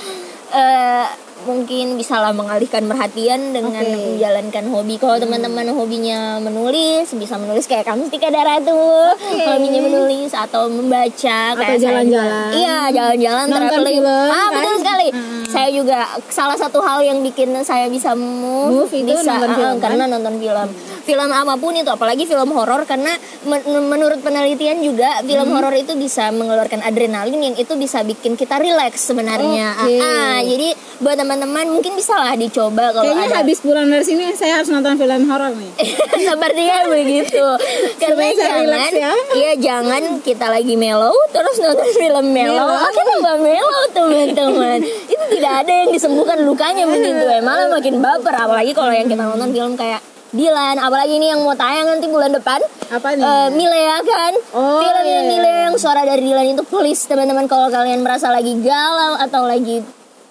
eh, 0.51 1.07
mungkin 1.47 1.95
bisalah 1.95 2.35
mengalihkan 2.35 2.83
perhatian 2.91 3.55
dengan 3.55 3.79
Oke. 3.79 3.95
menjalankan 3.95 4.67
hobi. 4.67 4.99
Kalau 4.99 5.23
teman-teman 5.23 5.71
hobinya 5.71 6.43
menulis, 6.43 7.07
bisa 7.15 7.39
menulis 7.39 7.71
kayak 7.71 7.87
kamu 7.87 8.11
Tika 8.11 8.35
Dara 8.35 8.59
tuh, 8.59 9.15
hobinya 9.47 9.79
menulis 9.79 10.35
atau 10.35 10.67
membaca, 10.67 11.55
Atau 11.55 11.79
jalan-jalan. 11.79 12.51
Iya, 12.51 12.79
jalan-jalan, 12.91 13.47
film, 13.87 14.27
ah, 14.27 14.49
kan? 14.51 14.66
Sekali. 14.87 15.09
Hmm. 15.11 15.45
Saya 15.47 15.69
juga 15.69 15.99
salah 16.29 16.55
satu 16.55 16.79
hal 16.79 17.03
yang 17.03 17.19
bikin 17.21 17.51
saya 17.61 17.91
bisa 17.91 18.15
move, 18.15 18.87
Move 18.87 18.93
itu 18.95 19.11
bisa 19.11 19.27
nonton 19.27 19.51
ah, 19.51 19.57
film, 19.57 19.75
kan? 19.75 19.83
karena 19.83 20.05
nonton 20.07 20.35
film. 20.39 20.69
Film 21.03 21.29
apa 21.29 21.55
pun 21.57 21.73
itu, 21.73 21.87
apalagi 21.87 22.23
film 22.23 22.51
horor 22.51 22.83
karena 22.83 23.11
men- 23.43 23.67
menurut 23.67 24.19
penelitian 24.21 24.79
juga 24.79 25.19
film 25.21 25.47
Hmm. 25.47 25.55
horor 25.55 25.75
itu 25.75 25.95
bisa 25.95 26.31
mengeluarkan 26.31 26.83
adrenalin 26.83 27.41
yang 27.43 27.55
itu 27.55 27.75
bisa 27.75 28.03
bikin 28.03 28.35
kita 28.35 28.59
rileks 28.59 29.03
sebenarnya. 29.05 29.75
Oke. 29.83 29.99
Ah, 29.99 30.07
ah, 30.07 30.39
jadi 30.41 30.69
buat 30.97 31.15
teman-teman 31.15 31.67
mungkin 31.69 31.93
bisa 31.93 32.15
lah 32.15 32.35
dicoba 32.35 32.91
kalau 32.91 33.07
Kayaknya 33.07 33.27
ada 33.29 33.39
habis 33.43 33.59
pulang 33.61 33.87
dari 33.87 34.01
sini 34.01 34.33
saya 34.33 34.61
harus 34.61 34.69
nonton 34.69 34.95
film 34.95 35.23
horor 35.27 35.53
nih. 35.53 35.71
sepertinya 36.27 36.79
begitu. 36.87 37.47
Karena 38.03 38.27
jangan, 38.33 38.91
ya. 38.93 39.13
iya 39.39 39.53
jangan 39.57 40.03
kita 40.21 40.47
lagi 40.47 40.75
mellow 40.75 41.15
terus 41.31 41.57
nonton 41.59 41.89
film 41.93 42.27
mellow. 42.29 42.61
Mellow. 42.61 42.87
Akan 42.87 43.05
tambah 43.09 43.37
mellow 43.41 43.83
teman-teman. 43.91 44.76
Itu 44.83 45.25
tidak 45.31 45.53
ada 45.61 45.73
yang 45.75 45.91
disembuhkan 45.91 46.39
lukanya 46.41 46.85
begitu 46.85 47.23
ya. 47.23 47.41
Malah 47.41 47.69
makin 47.69 47.99
baper 47.99 48.35
apalagi 48.35 48.73
kalau 48.73 48.91
yang 48.91 49.05
kita 49.05 49.23
nonton 49.23 49.51
film 49.51 49.75
kayak 49.75 50.01
Dilan, 50.27 50.77
apalagi 50.77 51.17
ini 51.17 51.31
yang 51.31 51.41
mau 51.41 51.55
tayang 51.55 51.87
nanti 51.87 52.07
bulan 52.07 52.29
depan. 52.29 52.59
Apa 52.89 53.15
nih? 53.15 53.23
Eh, 53.23 53.49
Milea 53.53 53.97
kan? 54.03 54.33
Oh, 54.53 54.83
Filmnya 54.83 55.07
iya. 55.17 55.21
Milea 55.25 55.59
yang 55.65 55.77
suara 55.77 56.03
dari 56.03 56.21
Dilan 56.21 56.51
itu 56.51 56.61
please 56.63 57.07
teman-teman 57.07 57.47
kalau 57.47 57.71
kalian 57.71 58.03
merasa 58.03 58.29
lagi 58.29 58.53
galau 58.59 59.17
atau 59.17 59.45
lagi 59.45 59.81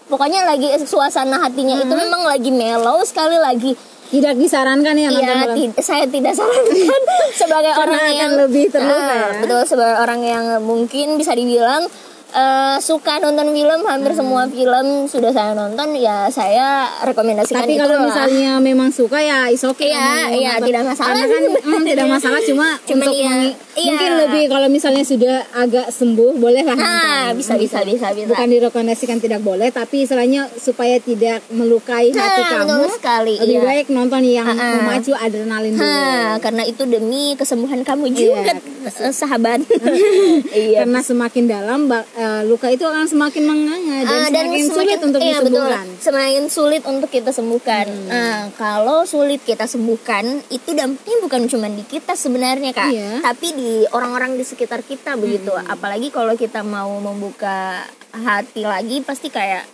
pokoknya 0.05 0.45
lagi 0.45 0.69
suasana 0.79 1.39
hatinya 1.39 1.79
itu 1.79 1.89
memang 1.89 2.21
lagi 2.23 2.51
mellow 2.51 3.01
sekali 3.01 3.35
lagi 3.35 3.73
Tidak 4.05 4.37
disarankan 4.37 4.93
ya 4.93 5.09
Iya, 5.09 5.49
tid- 5.51 5.79
saya 5.79 6.05
tidak 6.05 6.37
sarankan 6.37 7.01
sebagai 7.41 7.73
Karena 7.73 7.81
orang 7.89 8.03
akan 8.05 8.13
yang 8.13 8.31
lebih 8.37 8.65
terluka 8.69 9.01
Ah, 9.01 9.09
ya. 9.09 9.41
betul 9.41 9.61
sebagai 9.65 9.97
orang 9.97 10.21
yang 10.21 10.43
mungkin 10.61 11.17
bisa 11.17 11.33
dibilang 11.33 11.89
eh, 12.35 12.77
suka 12.79 13.13
nonton 13.17 13.47
film 13.49 13.81
hampir 13.81 14.11
semua 14.11 14.43
film 14.45 14.87
sudah 15.05 15.31
saya 15.31 15.51
nonton 15.51 15.95
ya 15.95 16.27
saya 16.29 16.67
rekomendasikan 17.01 17.63
Tapi 17.63 17.73
itu 17.73 17.81
kalau 17.81 17.95
lah. 17.95 18.05
misalnya 18.05 18.51
memang 18.59 18.89
suka 18.89 19.17
ya 19.17 19.47
is 19.47 19.63
okay 19.63 19.87
Iya, 19.87 20.03
kamu 20.25 20.35
iya, 20.35 20.51
nonton. 20.53 20.67
tidak 20.67 20.83
masalah 20.85 21.09
Karena 21.09 21.25
kan 21.25 21.43
mm, 21.63 21.83
tidak 21.85 22.07
masalah 22.09 22.39
cuma 22.49 22.67
Cuman 22.81 22.99
untuk 23.01 23.13
iya, 23.13 23.33
iya. 23.73 23.83
mungkin 23.85 24.11
lebih 24.19 24.43
kalau 24.47 24.67
misalnya 24.67 25.03
sudah 25.03 25.35
agak 25.53 25.87
sembuh 25.89 26.31
bolehlah 26.35 26.75
Nah, 26.75 26.83
nonton. 27.25 27.37
bisa 27.37 27.53
bisa 27.55 27.79
bisa 27.81 28.11
bisa. 28.11 28.27
Bukan 28.27 28.47
direkomendasikan 28.49 29.17
tidak 29.17 29.39
boleh 29.39 29.69
tapi 29.69 30.03
istilahnya 30.03 30.51
supaya 30.51 30.99
tidak 30.99 31.39
melukai 31.49 32.11
hati 32.11 32.19
Nah, 32.41 32.49
kamu. 32.57 32.67
betul 32.75 32.91
sekali, 32.93 33.35
Lebih 33.37 33.53
iya. 33.53 33.63
baik 33.63 33.85
nonton 33.89 34.21
yang 34.21 34.43
Ha-ha. 34.43 34.69
memacu 34.77 35.11
adrenalin 35.13 35.71
dulu. 35.71 35.85
Hah, 35.85 36.35
karena 36.37 36.63
itu 36.63 36.83
demi 36.83 37.33
kesembuhan 37.33 37.81
kamu 37.81 38.05
juga, 38.11 38.57
eh, 38.83 39.13
sahabat. 39.13 39.61
iya. 40.51 40.81
Karena 40.81 40.99
semakin 40.99 41.43
dalam 41.45 41.79
ba- 41.85 42.07
eh, 42.25 42.41
luka 42.43 42.67
itu 42.67 42.81
akan 42.83 43.05
semakin 43.05 43.43
menganga 43.43 43.97
dan 44.01 44.09
Ah, 44.09 44.25
semakin, 44.27 44.65
sulit 44.65 44.99
untuk 44.99 45.19
iya, 45.19 45.37
disembuhkan. 45.37 45.85
Betul, 45.85 46.01
semakin 46.01 46.43
sulit 46.47 46.83
untuk 46.83 47.09
kita 47.11 47.29
sembuhkan. 47.29 47.85
Hmm. 47.85 48.07
Nah, 48.07 48.39
kalau 48.53 49.05
sulit 49.05 49.41
kita 49.41 49.65
sembuhkan, 49.65 50.23
itu 50.49 50.69
dampaknya 50.71 51.17
bukan 51.19 51.41
cuma 51.45 51.67
di 51.67 51.83
kita 51.83 52.13
sebenarnya 52.13 52.71
kak, 52.71 52.89
Iya. 52.89 53.09
Hmm. 53.11 53.21
tapi 53.21 53.47
di 53.51 53.71
orang-orang 53.87 54.33
di 54.33 54.43
sekitar 54.43 54.81
kita 54.81 55.13
begitu. 55.15 55.53
Apalagi 55.53 56.09
kalau 56.09 56.33
kita 56.33 56.61
mau 56.61 56.89
membuka 56.99 57.85
hati 58.11 58.63
lagi, 58.63 58.99
pasti 58.99 59.29
kayak 59.29 59.69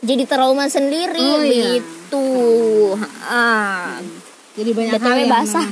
jadi 0.00 0.24
trauma 0.24 0.68
sendiri 0.68 1.16
Oh, 1.16 1.40
iya. 1.40 1.80
begitu. 1.80 2.26
Ah, 3.22 3.96
Jadi 4.54 4.70
banyak 4.70 5.02
hal 5.02 5.16
yang 5.18 5.26
basah. 5.28 5.66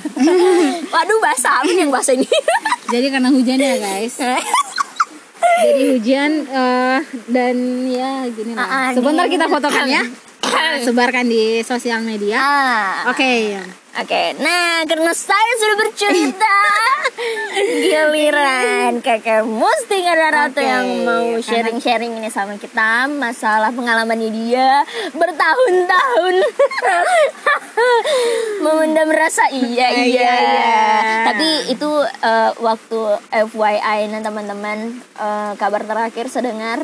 Waduh 0.91 1.19
basah 1.21 1.63
apa 1.63 1.71
yang 1.71 1.87
basah 1.89 2.15
ini? 2.19 2.27
Jadi 2.89 3.07
karena 3.09 3.31
hujan 3.31 3.55
ya 3.57 3.79
guys. 3.79 4.19
Jadi 5.53 5.83
hujan 5.93 6.31
eh, 6.49 6.99
dan 7.29 7.57
ya 7.87 8.25
gini 8.33 8.53
lah. 8.57 8.65
Ah, 8.65 8.73
ah, 8.73 8.89
Sebentar 8.97 9.29
kita 9.29 9.47
fotokan 9.47 9.87
ya. 9.87 10.03
Sebarkan 10.87 11.27
di 11.29 11.61
sosial 11.63 12.01
media. 12.05 12.39
ah. 12.41 13.11
Oke. 13.13 13.59
Oke, 13.93 14.33
nah 14.41 14.81
karena 14.89 15.13
saya 15.13 15.53
sudah 15.61 15.77
bercerita 15.77 16.57
Giliran 17.85 19.05
kakak 19.05 19.45
Musti 19.45 20.01
ada 20.01 20.33
Ratu 20.33 20.65
Oke, 20.65 20.65
yang 20.65 21.05
mau 21.05 21.37
sharing-sharing 21.37 22.17
ini 22.17 22.33
sama 22.33 22.57
kita 22.57 23.05
Masalah 23.13 23.69
pengalamannya 23.69 24.33
dia 24.33 24.81
Bertahun-tahun 25.13 26.35
Memendam 28.65 29.13
rasa 29.13 29.53
iya 29.53 29.93
iya 29.93 30.09
Iya, 30.09 30.33
iya. 30.41 30.81
Tapi 31.29 31.49
itu 31.77 31.91
eh, 32.25 32.51
waktu 32.65 33.01
FYI 33.29 34.09
nah 34.09 34.25
teman-teman 34.25 35.05
eh, 35.21 35.53
Kabar 35.61 35.85
terakhir 35.85 36.33
sedengar 36.33 36.81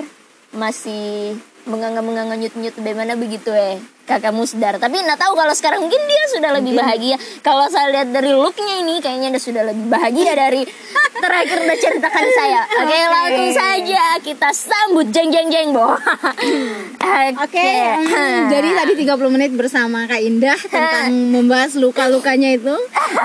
Masih 0.53 1.41
menganga-menganga 1.67 2.39
nyut-nyut 2.39 2.77
bagaimana 2.79 3.19
begitu 3.19 3.51
eh 3.51 3.83
kakak 4.09 4.33
Musdar 4.33 4.81
tapi 4.81 5.05
nggak 5.05 5.21
tahu 5.21 5.37
kalau 5.37 5.53
sekarang 5.53 5.85
mungkin 5.85 6.01
dia 6.09 6.23
sudah 6.33 6.51
lebih 6.57 6.73
bahagia 6.73 7.17
kalau 7.45 7.69
saya 7.69 7.93
lihat 7.93 8.09
dari 8.09 8.33
looknya 8.33 8.81
ini 8.81 9.05
kayaknya 9.05 9.37
dia 9.37 9.43
sudah 9.43 9.63
lebih 9.69 9.87
bahagia 9.93 10.33
dari 10.49 10.65
terakhir 11.21 11.59
udah 11.61 11.77
ceritakan 11.77 12.27
saya 12.33 12.61
oke 12.81 12.89
Oke. 12.89 12.99
langsung 13.13 13.51
saja 13.53 14.05
kita 14.25 14.49
sambut 14.57 15.07
jeng 15.13 15.29
jeng 15.29 15.53
jeng 15.53 15.77
bo 15.77 15.93
oke 15.93 17.59
Oke, 17.59 17.75
mm, 18.05 18.49
jadi 18.53 18.69
tadi 18.79 18.93
30 19.03 19.35
menit 19.35 19.51
bersama 19.53 20.07
Kak 20.07 20.23
Indah 20.23 20.55
tentang 20.55 21.11
membahas 21.11 21.75
luka-lukanya 21.75 22.55
itu 22.55 22.71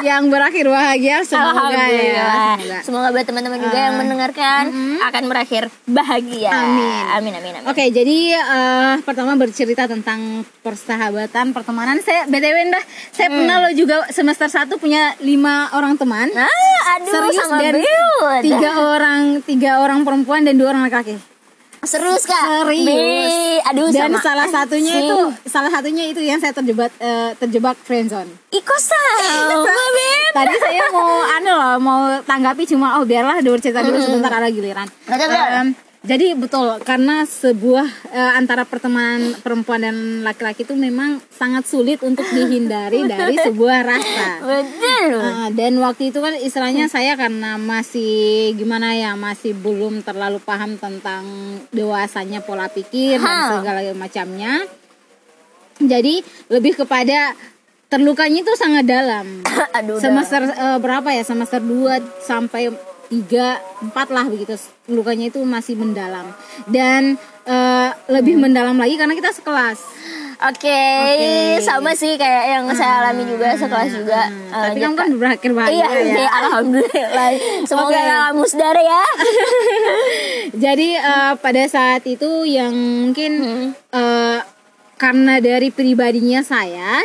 yang 0.01 0.33
berakhir 0.33 0.65
bahagia 0.65 1.21
semoga 1.21 1.85
ya. 1.85 2.57
Semoga. 2.57 2.77
Semoga 2.81 3.07
buat 3.13 3.25
teman-teman 3.27 3.59
juga 3.61 3.77
yang 3.77 3.95
mendengarkan 3.99 4.63
akan 5.03 5.23
berakhir 5.29 5.69
bahagia. 5.85 6.49
Amin. 6.49 7.03
Amin 7.13 7.33
amin 7.37 7.53
amin. 7.61 7.69
Oke, 7.69 7.85
jadi 7.93 8.17
eh, 8.39 8.95
pertama 9.05 9.37
bercerita 9.37 9.85
tentang 9.85 10.41
persahabatan, 10.73 11.53
pertemanan. 11.53 11.97
Saya 11.99 12.25
BTW 12.25 12.57
Indah, 12.65 12.83
saya 13.09 13.27
Hmm. 13.27 13.37
pernah 13.39 13.55
lo 13.59 13.69
juga 13.71 13.95
semester 14.09 14.45
1 14.45 14.75
punya 14.75 15.13
lima 15.19 15.69
orang 15.71 15.95
teman. 15.95 16.27
Nah, 16.27 16.49
aduh 16.91 17.07
Serius 17.07 17.37
sama 17.39 17.57
dan 17.57 17.73
tiga 18.41 18.71
orang 18.75 19.21
tiga 19.41 19.71
orang 19.79 20.01
perempuan 20.01 20.41
dan 20.41 20.53
dua 20.53 20.69
orang 20.69 20.83
laki-laki. 20.83 21.15
Serius 21.83 22.23
kak? 22.23 22.63
Serius. 22.63 22.87
Bi, 22.87 23.59
aduh 23.61 23.91
Dan 23.91 24.15
sama. 24.15 24.23
salah 24.23 24.47
satunya 24.47 24.93
Si- 24.93 25.03
itu 25.03 25.17
salah 25.45 25.67
satunya 25.67 26.07
itu 26.07 26.23
yang 26.23 26.39
saya 26.39 26.55
terjebak 26.55 26.87
eh, 26.97 27.35
terjebak 27.35 27.75
friendzone. 27.77 28.31
Iko 28.49 28.75
Beb. 29.91 30.31
Tadi 30.33 30.55
saya 30.57 30.83
mau 30.89 31.11
anu 31.21 31.51
loh, 31.51 31.75
mau 31.77 31.99
tanggapi 32.23 32.63
cuma 32.65 32.97
oh 32.97 33.03
biarlah 33.03 33.43
dulu 33.43 33.59
cerita 33.59 33.83
dulu 33.83 33.99
sebentar 33.99 34.31
ada 34.31 34.47
giliran. 34.47 34.87
Betul, 35.03 35.27
betul. 35.27 35.67
Jadi 36.03 36.35
betul 36.35 36.83
karena 36.83 37.23
sebuah 37.23 37.87
eh, 38.11 38.31
antara 38.35 38.67
pertemanan 38.67 39.39
perempuan 39.39 39.79
dan 39.79 40.19
laki-laki 40.19 40.67
itu 40.67 40.75
memang 40.75 41.23
sangat 41.31 41.63
sulit 41.63 42.03
untuk 42.03 42.27
dihindari 42.27 43.07
dari 43.11 43.39
sebuah 43.39 43.79
rasa. 43.87 44.27
Betul. 44.43 45.15
Ah, 45.15 45.47
dan 45.55 45.79
waktu 45.79 46.11
itu 46.11 46.19
kan 46.19 46.35
istilahnya 46.35 46.91
saya 46.91 47.15
karena 47.15 47.55
masih 47.55 48.51
gimana 48.59 48.91
ya 48.99 49.15
masih 49.15 49.55
belum 49.55 50.03
terlalu 50.03 50.43
paham 50.43 50.75
tentang 50.75 51.23
dewasanya 51.71 52.43
pola 52.43 52.67
pikir 52.67 53.23
Ha. 53.23 53.23
dan 53.23 53.63
segala 53.63 53.79
macamnya. 53.95 54.59
Jadi 55.79 56.19
lebih 56.51 56.83
kepada 56.83 57.31
terlukanya 57.87 58.43
itu 58.43 58.51
sangat 58.59 58.83
dalam. 58.83 59.39
aduh. 59.79 60.03
semester 60.03 60.51
eh, 60.51 60.77
berapa 60.83 61.15
ya? 61.15 61.23
Semester 61.23 61.63
2 61.63 62.27
sampai 62.27 62.91
3 63.07 63.59
4 63.89 64.09
lah 64.09 64.25
begitu. 64.25 64.55
Lukanya 64.85 65.27
itu 65.27 65.39
masih 65.41 65.75
mendalam. 65.75 66.27
Dan 66.65 67.15
eh, 67.43 67.89
lebih 68.07 68.35
Hmm. 68.35 68.47
mendalam 68.47 68.75
lagi 68.75 68.95
karena 68.95 69.11
kita 69.11 69.31
sekelas. 69.31 69.79
Oke, 70.43 70.67
Oke. 70.67 71.63
sama 71.63 71.95
sih 71.95 72.19
kayak 72.19 72.45
yang 72.51 72.65
saya 72.75 72.99
alami 72.99 73.23
juga 73.23 73.55
sekelas 73.55 73.95
juga. 73.95 74.27
Hmm, 74.27 74.51
tapi 74.51 74.77
kamu 74.77 74.95
kan 74.95 75.09
berakhir 75.15 75.51
bahagia 75.51 75.71
Iya, 75.73 75.87
ya. 75.87 76.15
iya, 76.19 76.29
alhamdulillah. 76.33 77.29
Semoga 77.69 77.87
Oke. 77.87 77.99
kakak 78.01 78.31
musdar 78.33 78.75
ya. 78.75 79.03
Jadi 80.63 80.89
eh, 80.95 81.33
pada 81.37 81.63
saat 81.65 82.03
itu 82.05 82.43
yang 82.43 82.73
mungkin 82.75 83.31
Hmm. 83.39 83.67
eh, 83.71 84.39
karena 84.95 85.39
dari 85.39 85.67
pribadinya 85.67 86.39
saya 86.39 87.03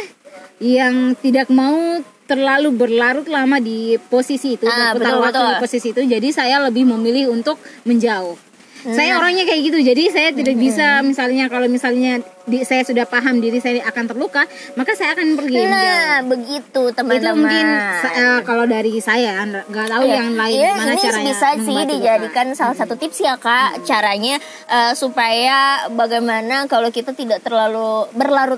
yang 0.58 1.14
tidak 1.14 1.46
mau 1.48 2.02
terlalu 2.28 2.68
berlarut 2.76 3.24
lama 3.26 3.56
di 3.56 3.96
posisi 4.12 4.60
itu, 4.60 4.68
Ah, 4.68 4.92
berputar 4.92 5.16
betul, 5.16 5.24
waktu 5.24 5.38
betul. 5.40 5.48
di 5.48 5.62
posisi 5.64 5.86
itu. 5.96 6.02
Jadi 6.04 6.28
saya 6.28 6.60
lebih 6.60 6.84
memilih 6.84 7.32
untuk 7.32 7.56
menjauh. 7.88 8.36
Saya 8.78 9.18
orangnya 9.18 9.42
kayak 9.42 9.62
gitu, 9.74 9.78
jadi 9.82 10.02
saya 10.06 10.28
tidak 10.30 10.54
bisa 10.54 11.02
misalnya 11.02 11.50
kalau 11.50 11.66
misalnya 11.66 12.22
di, 12.48 12.58
saya 12.62 12.82
sudah 12.82 13.04
paham 13.04 13.38
diri 13.38 13.58
saya 13.58 13.84
akan 13.84 14.04
terluka, 14.06 14.42
maka 14.74 14.92
saya 14.92 15.12
akan 15.12 15.36
pergi. 15.36 15.62
Nah, 15.62 16.24
begitu 16.24 16.82
teman-teman. 16.90 17.20
Itu 17.20 17.30
mungkin 17.36 17.66
sa- 17.98 18.14
eh, 18.14 18.40
kalau 18.42 18.64
dari 18.64 18.92
saya 18.98 19.38
nggak 19.44 19.86
tahu 19.86 20.02
Iya. 20.02 20.14
yang 20.16 20.28
lain 20.34 20.56
Iya, 20.56 20.70
gimana 20.72 20.90
ini 20.90 21.02
caranya 21.02 21.24
bisa 21.28 21.46
sih 21.46 21.58
mengobati 21.60 21.84
luka. 21.84 21.92
dijadikan 21.94 22.46
salah 22.52 22.74
satu 22.74 22.94
tips 22.94 23.18
ya 23.20 23.34
kak 23.36 23.84
caranya 23.84 24.34
eh, 24.66 24.92
supaya 24.92 25.58
bagaimana 25.90 26.56
kalau 26.64 26.88
kita 26.88 27.12
tidak 27.12 27.40
terlalu 27.40 28.08
berlarut-larut 28.12 28.56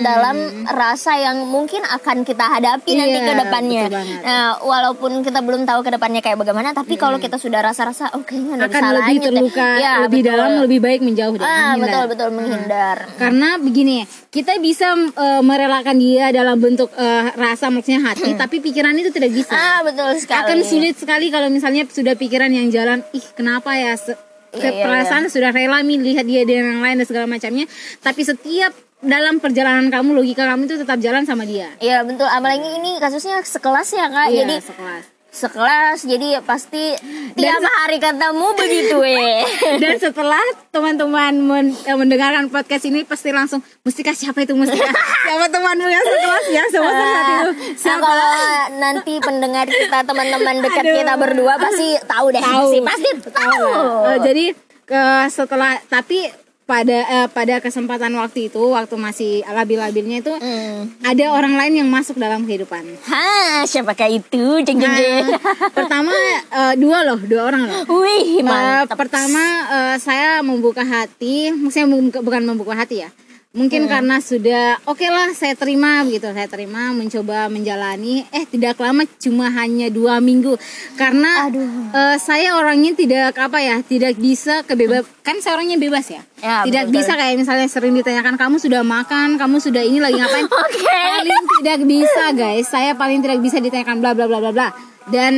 dalam 0.00 0.36
rasa 0.66 1.16
yang 1.16 1.42
mungkin 1.44 1.82
akan 1.82 2.22
kita 2.22 2.44
hadapi 2.50 2.90
nanti 2.92 3.10
Iya, 3.14 3.24
ke 3.24 3.34
depannya. 3.36 3.84
Nah, 4.20 4.44
walaupun 4.60 4.92
kita 5.20 5.40
belum 5.40 5.62
tahu 5.62 5.80
ke 5.80 5.90
depannya 5.90 6.20
kayak 6.20 6.38
bagaimana, 6.38 6.70
tapi 6.70 6.94
kalau 6.94 7.16
kita 7.16 7.36
sudah 7.36 7.60
rasa-rasa 7.60 8.12
oh 8.12 8.22
kayaknya 8.22 8.54
ada 8.56 8.64
akan 8.64 8.72
lebih 8.72 8.82
salahnya 8.84 9.12
deh." 9.12 9.24
terluka, 9.24 9.68
Iya, 9.74 9.92
lebih 10.02 10.20
betul. 10.20 10.30
dalam, 10.30 10.50
lebih 10.60 10.78
baik 10.80 11.00
menjauh 11.00 11.34
deh, 11.34 11.42
Ah, 11.42 11.50
menghindar. 11.72 11.80
betul 11.82 12.04
betul 12.08 12.28
menghindar. 12.30 12.96
Karena 13.14 13.31
begini, 13.34 14.02
kita 14.28 14.58
bisa 14.58 14.92
eh, 14.94 15.40
merelakan 15.40 15.96
dia 15.96 16.28
dalam 16.30 16.56
bentuk 16.56 16.92
eh, 16.92 17.32
rasa 17.32 17.68
maksudnya 17.68 18.04
hati, 18.04 18.34
tapi 18.34 18.58
pikiran 18.58 18.92
itu 18.92 19.08
tidak 19.08 19.30
bisa. 19.30 19.52
Ah, 19.52 19.80
betul 19.80 20.16
sekali. 20.16 20.40
Akan 20.42 20.58
sulit 20.62 20.94
sekali 20.94 21.28
kalau 21.28 21.48
misalnya 21.48 21.84
sudah 21.84 22.12
pikiran 22.12 22.48
yang 22.48 22.68
jalan, 22.68 23.00
ih 23.10 23.26
kenapa 23.32 23.72
ya 23.72 23.94
se- 23.94 24.18
Iya, 24.52 24.68
iya, 24.68 24.84
perasaan 24.84 25.32
sudah 25.32 25.48
rela 25.48 25.80
nih 25.80 25.96
lihat 25.96 26.28
dia 26.28 26.44
dengan 26.44 26.76
yang 26.76 26.84
lain 26.84 26.96
dan 27.00 27.08
segala 27.08 27.24
macamnya, 27.24 27.64
tapi 27.98 28.20
setiap 28.20 28.68
dalam 29.00 29.40
perjalanan 29.40 29.88
kamu 29.88 30.12
logika 30.12 30.44
kamu 30.44 30.68
itu 30.68 30.76
tetap 30.76 31.00
jalan 31.00 31.24
sama 31.24 31.42
dia. 31.42 31.72
Iya 31.80 32.04
betul, 32.04 32.28
apalagi 32.28 32.68
ini 32.76 33.00
kasusnya 33.00 33.40
sekelas 33.40 33.88
ya 33.90 34.06
kak, 34.06 34.28
Iya, 34.28 34.44
jadi 34.44 34.54
sekelas. 34.60 35.04
Sekelas 35.32 36.04
jadi 36.04 36.44
pasti 36.44 36.92
tiap 37.32 37.56
hari 37.80 37.96
katamu 37.96 38.52
begitu 38.52 39.00
eh 39.08 39.40
Dan 39.74 39.96
setelah 39.96 40.38
teman-teman 40.68 41.32
men- 41.34 41.78
eh, 41.82 41.96
mendengarkan 41.96 42.46
podcast 42.46 42.84
ini 42.84 43.02
pasti 43.02 43.32
langsung 43.32 43.64
Mustika 43.80 44.12
siapa 44.12 44.40
itu 44.40 44.52
Mustika? 44.52 44.92
siapa 45.24 45.48
temanmu 45.48 45.88
yang 45.88 46.04
sekelas 46.04 46.44
ya 46.46 46.62
semester 46.68 47.06
saat 47.06 47.24
itu? 47.24 47.50
Nah, 47.50 47.74
Siapa? 47.74 48.04
kalau 48.04 48.30
nanti 48.76 49.14
pendengar 49.18 49.66
kita 49.66 49.98
teman-teman 50.04 50.54
dekat 50.60 50.84
Aduh. 50.84 50.96
kita 50.96 51.14
berdua 51.16 51.54
pasti 51.56 51.88
tahu 52.02 52.26
deh 52.28 52.42
Tahu. 52.42 52.68
pasti 52.82 53.08
tahu. 53.26 53.64
Eh, 54.06 54.18
jadi 54.20 54.44
ke 54.82 55.02
setelah 55.26 55.80
tapi 55.86 56.28
pada 56.64 56.94
eh, 57.04 57.28
pada 57.28 57.58
kesempatan 57.58 58.14
waktu 58.14 58.46
itu 58.46 58.62
waktu 58.64 58.94
masih 58.94 59.32
labil-labilnya 59.44 60.18
itu 60.18 60.32
Hmm. 60.32 60.88
ada 61.00 61.24
orang 61.30 61.54
lain 61.54 61.74
yang 61.76 61.88
masuk 61.88 62.16
dalam 62.16 62.42
kehidupan. 62.42 62.86
Ha, 63.04 63.26
siapakah 63.64 64.08
itu? 64.08 64.62
Jeng 64.62 64.78
jeng 64.78 64.92
jeng. 64.92 65.26
Nah, 65.26 65.38
pertama 65.76 66.14
eh, 66.48 66.74
dua 66.76 67.02
loh, 67.04 67.18
dua 67.20 67.42
orang 67.44 67.62
loh. 67.64 67.82
Wih, 67.96 68.38
Eh, 68.38 68.42
mantap. 68.42 68.94
pertama 68.96 69.42
eh, 69.68 69.96
saya 69.98 70.40
membuka 70.40 70.82
hati, 70.82 71.50
maksudnya 71.50 71.88
membuka- 71.88 72.20
bukan 72.20 72.42
membuka 72.42 72.74
hati 72.74 73.02
ya. 73.02 73.10
Mungkin 73.52 73.84
Hmm. 73.84 73.92
karena 73.92 74.16
sudah 74.16 74.80
oke 74.88 75.04
lah 75.04 75.28
saya 75.36 75.52
terima 75.52 76.00
begitu, 76.02 76.24
saya 76.32 76.48
terima 76.48 76.88
mencoba 76.88 77.52
menjalani. 77.52 78.24
Eh 78.32 78.48
tidak 78.48 78.80
lama 78.80 79.04
cuma 79.20 79.52
hanya 79.52 79.92
dua 79.92 80.24
minggu 80.24 80.56
karena 80.96 81.52
Aduh. 81.52 81.92
eh, 81.92 82.16
saya 82.16 82.56
orangnya 82.56 82.96
tidak 82.96 83.36
apa 83.36 83.60
ya, 83.60 83.84
tidak 83.84 84.16
bisa 84.16 84.64
kebebas. 84.64 85.04
Kan 85.20 85.44
saya 85.44 85.60
orangnya 85.60 85.76
bebas 85.76 86.08
ya. 86.08 86.24
Ya, 86.40 86.64
tidak 86.64 86.88
betul. 86.88 86.96
bisa 86.96 87.12
kayak 87.12 87.36
misalnya 87.36 87.68
sering 87.68 87.92
ditanyakan 87.92 88.40
kamu 88.40 88.56
sudah 88.56 88.80
makan, 88.80 89.36
kamu 89.36 89.60
sudah 89.60 89.84
ini 89.84 90.00
lagi 90.00 90.16
ngapain? 90.16 90.48
Oke. 90.64 90.88
paling 90.88 91.44
tidak 91.60 91.78
bisa 91.84 92.24
guys, 92.32 92.66
saya 92.66 92.96
paling 92.96 93.20
tidak 93.20 93.36
bisa 93.38 93.60
ditanyakan 93.60 94.00
bla 94.00 94.16
bla 94.16 94.32
bla 94.32 94.40
bla 94.40 94.50
bla. 94.50 94.68
Dan 95.10 95.34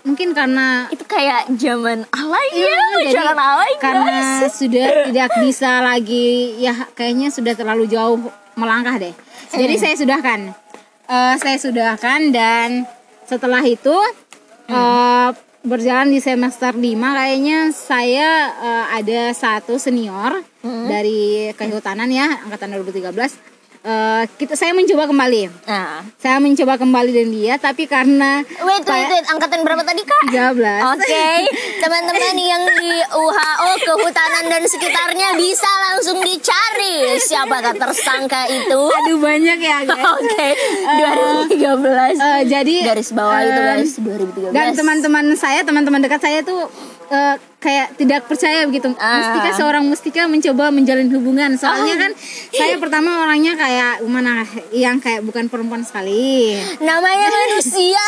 mungkin 0.00 0.32
karena 0.32 0.88
Itu 0.88 1.04
kayak 1.04 1.52
zaman 1.60 2.08
alay 2.08 2.46
Iya, 2.56 2.64
ya, 2.64 2.80
jadi 2.96 3.12
jangan 3.12 3.38
alay 3.38 3.72
karena 3.76 4.16
guys. 4.40 4.52
sudah 4.56 4.86
tidak 5.12 5.30
bisa 5.44 5.70
lagi 5.84 6.56
ya 6.56 6.74
kayaknya 6.96 7.28
sudah 7.28 7.52
terlalu 7.52 7.84
jauh 7.88 8.16
melangkah 8.56 8.96
deh. 8.96 9.12
Jadi 9.52 9.74
saya 9.76 9.94
sudahkan, 9.96 10.40
Eh, 11.02 11.34
saya 11.36 11.56
sudahkan 11.60 12.32
dan 12.32 12.88
setelah 13.28 13.60
itu 13.66 13.92
eh, 14.66 15.28
berjalan 15.60 16.08
di 16.08 16.18
semester 16.18 16.72
5 16.72 16.80
kayaknya 17.12 17.68
saya 17.68 18.28
eh, 18.56 18.86
ada 18.96 19.20
satu 19.36 19.76
senior 19.76 20.40
dari 20.62 21.52
kehutanan 21.52 22.08
ya 22.08 22.48
angkatan 22.48 22.80
2013. 22.80 23.12
Eh, 23.82 24.22
kita 24.38 24.54
saya 24.54 24.70
mencoba 24.70 25.10
kembali. 25.10 25.66
Nah, 25.66 26.06
Saya 26.14 26.38
mencoba 26.38 26.78
kembali 26.78 27.10
dan 27.10 27.28
dia 27.34 27.54
tapi 27.58 27.90
karena 27.90 28.38
wait, 28.46 28.86
wait, 28.86 29.08
wait, 29.10 29.26
angkatan 29.26 29.66
berapa 29.66 29.82
tadi 29.82 30.06
kak? 30.06 30.30
13 30.30 30.94
Oke, 30.94 31.26
teman-teman 31.82 32.36
yang 32.38 32.62
di 32.78 32.94
UHO 33.10 33.70
kehutanan 33.82 34.46
dan 34.46 34.62
sekitarnya 34.62 35.34
bisa 35.34 35.66
langsung 35.90 36.22
dicari 36.22 37.18
siapakah 37.18 37.74
tersangka 37.74 38.46
itu. 38.46 38.78
Aduh 38.86 39.18
banyak 39.18 39.58
ya 39.58 39.82
guys. 39.82 40.06
Oke, 40.14 40.48
2013. 41.58 42.22
Eh, 42.22 42.40
jadi 42.46 42.74
Garis 42.86 43.10
bawah 43.10 43.42
itu 43.42 43.50
eh, 43.50 43.66
guys, 43.66 43.90
2013. 43.98 44.54
dan 44.54 44.66
teman-teman 44.78 45.34
saya 45.34 45.66
teman-teman 45.66 45.98
dekat 45.98 46.22
saya 46.22 46.46
tuh 46.46 46.70
eh, 47.04 47.34
kayak 47.56 47.94
tidak 47.94 48.26
percaya 48.26 48.62
begitu 48.64 48.90
Ah. 48.96 49.22
mustika 49.32 49.50
seorang 49.54 49.84
mustika 49.84 50.22
mencoba 50.24 50.68
menjalin 50.68 51.06
hubungan 51.08 51.54
soalnya 51.54 51.94
Ah. 51.94 52.00
kan 52.00 52.10
saya 52.50 52.74
pertama 52.76 53.22
orangnya 53.22 53.54
kayak 53.54 54.02
mana 54.04 54.42
yang 54.70 54.98
kayak 54.98 55.22
bukan 55.22 55.46
perempuan 55.46 55.80
sekali 55.80 56.58
namanya 56.78 57.28
manusia. 57.40 58.02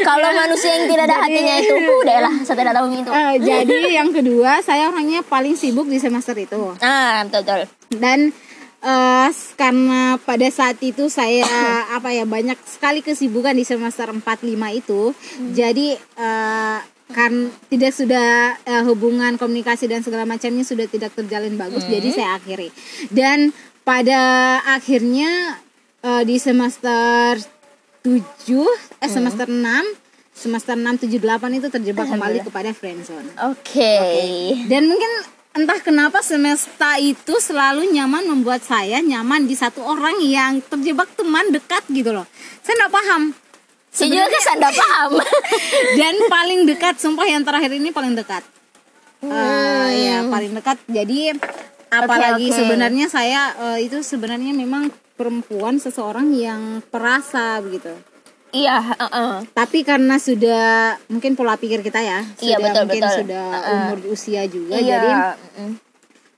Kalau 0.00 0.30
manusia 0.30 0.70
yang 0.72 0.86
tidak 0.86 1.04
ada 1.04 1.16
Jadi- 1.16 1.24
hatinya 1.28 1.54
itu, 1.56 1.74
udah 1.74 2.18
lah, 2.20 2.34
saya 2.42 2.56
tidak 2.56 2.74
tahu 2.74 2.86
itu. 2.90 3.10
Eh, 3.10 3.34
jadi 3.40 3.76
yang 3.92 4.08
kedua 4.10 4.52
saya 4.60 4.88
orangnya 4.88 5.20
paling 5.22 5.52
sibuk 5.52 5.84
di 5.84 5.98
semester 5.98 6.34
itu 6.34 6.74
Ah, 6.78 7.22
betul 7.24 7.42
betul. 7.42 7.60
dan 7.92 8.30
eh, 8.80 9.28
karena 9.54 10.18
pada 10.18 10.48
saat 10.48 10.78
itu 10.80 11.06
saya 11.06 11.46
apa 11.88 12.10
ya 12.10 12.24
banyak 12.24 12.58
sekali 12.64 12.98
kesibukan 13.00 13.52
di 13.52 13.62
semester 13.62 14.06
4 14.06 14.22
5 14.42 14.70
itu 14.72 15.14
jadi 15.50 15.94
eh, 15.98 16.78
kan 17.12 17.52
tidak 17.68 17.92
sudah 17.92 18.56
eh, 18.64 18.82
hubungan 18.88 19.36
komunikasi 19.36 19.86
dan 19.86 20.00
segala 20.00 20.24
macamnya 20.24 20.64
sudah 20.64 20.88
tidak 20.88 21.12
terjalin 21.12 21.54
bagus. 21.60 21.84
Jadi 21.86 22.08
saya 22.10 22.40
akhiri. 22.40 22.72
Dan 23.12 23.52
pada 23.86 24.58
akhirnya 24.66 25.60
eh, 26.02 26.22
di 26.26 26.36
semester 26.40 27.38
7 28.02 28.18
eh 28.98 29.10
semester 29.10 29.46
6 29.46 29.62
semester 30.34 30.74
6 30.74 31.06
7 31.06 31.22
8 31.22 31.58
itu 31.62 31.68
terjebak 31.70 32.10
kembali 32.10 32.42
kepada 32.42 32.74
friendzone 32.74 33.30
Oke. 33.46 33.94
dan 34.66 34.90
mungkin 34.90 35.12
entah 35.52 35.78
kenapa 35.84 36.24
semesta 36.24 36.96
itu 36.96 37.36
selalu 37.36 37.92
nyaman 37.92 38.24
membuat 38.24 38.64
saya 38.64 39.04
nyaman 39.04 39.44
di 39.44 39.52
satu 39.52 39.84
orang 39.84 40.18
yang 40.24 40.64
terjebak 40.64 41.12
teman 41.12 41.52
dekat 41.52 41.84
gitu 41.92 42.10
loh. 42.10 42.24
Saya 42.64 42.74
nggak 42.84 42.92
paham. 42.92 43.22
Saya 43.92 44.08
juga 44.08 44.24
kan 44.32 44.56
tidak 44.56 44.72
paham. 44.72 45.10
Dan 46.00 46.14
paling 46.26 46.60
dekat, 46.64 46.96
sumpah 46.96 47.28
yang 47.28 47.44
terakhir 47.44 47.76
ini 47.76 47.92
paling 47.92 48.16
dekat. 48.16 48.40
Eh, 49.22 49.88
ya 50.08 50.24
paling 50.26 50.56
dekat. 50.56 50.80
Jadi 50.88 51.36
apalagi 51.92 52.48
oke. 52.48 52.56
sebenarnya 52.56 53.06
saya 53.12 53.52
eh, 53.54 53.84
itu 53.84 54.00
sebenarnya 54.00 54.56
memang 54.56 54.88
perempuan 55.14 55.76
seseorang 55.76 56.32
yang 56.32 56.80
perasa 56.88 57.60
begitu. 57.60 57.92
Iya, 58.52 58.80
heeh. 58.96 59.32
Tapi 59.52 59.80
karena 59.80 60.20
sudah 60.20 60.96
mungkin 61.08 61.36
pola 61.36 61.56
pikir 61.56 61.80
kita 61.80 62.00
ya, 62.04 62.20
Iya, 62.36 62.60
sudah 62.60 62.64
betul, 62.68 62.82
mungkin 62.84 63.02
betul. 63.04 63.16
sudah 63.24 63.46
Uh-uh. 63.48 63.72
umur 63.72 63.98
usia 64.12 64.42
juga, 64.44 64.76
Iya. 64.76 64.88
jadi 64.92 65.10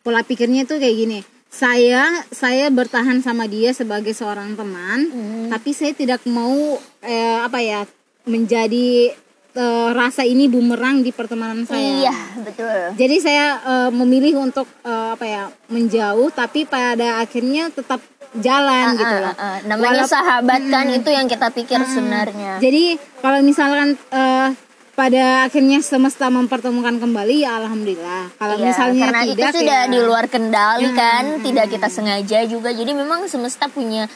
pola 0.05 0.21
pikirnya 0.23 0.63
tuh 0.63 0.79
kayak 0.79 0.95
gini 0.95 1.19
saya 1.55 2.03
saya 2.31 2.67
bertahan 2.69 3.21
sama 3.21 3.47
dia 3.47 3.71
sebagai 3.71 4.11
seorang 4.11 4.53
teman 4.53 5.07
Hmm. 5.07 5.47
tapi 5.49 5.71
saya 5.71 5.93
tidak 5.93 6.27
mau 6.27 6.75
eh, 7.01 7.39
apa 7.41 7.59
ya 7.59 7.87
menjadi 8.25 9.15
eh, 9.55 9.89
rasa 9.93 10.25
ini 10.25 10.45
bumerang 10.47 11.01
di 11.01 11.11
pertemanan 11.11 11.63
saya 11.63 11.79
Iya, 12.03 12.17
betul. 12.41 12.79
jadi 12.97 13.17
saya 13.19 13.47
eh, 13.63 13.91
memilih 13.93 14.43
untuk 14.43 14.67
eh, 14.83 15.09
apa 15.13 15.25
ya 15.25 15.43
menjauh 15.69 16.29
tapi 16.33 16.67
pada 16.67 17.21
akhirnya 17.21 17.71
tetap 17.71 18.03
jalan 18.35 18.99
gitu 18.99 19.15
loh 19.15 19.31
Ah, 19.31 19.39
ah, 19.39 19.57
namanya 19.63 20.03
Walaupun- 20.03 20.11
sahabat 20.11 20.61
kan 20.67 20.87
itu 20.91 21.07
yang 21.09 21.31
kita 21.31 21.49
pikir 21.49 21.79
sebenarnya. 21.87 22.59
jadi 22.59 22.99
kalau 23.21 23.39
misalkan 23.41 23.95
eh, 24.11 24.49
pada 24.95 25.45
akhirnya 25.45 25.79
semesta 25.81 26.27
mempertemukan 26.29 26.97
kembali 26.97 27.43
ya 27.43 27.59
alhamdulillah 27.59 28.31
kalau 28.35 28.57
Iya, 28.57 28.65
misalnya 28.65 29.05
karena 29.05 29.23
tidak 29.27 29.35
itu 29.45 29.59
sudah 29.61 29.81
ya- 29.81 29.91
di 29.91 29.99
luar 30.01 30.25
kendali 30.27 30.89
kan, 30.93 31.25
tidak 31.41 31.67
kita 31.69 31.89
sengaja 31.89 32.39
juga. 32.45 32.71
Jadi 32.71 32.93
memang 32.93 33.27
semesta 33.27 33.67
punya 33.67 34.07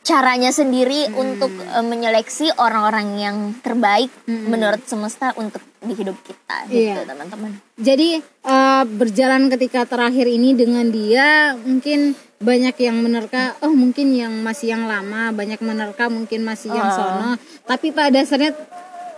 caranya 0.00 0.50
sendiri 0.50 1.06
Hmm. 1.06 1.14
untuk 1.16 1.50
eh, 1.52 1.78
menyeleksi 1.80 2.50
orang-orang 2.56 3.06
yang 3.16 3.36
terbaik 3.56 4.10
menurut 4.26 4.82
semesta 4.84 5.30
untuk 5.36 5.62
di 5.78 5.92
hidup 5.92 6.18
kita 6.20 6.56
gitu, 6.66 6.90
Iya. 6.90 7.02
teman-teman. 7.04 7.58
Jadi 7.76 8.18
eh, 8.18 8.84
berjalan 8.84 9.46
ketika 9.48 9.82
terakhir 9.84 10.26
ini 10.26 10.54
dengan 10.54 10.86
dia 10.86 11.54
mungkin 11.56 12.14
banyak 12.38 12.74
yang 12.76 12.98
menerka, 12.98 13.54
oh 13.60 13.70
mungkin 13.70 14.10
yang 14.12 14.34
masih 14.38 14.74
yang 14.74 14.84
lama, 14.84 15.30
banyak 15.30 15.58
menerka 15.60 16.06
mungkin 16.06 16.42
masih 16.42 16.70
yang 16.70 16.90
Oh. 16.90 16.96
sono. 16.96 17.30
Tapi 17.62 17.90
pada 17.90 18.10
dasarnya 18.12 18.50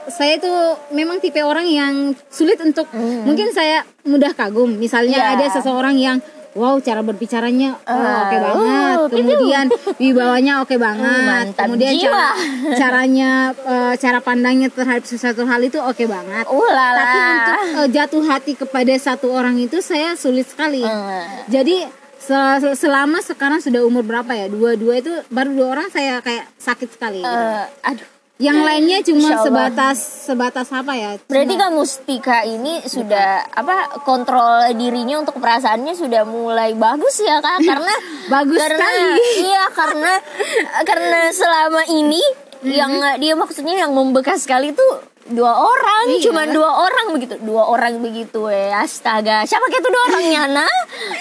saya 0.07 0.37
itu 0.37 0.53
memang 0.91 1.19
tipe 1.19 1.39
orang 1.39 1.65
yang 1.65 1.95
sulit 2.27 2.57
untuk 2.59 2.89
mungkin 2.95 3.51
saya 3.51 3.83
mudah 4.03 4.33
kagum. 4.33 4.75
Misalnya 4.75 5.17
Iya. 5.17 5.33
ada 5.35 5.47
seseorang 5.51 5.95
yang 5.95 6.19
wow 6.55 6.79
cara 6.79 7.03
berbicaranya 7.03 7.75
oh, 7.83 7.99
oke 7.99 8.37
banget. 8.37 8.97
uh, 8.97 9.11
Kemudian 9.11 9.67
wibawanya 9.97 10.63
oke 10.63 10.77
banget. 10.77 11.51
mantap 11.51 11.67
Kemudian 11.67 11.93
jiwa. 11.93 12.07
cara 12.07 12.31
caranya 12.75 13.31
eh, 13.51 13.95
cara 13.97 14.19
pandangnya 14.21 14.69
terhadap 14.69 15.03
sesuatu 15.03 15.43
hal 15.43 15.61
itu 15.61 15.77
oke 15.77 16.05
banget. 16.05 16.47
Uh 16.47 16.69
lala. 16.69 16.95
Tapi 16.97 17.19
untuk 17.19 17.59
uh, 17.75 17.89
jatuh 17.91 18.23
hati 18.25 18.53
kepada 18.55 18.95
satu 18.97 19.29
orang 19.29 19.59
itu 19.59 19.83
saya 19.83 20.15
sulit 20.15 20.47
sekali. 20.47 20.79
Hmm. 20.81 21.49
Jadi 21.49 21.91
se- 22.17 22.59
se- 22.63 22.79
selama 22.79 23.19
sekarang 23.19 23.59
sudah 23.59 23.83
umur 23.83 24.01
berapa 24.01 24.31
ya? 24.31 24.47
Dua-dua 24.47 24.95
itu 24.97 25.11
baru 25.29 25.51
dua 25.51 25.67
orang 25.73 25.89
saya 25.89 26.23
kayak 26.23 26.47
sakit 26.55 26.89
sekali. 26.89 27.19
gitu. 27.19 27.27
Eh, 27.27 27.67
aduh. 27.83 28.09
Yang 28.35 28.59
lainnya 28.67 28.99
cuma 29.07 29.31
sebatas 29.39 29.99
sebatas 30.27 30.67
apa 30.75 30.91
ya? 30.99 31.15
Berarti 31.31 31.55
kamu 31.55 31.79
Mustika 31.79 32.43
ini 32.43 32.83
sudah 32.83 33.47
apa 33.47 34.03
kontrol 34.03 34.75
dirinya 34.75 35.23
untuk 35.23 35.39
perasaannya 35.39 35.95
sudah 35.95 36.27
mulai 36.27 36.75
bagus 36.75 37.23
ya 37.23 37.39
kak 37.39 37.63
karena 37.71 37.95
Bagus 38.27 38.59
karena, 38.59 38.83
sekali. 38.83 39.23
Iya 39.47 39.65
karena 39.71 40.13
karena 40.83 41.21
selama 41.31 41.83
ini 41.87 42.23
yang 42.67 42.91
dia 43.23 43.39
maksudnya 43.39 43.87
yang 43.87 43.95
membekas 43.95 44.43
sekali 44.43 44.75
itu 44.75 44.87
dua 45.25 45.55
orang 45.55 46.05
Iya. 46.11 46.29
cuma 46.29 46.43
dua 46.45 46.85
orang 46.85 47.15
begitu 47.15 47.41
dua 47.41 47.65
orang 47.65 47.97
begitu 47.97 48.45
eh 48.49 48.69
astaga 48.69 49.47
siapa 49.49 49.69
kayak 49.69 49.81
itu 49.81 49.89
dua 49.89 50.05
orangnya 50.11 50.43
nah 50.51 50.75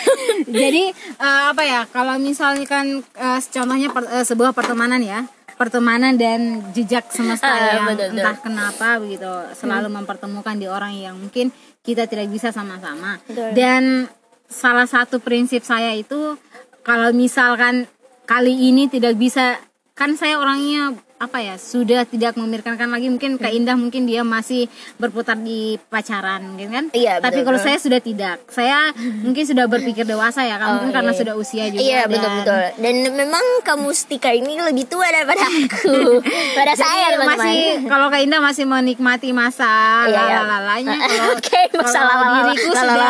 Jadi 0.44 0.92
uh, 1.20 1.44
apa 1.52 1.64
ya? 1.64 1.82
Kalau 1.88 2.18
misalkan 2.18 3.00
uh, 3.16 3.40
contohnya 3.40 3.90
per- 3.90 4.10
uh, 4.10 4.26
sebuah 4.26 4.52
pertemanan 4.52 5.00
ya, 5.00 5.24
pertemanan 5.64 6.20
dan 6.20 6.60
jejak 6.76 7.08
semesta 7.08 7.48
Ah, 7.48 7.80
yang 7.80 7.88
betul, 7.88 8.12
betul. 8.12 8.20
entah 8.20 8.38
kenapa 8.44 8.88
begitu 9.00 9.32
selalu 9.56 9.88
mempertemukan 9.88 10.56
di 10.60 10.68
orang 10.68 10.92
yang 10.92 11.16
mungkin 11.16 11.56
kita 11.80 12.04
tidak 12.12 12.28
bisa 12.28 12.52
sama-sama. 12.52 13.24
Dan 13.56 14.12
salah 14.52 14.84
satu 14.84 15.24
prinsip 15.24 15.64
saya 15.64 15.96
itu 15.96 16.36
kalau 16.84 17.16
misalkan 17.16 17.88
kali 18.28 18.72
ini 18.72 18.92
tidak 18.92 19.16
bisa 19.16 19.56
kan 19.96 20.20
saya 20.20 20.36
orangnya 20.36 21.00
apa 21.24 21.40
ya 21.40 21.56
sudah 21.56 22.04
tidak 22.04 22.36
memikirkan 22.36 22.88
lagi 22.88 23.08
mungkin 23.08 23.36
Kak 23.36 23.50
Indah 23.50 23.74
mungkin 23.74 24.04
dia 24.04 24.22
masih 24.22 24.68
berputar 24.96 25.36
di 25.36 25.60
pacaran 25.88 26.54
gitu 26.54 26.70
kan 26.70 26.86
Iya, 26.92 27.18
tapi 27.18 27.40
betul, 27.40 27.46
kalau 27.46 27.58
betul. 27.58 27.68
saya 27.70 27.78
sudah 27.80 28.00
tidak 28.00 28.36
saya 28.46 28.78
mungkin 28.98 29.44
sudah 29.44 29.66
berpikir 29.66 30.04
dewasa 30.04 30.42
ya 30.42 30.58
kan 30.58 30.68
mungkin 30.76 30.90
iya, 30.90 30.96
karena 30.96 31.12
iya. 31.12 31.20
sudah 31.20 31.34
usia 31.36 31.64
juga 31.68 31.82
Iya 31.82 32.00
dan- 32.02 32.12
betul 32.12 32.32
betul. 32.36 32.62
Dan 32.76 32.96
memang 33.16 33.44
kamu 33.62 33.88
Stika 33.94 34.32
ini 34.32 34.54
lebih 34.58 34.86
tua 34.86 35.08
daripada 35.08 35.46
aku. 35.46 36.20
Pada 36.58 36.72
Jadi 36.72 36.82
saya 36.82 37.06
teman-teman. 37.14 37.38
masih 37.38 37.60
kalau 37.86 38.08
Kak 38.10 38.22
Indah 38.22 38.42
masih 38.42 38.66
menikmati 38.66 39.30
masa 39.32 39.72
Iya, 40.04 40.20
iya. 40.20 40.38
lalalanya 40.42 40.98
kalau 41.08 41.34
Oke, 41.34 41.62
masa 41.74 42.00
kalau 42.00 42.12
lalala- 42.12 42.36
diriku 42.44 42.72
sudah 42.74 43.08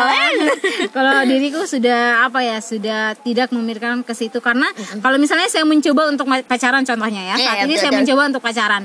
kalau 0.96 1.14
diriku 1.24 1.60
sudah 1.64 2.00
apa 2.22 2.40
ya 2.40 2.58
sudah 2.60 3.02
tidak 3.18 3.48
memikirkan 3.50 3.74
ke 4.00 4.12
situ 4.12 4.38
karena 4.38 4.68
kalau 5.00 5.16
misalnya 5.16 5.46
saya 5.46 5.64
mencoba 5.64 6.06
untuk 6.06 6.24
pacaran 6.44 6.82
contohnya 6.82 7.22
ya 7.24 7.34
Iya, 7.34 7.44
saat 7.44 7.56
iya, 7.56 7.64
ini 7.64 7.74
betul, 7.74 7.82
saya 7.82 7.92
mencoba 8.04 8.28
untuk 8.28 8.42
pacaran 8.42 8.84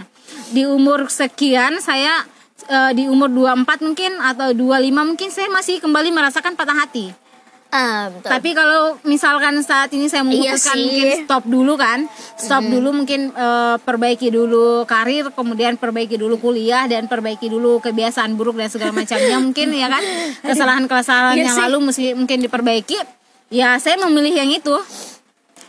di 0.49 0.63
umur 0.63 1.05
sekian 1.05 1.78
saya 1.80 2.24
eh, 2.65 2.91
di 2.93 3.05
umur 3.05 3.28
24 3.28 3.67
mungkin 3.84 4.15
atau 4.17 4.49
25 4.49 4.63
mungkin 5.05 5.28
saya 5.28 5.47
masih 5.49 5.78
kembali 5.78 6.09
merasakan 6.09 6.55
patah 6.55 6.78
hati 6.78 7.11
Ah, 7.70 8.09
betul. 8.09 8.34
tapi 8.34 8.57
kalau 8.57 8.97
misalkan 9.05 9.61
saat 9.61 9.93
ini 9.93 10.09
saya 10.09 10.26
Iya 10.26 10.57
memutuskan 10.57 10.74
sih. 10.74 10.82
mungkin 10.82 11.07
stop 11.22 11.43
dulu 11.45 11.74
kan, 11.78 12.09
stop 12.34 12.65
dulu 12.65 12.89
mungkin 12.91 13.30
eh, 13.30 13.76
perbaiki 13.78 14.34
dulu 14.34 14.89
karir, 14.89 15.30
kemudian 15.30 15.78
perbaiki 15.78 16.17
dulu 16.17 16.41
kuliah 16.41 16.89
dan 16.89 17.05
perbaiki 17.05 17.45
dulu 17.45 17.78
kebiasaan 17.78 18.34
buruk 18.34 18.57
dan 18.57 18.74
segala 18.74 18.89
macamnya 18.89 19.38
mungkin 19.45 19.70
ya 19.70 19.86
kan 19.86 20.01
kesalahan-kesalahan 20.41 21.38
Iya 21.38 21.45
yang 21.45 21.53
sih. 21.53 21.61
lalu 21.61 21.78
mesti 21.86 22.03
mungkin 22.13 22.41
diperbaiki. 22.41 22.97
Ya 23.49 23.78
saya 23.78 24.01
memilih 24.01 24.34
yang 24.34 24.49
itu. 24.49 24.74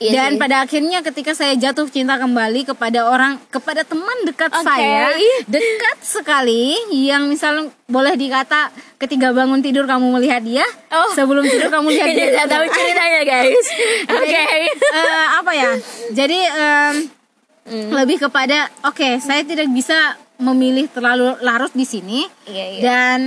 Iya 0.01 0.13
dan 0.17 0.31
sih. 0.33 0.41
pada 0.41 0.57
akhirnya 0.61 0.99
ketika 1.03 1.31
saya 1.31 1.53
jatuh 1.55 1.85
cinta 1.87 2.17
kembali 2.17 2.65
kepada 2.65 3.05
orang 3.05 3.37
kepada 3.47 3.85
teman 3.85 4.17
dekat 4.25 4.49
Oke. 4.49 4.65
saya 4.65 5.13
dekat 5.45 5.97
sekali 6.01 6.73
yang 6.91 7.29
misal 7.29 7.69
boleh 7.85 8.17
dikata 8.17 8.73
ketika 8.97 9.29
bangun 9.31 9.61
tidur 9.61 9.85
kamu 9.85 10.09
melihat 10.11 10.41
dia 10.41 10.65
Oh. 10.89 11.13
sebelum 11.13 11.45
tidur 11.45 11.69
kamu 11.69 11.93
lihat 11.95 12.09
dia 12.11 12.27
Tidak 12.29 12.49
tahu 12.49 12.65
ceritanya 12.67 13.23
guys. 13.23 13.67
Oke. 14.19 14.45
Eh, 14.73 15.27
apa 15.31 15.53
ya 15.53 15.71
jadi 16.11 16.39
em, 16.49 16.95
Hmm. 17.61 17.93
lebih 17.93 18.19
kepada 18.19 18.67
oke 18.83 19.21
saya 19.21 19.45
tidak 19.45 19.69
bisa 19.69 19.95
memilih 20.37 20.89
terlalu 20.89 21.39
larut 21.39 21.71
di 21.71 21.85
sini 21.85 22.25
Iya, 22.43 22.65
iya. 22.67 22.81
dan 22.81 23.21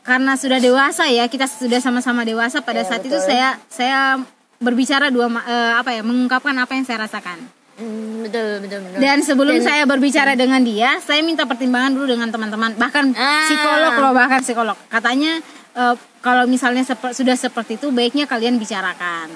karena 0.00 0.38
sudah 0.38 0.56
dewasa 0.56 1.04
ya 1.04 1.26
kita 1.26 1.44
sudah 1.44 1.82
sama-sama 1.82 2.22
dewasa 2.22 2.62
pada 2.62 2.80
Iya, 2.80 2.88
saat 2.88 3.02
itu 3.02 3.12
betul. 3.12 3.26
saya 3.26 3.48
saya 3.66 4.00
berbicara 4.56 5.08
dua 5.08 5.26
eh, 5.42 5.72
apa 5.74 5.90
ya 5.90 6.02
mengungkapkan 6.02 6.54
apa 6.54 6.72
yang 6.72 6.82
saya 6.82 7.02
rasakan 7.02 7.38
Hmm, 7.74 8.22
betul 8.22 8.62
betul 8.62 8.78
betul. 8.80 9.00
dan 9.00 9.18
sebelum 9.18 9.54
Dan- 9.56 9.66
saya 9.66 9.82
berbicara 9.82 10.32
dengan 10.34 10.62
dia 10.62 10.94
saya 11.00 11.18
minta 11.20 11.42
pertimbangan 11.42 11.90
dulu 11.90 12.06
dengan 12.08 12.30
teman-teman 12.30 12.70
bahkan 12.74 13.10
Ah. 13.12 13.42
psikolog 13.44 13.92
loh 13.96 14.12
bahkan 14.12 14.40
psikolog 14.40 14.78
katanya 14.86 15.42
eh, 15.72 15.94
kalau 16.20 16.46
misalnya 16.46 16.82
sepe- 16.82 17.10
sudah 17.10 17.34
seperti 17.34 17.74
itu 17.74 17.90
baiknya 17.90 18.24
kalian 18.24 18.56
bicarakan 18.56 19.26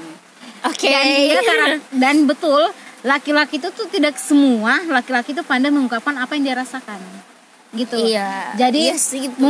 Oke. 0.64 0.86
dan 0.86 1.02
dia 1.04 1.40
karak- 1.40 1.82
dan 1.92 2.16
betul 2.24 2.62
laki-laki 3.00 3.58
itu 3.58 3.68
tuh 3.68 3.86
tidak 3.86 4.14
semua 4.14 4.86
laki-laki 4.86 5.30
itu 5.30 5.42
pandai 5.42 5.68
mengungkapkan 5.68 6.14
apa 6.14 6.30
yang 6.32 6.44
dia 6.44 6.56
rasakan 6.56 7.02
gitu 7.70 7.98
Iya. 7.98 8.54
jadi 8.54 8.94
Iya 8.94 8.96
sih, 8.96 9.26
betul. 9.28 9.42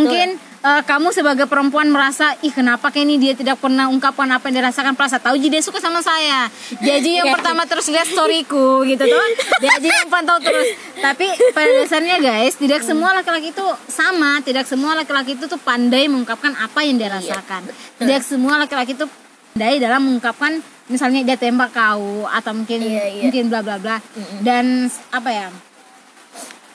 Eh, 0.58 0.82
kamu 0.82 1.10
sebagai 1.10 1.46
perempuan 1.46 1.86
merasa 1.86 2.34
ih 2.40 2.50
kenapa 2.50 2.90
kayak 2.90 3.06
ini 3.06 3.16
dia 3.16 3.32
tidak 3.32 3.58
pernah 3.58 3.86
ungkapkan 3.86 4.26
apa 4.26 4.48
yang 4.48 4.58
dia 4.58 4.64
rasakan 4.66 4.94
perasa? 4.94 5.16
Tahu 5.16 5.36
jadi 5.36 5.58
dia 5.58 5.62
suka 5.62 5.78
sama 5.78 6.00
saya. 6.00 6.50
Aja 6.78 6.98
yang 7.04 7.28
Iya. 7.28 7.34
pertama 7.34 7.62
terus 7.64 7.86
lihat 7.88 8.06
storyku 8.06 8.82
gitu 8.82 9.02
tuh. 9.02 9.24
Dia 9.58 9.70
aja 9.74 9.88
yang 10.02 10.10
pantau 10.10 10.38
terus. 10.38 10.74
Tapi 10.98 11.26
pada 11.52 11.70
dasarnya 11.78 12.16
guys 12.18 12.54
tidak 12.54 12.82
semua 12.82 13.14
laki-laki 13.14 13.50
itu 13.50 13.66
sama. 13.86 14.42
Tidak 14.42 14.64
semua 14.64 14.94
laki-laki 14.94 15.34
itu 15.34 15.46
tuh 15.46 15.58
pandai 15.58 16.06
mengungkapkan 16.06 16.54
apa 16.54 16.82
yang 16.82 16.98
dia 16.98 17.08
rasakan. 17.08 17.62
Tidak 17.98 18.20
semua 18.22 18.58
laki-laki 18.58 18.94
itu 18.94 19.06
pandai 19.54 19.78
dalam 19.78 20.02
mengungkapkan 20.02 20.58
misalnya 20.88 21.20
dia 21.22 21.36
tembak 21.36 21.70
kau 21.70 22.24
atau 22.24 22.52
mungkin 22.56 22.80
Iya, 22.80 23.04
iya. 23.12 23.22
mungkin 23.28 23.46
bla 23.46 23.60
bla 23.60 23.76
bla. 23.76 23.96
Dan 24.40 24.88
apa 25.12 25.30
ya 25.30 25.46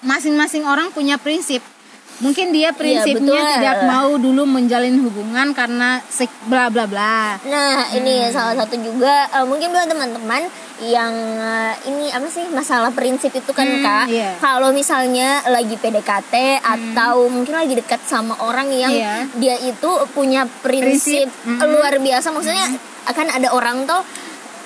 masing-masing 0.03 0.67
orang 0.67 0.91
punya 0.91 1.15
prinsip 1.15 1.63
mungkin 2.23 2.49
dia 2.49 2.71
prinsipnya 2.71 3.19
betul. 3.35 3.53
tidak 3.53 3.77
mau 3.85 4.11
dulu 4.15 4.47
menjalin 4.47 4.95
hubungan 4.97 5.51
karena 5.51 5.99
bla 6.47 6.71
bla 6.71 6.87
bla 6.87 7.35
Nah, 7.43 7.91
ini 7.91 8.31
salah 8.31 8.55
satu 8.55 8.79
juga 8.79 9.27
eh, 9.29 9.43
mungkin 9.43 9.69
buat 9.69 9.85
teman-teman 9.85 10.47
yang 10.81 11.13
eh, 11.37 11.73
ini 11.85 12.07
apa 12.09 12.25
sih 12.25 12.47
masalah 12.49 12.89
prinsip 12.89 13.29
itu 13.29 13.51
kan 13.51 13.65
Hmm, 13.65 13.83
Kak. 13.83 14.05
iya. 14.07 14.31
Kalau 14.37 14.71
misalnya 14.71 15.43
lagi 15.45 15.75
PDKT 15.75 16.33
atau 16.59 17.27
mungkin 17.27 17.53
lagi 17.53 17.73
dekat 17.73 17.99
sama 18.03 18.39
orang 18.39 18.69
yang 18.69 18.89
Iya. 18.89 19.13
dia 19.33 19.55
itu 19.59 19.91
punya 20.11 20.47
prinsip, 20.61 21.27
Prinsip, 21.27 21.27
hmm. 21.45 21.59
luar 21.67 21.93
biasa 21.97 22.31
maksudnya 22.31 22.67
akan 23.03 23.27
ada 23.29 23.51
orang 23.51 23.83
tuh 23.83 23.99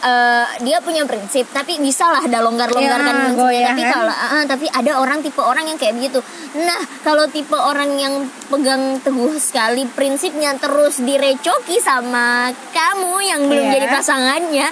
eh, 0.08 0.46
dia 0.62 0.80
punya 0.80 1.04
prinsip 1.04 1.44
tapi 1.50 1.76
bisa 1.78 2.08
lah 2.08 2.22
ada 2.22 2.40
longgar-longgarkan 2.40 3.14
Iya, 3.14 3.24
prinsipnya 3.28 3.68
tapi 3.68 3.82
kan? 3.82 3.92
kalau 3.94 4.14
ah, 4.14 4.44
tapi 4.46 4.66
ada 4.70 4.92
orang 4.96 5.20
tipe 5.20 5.42
orang 5.42 5.66
yang 5.66 5.76
kayak 5.76 5.94
begitu. 5.94 6.20
Nah 6.58 6.80
kalau 7.02 7.28
tipe 7.28 7.54
orang 7.54 7.92
yang 7.96 8.14
pegang 8.48 8.84
teguh 9.00 9.36
sekali 9.38 9.84
prinsipnya 9.86 10.56
terus 10.56 11.00
direcoki 11.00 11.78
sama 11.80 12.48
kamu 12.72 13.14
yang 13.22 13.42
belum 13.46 13.66
Iya. 13.66 13.74
jadi 13.76 13.88
pasangannya 13.92 14.68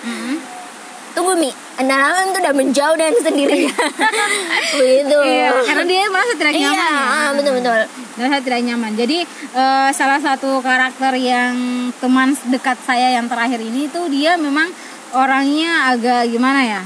tunggu 1.11 1.36
mi. 1.36 1.47
Andalaman 1.75 2.31
tuh 2.31 2.39
udah 2.39 2.55
menjauh 2.55 2.95
dan 2.95 3.11
sendirian 3.17 3.67
begitu. 4.79 5.17
Iya, 5.17 5.51
karena 5.65 5.83
dia 5.83 6.07
merasa 6.07 6.31
tidak 6.33 6.53
iya 6.53 6.71
nyaman 6.71 6.79
ya. 6.79 7.03
ah, 7.03 7.29
betul 7.36 7.53
betul 7.53 7.79
merasa 8.15 8.38
tidak 8.39 8.61
nyaman. 8.63 8.91
Jadi 8.95 9.17
eh, 9.53 9.89
salah 9.91 10.19
satu 10.19 10.59
karakter 10.59 11.13
yang 11.15 11.55
teman 11.99 12.31
dekat 12.47 12.79
saya 12.79 13.11
yang 13.11 13.27
terakhir 13.27 13.59
ini 13.59 13.88
tuh 13.88 14.07
dia 14.07 14.36
memang 14.36 14.71
orangnya 15.16 15.95
agak 15.95 16.28
gimana 16.28 16.61
ya? 16.61 16.82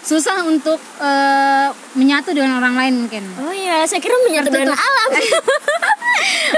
Susah 0.00 0.42
untuk 0.42 0.80
eh, 0.98 1.68
menyatu 1.94 2.32
dengan 2.32 2.58
orang 2.58 2.74
lain 2.74 2.94
mungkin. 3.04 3.22
Oh 3.38 3.52
iya 3.52 3.84
saya 3.84 4.00
kira 4.00 4.16
menyatu 4.26 4.48
dengan 4.48 4.74
Tertutup. 4.74 4.88
alam. 4.88 5.10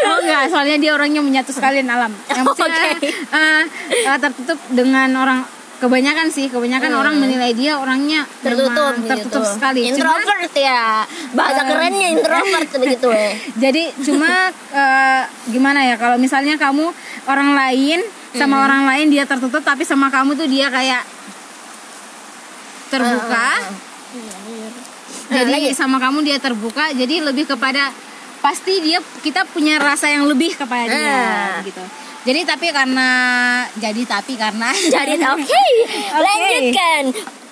Oh 0.02 0.18
enggak 0.18 0.50
soalnya 0.50 0.76
dia 0.80 0.90
orangnya 0.96 1.22
menyatu 1.22 1.52
sekali 1.54 1.84
dengan 1.84 2.00
alam. 2.00 2.12
Yang 2.26 2.44
maksudnya 2.48 2.90
Oke. 2.96 3.08
eh, 3.12 3.62
eh, 4.08 4.18
tertutup 4.18 4.58
dengan 4.72 5.08
orang 5.14 5.44
kebanyakan 5.78 6.30
sih 6.30 6.46
kebanyakan 6.46 6.94
orang 6.94 7.18
menilai 7.18 7.50
dia 7.52 7.74
orangnya 7.74 8.22
tertutup 8.40 8.94
memang 8.98 9.10
tertutup 9.10 9.42
gitu. 9.42 9.54
sekali. 9.58 9.80
Cuma- 9.90 9.90
introvert 9.94 10.54
ya. 10.54 10.82
Bahasa 11.34 11.60
kerennya 11.66 12.06
introvert 12.10 12.68
begitu 12.72 13.08
ya 13.10 13.30
jadi 13.68 13.82
cuma 14.02 14.30
eh, 14.72 15.22
gimana 15.50 15.80
ya 15.86 15.94
kalau 15.98 16.16
misalnya 16.16 16.54
kamu 16.54 16.86
orang 17.26 17.50
lain 17.54 18.00
sama 18.32 18.64
orang 18.64 18.82
lain 18.86 19.06
dia 19.08 19.24
tertutup 19.24 19.60
tapi 19.60 19.82
sama 19.82 20.08
kamu 20.08 20.32
tuh 20.34 20.46
dia 20.46 20.68
kayak 20.68 21.04
terbuka. 22.88 23.48
Jadi 25.32 25.72
sama 25.72 25.96
kamu 25.96 26.20
dia 26.22 26.36
terbuka 26.36 26.92
jadi 26.92 27.24
lebih 27.24 27.48
kepada 27.48 27.88
pasti 28.38 28.82
dia 28.82 28.98
kita 29.22 29.46
punya 29.48 29.78
rasa 29.78 30.10
yang 30.10 30.26
lebih 30.26 30.52
kepada 30.52 30.90
dia 30.90 31.00
Ah. 31.00 31.62
gitu. 31.62 31.80
Jadi 32.22 32.40
tapi 32.44 32.70
karena 32.70 33.08
jadi 33.76 34.02
tapi 34.04 34.36
karena 34.36 34.68
jadi 34.94 35.14
oke. 35.32 35.62
Lanjutkan. 36.14 37.02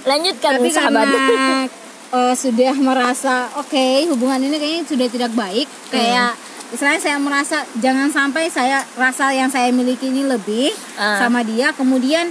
Lanjutkan 0.00 0.52
tapi 0.56 0.68
sahabat. 0.68 1.06
karena 1.08 1.48
eh, 2.10 2.34
sudah 2.34 2.74
merasa 2.76 3.34
oke 3.56 3.84
hubungan 4.08 4.40
ini 4.42 4.56
kayaknya 4.56 4.84
sudah 4.84 5.06
tidak 5.08 5.32
baik 5.32 5.68
kayak 5.88 6.32
istilahnya 6.70 7.00
saya 7.00 7.18
merasa 7.18 7.56
jangan 7.76 8.08
sampai 8.08 8.46
saya 8.46 8.82
rasa 8.94 9.30
yang 9.30 9.46
saya 9.46 9.70
miliki 9.70 10.06
ini 10.06 10.22
lebih 10.24 10.70
Ah. 10.94 11.18
sama 11.18 11.42
dia 11.42 11.72
kemudian 11.72 12.30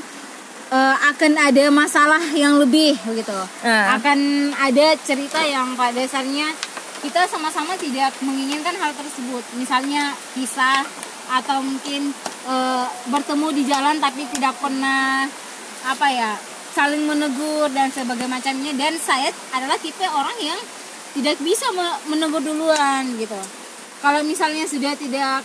eh, 0.70 0.96
akan 1.06 1.32
ada 1.36 1.66
masalah 1.70 2.22
yang 2.34 2.56
lebih 2.58 2.94
gitu 3.10 3.40
Ah. 3.62 3.96
akan 3.96 4.20
ada 4.54 4.96
cerita 5.00 5.42
yang 5.42 5.74
pada 5.74 5.98
dasarnya 5.98 6.54
kita 7.00 7.24
sama-sama 7.26 7.74
tidak 7.76 8.12
menginginkan 8.20 8.76
hal 8.76 8.92
tersebut 8.92 9.44
misalnya 9.54 10.12
kisah 10.34 10.84
atau 11.30 11.60
mungkin 11.60 12.12
eh, 12.46 12.86
bertemu 13.08 13.48
di 13.52 13.64
jalan 13.66 13.98
tapi 13.98 14.24
tidak 14.30 14.56
pernah 14.58 15.28
apa 15.82 16.08
ya 16.08 16.32
saling 16.70 17.02
menegur 17.04 17.66
dan 17.72 17.90
sebagainya 17.90 18.30
macamnya 18.30 18.72
dan 18.74 18.94
saya 18.96 19.28
adalah 19.50 19.76
tipe 19.76 20.06
orang 20.06 20.38
yang 20.38 20.60
tidak 21.10 21.36
bisa 21.42 21.66
me- 21.72 22.00
menegur 22.08 22.40
duluan 22.40 23.10
gitu 23.18 23.40
kalau 24.00 24.22
misalnya 24.24 24.64
sudah 24.64 24.96
tidak 24.96 25.44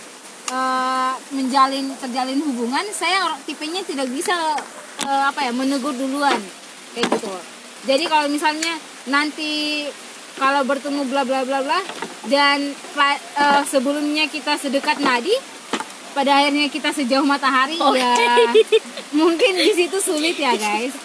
eh, 0.51 1.13
menjalin 1.35 1.91
terjalin 1.99 2.39
hubungan 2.39 2.85
saya 2.95 3.35
tipenya 3.43 3.83
tidak 3.83 4.07
bisa 4.11 4.55
eh, 5.03 5.23
apa 5.29 5.47
ya 5.47 5.51
menegur 5.51 5.91
duluan. 5.95 6.39
Kayak 6.95 7.19
gitu. 7.19 7.31
Jadi 7.85 8.03
kalau 8.07 8.27
misalnya 8.31 8.73
nanti 9.11 9.85
kalau 10.39 10.63
bertemu 10.67 11.07
bla 11.07 11.23
bla 11.27 11.43
bla 11.43 11.59
bla 11.63 11.79
dan 12.31 12.71
eh, 12.71 13.61
sebelumnya 13.67 14.25
kita 14.31 14.55
sedekat 14.55 15.03
nadi 15.03 15.35
pada 16.15 16.39
akhirnya 16.39 16.71
kita 16.71 16.95
sejauh 16.95 17.27
matahari 17.27 17.75
ya 17.75 18.15
mungkin 19.11 19.51
di 19.51 19.71
situ 19.75 19.99
sulit 19.99 20.39
ya 20.39 20.55
guys. 20.55 20.95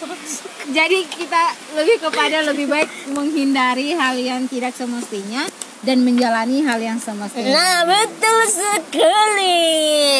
Jadi 0.71 1.03
kita 1.03 1.51
lebih 1.75 1.99
kepada 1.99 2.47
lebih 2.47 2.71
baik 2.71 3.11
menghindari 3.11 3.91
hal 3.91 4.15
yang 4.15 4.47
tidak 4.47 4.71
semestinya 4.71 5.43
dan 5.81 5.97
menjalani 6.01 6.61
hal 6.61 6.77
yang 6.77 6.97
semestinya 6.97 7.49
Nah 7.49 7.77
betul 7.83 8.39
sekali 8.45 9.65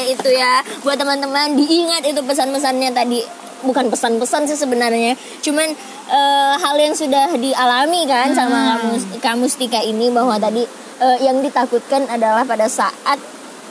Itu 0.09 0.29
ya 0.29 0.61
Buat 0.81 0.97
teman-teman 0.97 1.53
diingat 1.53 2.01
itu 2.03 2.17
pesan-pesannya 2.17 2.89
tadi 2.89 3.21
Bukan 3.61 3.93
pesan-pesan 3.93 4.49
sih 4.49 4.57
sebenarnya 4.57 5.13
Cuman 5.39 5.69
eh, 6.07 6.53
hal 6.57 6.75
yang 6.75 6.97
sudah 6.97 7.29
dialami 7.35 8.09
kan 8.09 8.33
Sama 8.33 8.81
kamu, 8.81 9.21
kamu 9.21 9.45
Stika 9.45 9.79
ini 9.79 10.09
Bahwa 10.09 10.41
tadi 10.41 10.65
eh, 10.97 11.17
yang 11.21 11.39
ditakutkan 11.39 12.09
adalah 12.09 12.41
pada 12.41 12.65
saat 12.65 13.21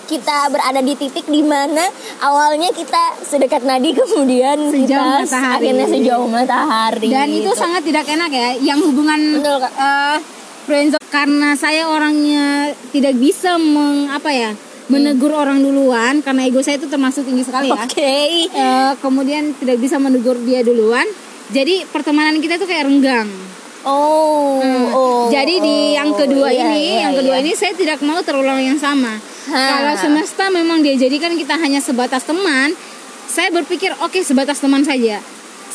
kita 0.06 0.50
berada 0.50 0.82
di 0.82 0.98
titik 0.98 1.22
di 1.26 1.38
mana 1.38 1.86
awalnya 2.18 2.66
kita 2.70 3.14
sedekat 3.22 3.62
nadi 3.62 3.94
kemudian 3.98 4.58
Sejauh 4.58 5.22
kita 5.22 5.22
matahari. 5.22 5.54
akhirnya 5.62 5.86
sejauh 5.86 6.26
matahari 6.26 7.08
dan 7.08 7.30
itu 7.30 7.46
gitu. 7.46 7.54
sangat 7.54 7.86
tidak 7.86 8.10
enak 8.10 8.26
ya 8.26 8.74
yang 8.74 8.82
hubungan 8.82 9.38
Betul, 9.38 9.62
Kak. 9.62 9.70
eh, 9.70 10.16
friendzone 10.64 11.08
karena 11.10 11.56
saya 11.58 11.88
orangnya 11.90 12.74
tidak 12.94 13.18
bisa 13.18 13.58
meng 13.58 14.08
apa 14.08 14.30
ya 14.30 14.50
menegur 14.90 15.30
orang 15.30 15.62
duluan 15.62 16.18
karena 16.18 16.50
ego 16.50 16.58
saya 16.66 16.82
itu 16.82 16.90
termasuk 16.90 17.22
tinggi 17.22 17.46
sekali 17.46 17.70
ya. 17.70 17.78
Oke. 17.86 18.50
Eh, 18.50 18.92
kemudian 18.98 19.54
tidak 19.54 19.78
bisa 19.78 20.02
menegur 20.02 20.34
dia 20.42 20.66
duluan. 20.66 21.06
Jadi 21.54 21.86
pertemanan 21.86 22.42
kita 22.42 22.58
tuh 22.58 22.66
kayak 22.66 22.90
renggang. 22.90 23.30
Oh, 23.80 24.60
oh 24.92 25.10
jadi 25.32 25.54
di 25.56 25.96
oh, 25.96 25.96
yang 25.96 26.10
kedua 26.12 26.52
iya, 26.52 26.68
ini 26.68 26.82
iya, 26.84 26.98
yang 27.08 27.14
kedua 27.16 27.36
iya. 27.40 27.44
ini 27.48 27.52
saya 27.56 27.72
tidak 27.72 28.04
mau 28.04 28.20
terulang 28.20 28.60
yang 28.60 28.76
sama. 28.76 29.16
Ha. 29.48 29.56
kalau 29.56 29.94
semesta 29.96 30.52
memang 30.52 30.84
dia 30.84 30.94
jadikan 31.00 31.32
kita 31.32 31.56
hanya 31.56 31.80
sebatas 31.80 32.28
teman 32.28 32.76
saya 33.24 33.48
berpikir 33.48 33.88
oke 34.04 34.20
sebatas 34.20 34.60
teman 34.60 34.84
saja 34.84 35.16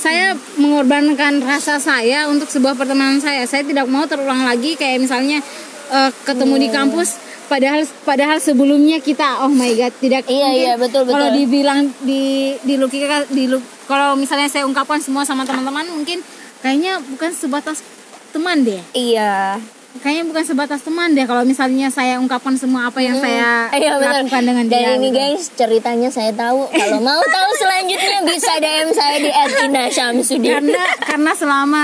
saya 0.05 0.37
mengorbankan 0.61 1.41
rasa 1.41 1.81
saya 1.81 2.29
untuk 2.29 2.45
sebuah 2.45 2.77
pertemanan 2.77 3.17
saya 3.17 3.49
saya 3.49 3.65
tidak 3.65 3.89
mau 3.89 4.05
terulang 4.05 4.45
lagi 4.45 4.77
kayak 4.77 5.01
misalnya 5.01 5.41
eh, 5.89 6.09
ketemu 6.21 6.53
Hmm. 6.53 6.61
di 6.61 6.69
kampus 6.69 7.09
padahal 7.45 7.81
padahal 8.05 8.37
sebelumnya 8.37 9.01
kita 9.01 9.41
oh 9.41 9.49
my 9.49 9.73
god 9.73 9.93
tidak 9.97 10.25
Iya, 10.25 10.45
mungkin 10.45 10.61
iya, 10.61 10.73
betul, 10.77 11.01
betul. 11.05 11.13
kalau 11.13 11.29
dibilang 11.33 11.79
di 12.01 12.53
di 12.61 12.73
lukika 12.77 13.25
di 13.29 13.49
kalau 13.85 14.13
misalnya 14.13 14.45
saya 14.45 14.65
ungkapkan 14.65 15.01
semua 15.01 15.25
sama 15.25 15.41
teman-teman 15.41 15.89
mungkin 15.89 16.21
kayaknya 16.61 17.01
bukan 17.05 17.33
sebatas 17.33 17.81
teman 18.29 18.61
deh 18.61 18.81
Iya. 18.93 19.57
Kayaknya 19.97 20.25
bukan 20.25 20.43
sebatas 20.43 20.81
teman 20.81 21.11
deh 21.11 21.23
kalau 21.23 21.41
misalnya 21.41 21.87
saya 21.87 22.17
ungkapkan 22.17 22.55
semua 22.55 22.87
apa 22.87 22.99
yang 22.99 23.15
saya 23.17 23.71
Iya 23.71 23.95
betul. 23.95 24.11
lakukan 24.23 24.43
dengan 24.43 24.65
Dan 24.65 24.73
dia 24.73 24.89
ini 24.93 25.07
gitu. 25.07 25.17
guys 25.17 25.43
ceritanya 25.51 26.09
saya 26.09 26.31
tahu. 26.31 26.67
Kalau 26.69 26.99
mau 26.99 27.21
tahu 27.21 27.49
selanjutnya 27.55 28.19
bisa 28.25 28.51
DM 28.57 28.89
saya 28.91 29.17
di 29.17 29.31
@indah_syamsuddin. 29.31 30.51
karena 30.51 30.83
karena 31.01 31.31
selama 31.33 31.83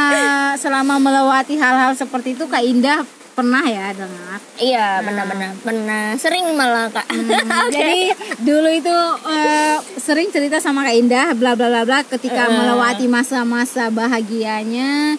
selama 0.55 0.95
melewati 0.97 1.55
hal-hal 1.55 1.91
seperti 1.93 2.33
itu 2.33 2.45
Kak 2.45 2.61
Indah 2.61 3.01
pernah 3.31 3.63
ya 3.63 3.91
dengar 3.91 4.37
Iya 4.55 4.99
benar-benar 4.99 5.55
pernah 5.57 6.13
sering 6.15 6.51
malah 6.51 6.87
kak. 6.87 7.07
Hmm, 7.07 7.31
jadi 7.73 8.11
dulu 8.37 8.69
itu 8.69 8.97
eh, 9.25 9.77
sering 9.97 10.27
cerita 10.27 10.57
sama 10.57 10.83
Kak 10.83 10.93
Indah 10.93 11.31
bla 11.31 11.53
bla 11.53 11.65
bla 11.65 11.81
bla 11.81 11.99
ketika 12.03 12.47
melewati 12.47 13.07
masa-masa 13.07 13.87
bahagianya 13.89 15.15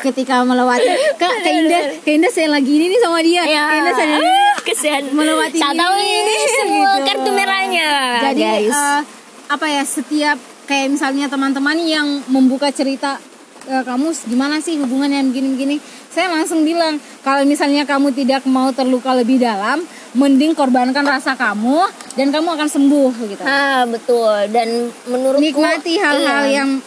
ketika 0.00 0.40
melewati 0.40 0.86
Kak 1.14 1.34
Kak 1.36 1.52
Indah 1.52 1.82
Kak 1.98 2.12
Indah 2.12 2.30
saya 2.30 2.48
lagi 2.48 2.72
ini 2.72 2.86
nih 2.88 3.00
sama 3.00 3.18
dia 3.20 3.42
Ya. 3.42 3.64
Kak 3.64 3.76
Indah 3.76 3.94
saya 3.94 4.16
Kesian 4.60 5.04
Melewati 5.10 5.56
Saya 5.56 5.72
tahu 5.74 5.94
ini, 5.96 6.12
ini 6.12 6.34
semua 6.58 6.90
gitu. 6.94 7.06
kartu 7.06 7.30
merahnya. 7.32 7.90
jadi 8.28 8.42
guys. 8.62 8.70
eh, 8.70 9.00
apa 9.48 9.66
ya 9.66 9.82
setiap 9.82 10.36
kayak 10.64 10.88
misalnya 10.90 11.26
teman-teman 11.26 11.78
yang 11.80 12.04
membuka 12.26 12.68
cerita 12.68 13.16
"Eh, 13.64 13.80
kamu 13.82 14.08
gimana 14.24 14.56
sih 14.58 14.76
hubungan 14.76 15.08
yang 15.08 15.26
begini-begini 15.26 15.76
saya 16.18 16.34
langsung 16.34 16.60
bilang 16.62 16.94
kalau 17.22 17.46
misalnya 17.46 17.86
kamu 17.86 18.10
tidak 18.10 18.42
mau 18.44 18.68
terluka 18.70 19.14
lebih 19.14 19.38
dalam 19.38 19.86
mending 20.12 20.50
korbankan 20.50 21.06
rasa 21.06 21.38
kamu 21.38 21.78
dan 22.12 22.34
kamu 22.34 22.48
akan 22.50 22.66
sembuh 22.66 23.10
gitu 23.24 23.42
Ah 23.44 23.86
betul 23.86 24.26
dan 24.50 24.66
menurutku 25.06 25.38
nikmati 25.38 25.94
hal-hal 25.94 26.42
iya. 26.42 26.58
yang 26.58 26.82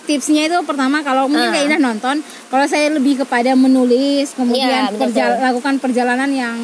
tipsnya 0.00 0.46
itu 0.46 0.58
pertama 0.62 1.02
kalau 1.02 1.26
mungkin 1.26 1.50
Ah. 1.50 1.52
kayak 1.52 1.66
Indah 1.66 1.82
nonton 1.82 2.22
kalau 2.46 2.62
saya 2.64 2.86
lebih 2.88 3.18
kepada 3.18 3.58
menulis 3.58 4.30
kemudian 4.32 4.70
Iya, 4.70 4.82
betul, 4.88 5.02
perja- 5.04 5.26
betul. 5.28 5.42
lakukan 5.42 5.74
perjalanan 5.78 6.30
yang 6.30 6.58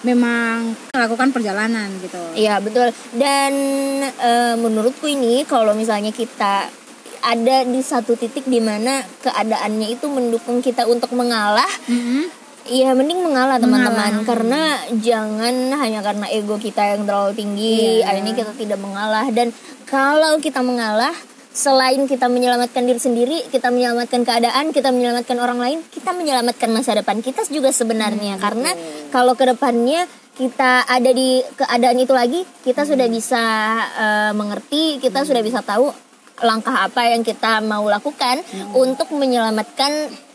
memang 0.00 0.72
lakukan 0.96 1.28
perjalanan 1.28 1.92
gitu 2.00 2.16
Iya 2.34 2.56
betul 2.58 2.88
dan 3.14 3.52
eh, 4.02 4.56
menurutku 4.56 5.04
ini 5.04 5.44
kalau 5.44 5.72
misalnya 5.72 6.08
kita 6.08 6.72
ada 7.20 7.64
di 7.64 7.80
satu 7.84 8.16
titik 8.16 8.48
di 8.48 8.60
mana 8.60 9.04
keadaannya 9.24 9.88
itu 9.92 10.06
mendukung 10.08 10.64
kita 10.64 10.88
untuk 10.88 11.12
mengalah. 11.12 11.68
Mhm. 11.88 12.42
Iya 12.70 12.92
mending 12.92 13.24
mengalah 13.24 13.56
teman-teman. 13.56 14.22
Karena 14.22 14.76
jangan 15.00 15.72
hanya 15.80 16.04
karena 16.04 16.28
ego 16.28 16.60
kita 16.60 16.92
yang 16.92 17.08
terlalu 17.08 17.32
tinggi 17.34 18.04
Iya. 18.04 18.12
akhirnya 18.12 18.34
kita 18.36 18.52
tidak 18.54 18.78
mengalah. 18.78 19.26
Dan 19.32 19.50
kalau 19.88 20.36
kita 20.38 20.60
mengalah 20.60 21.12
selain 21.50 22.06
kita 22.06 22.30
menyelamatkan 22.30 22.86
diri 22.86 23.02
sendiri 23.02 23.42
kita 23.50 23.74
menyelamatkan 23.74 24.22
keadaan 24.22 24.70
kita 24.70 24.94
menyelamatkan 24.94 25.34
orang 25.42 25.58
lain 25.58 25.78
kita 25.90 26.14
menyelamatkan 26.14 26.70
masa 26.70 26.94
depan 26.94 27.18
kita 27.24 27.42
juga 27.50 27.74
sebenarnya. 27.74 28.38
Karena 28.38 28.70
kalau 29.10 29.34
ke 29.34 29.50
depannya 29.50 30.06
kita 30.38 30.86
ada 30.86 31.10
di 31.10 31.42
keadaan 31.58 31.98
itu 31.98 32.14
lagi 32.14 32.40
kita 32.62 32.86
sudah 32.86 33.08
bisa 33.10 33.42
eh, 33.98 34.32
mengerti 34.32 35.02
kita 35.02 35.26
sudah 35.26 35.42
bisa 35.42 35.60
tahu 35.60 35.90
langkah 36.42 36.82
apa 36.82 37.04
yang 37.06 37.20
kita 37.20 37.60
mau 37.60 37.84
lakukan 37.84 38.40
untuk 38.72 39.10
menyelamatkan 39.10 39.92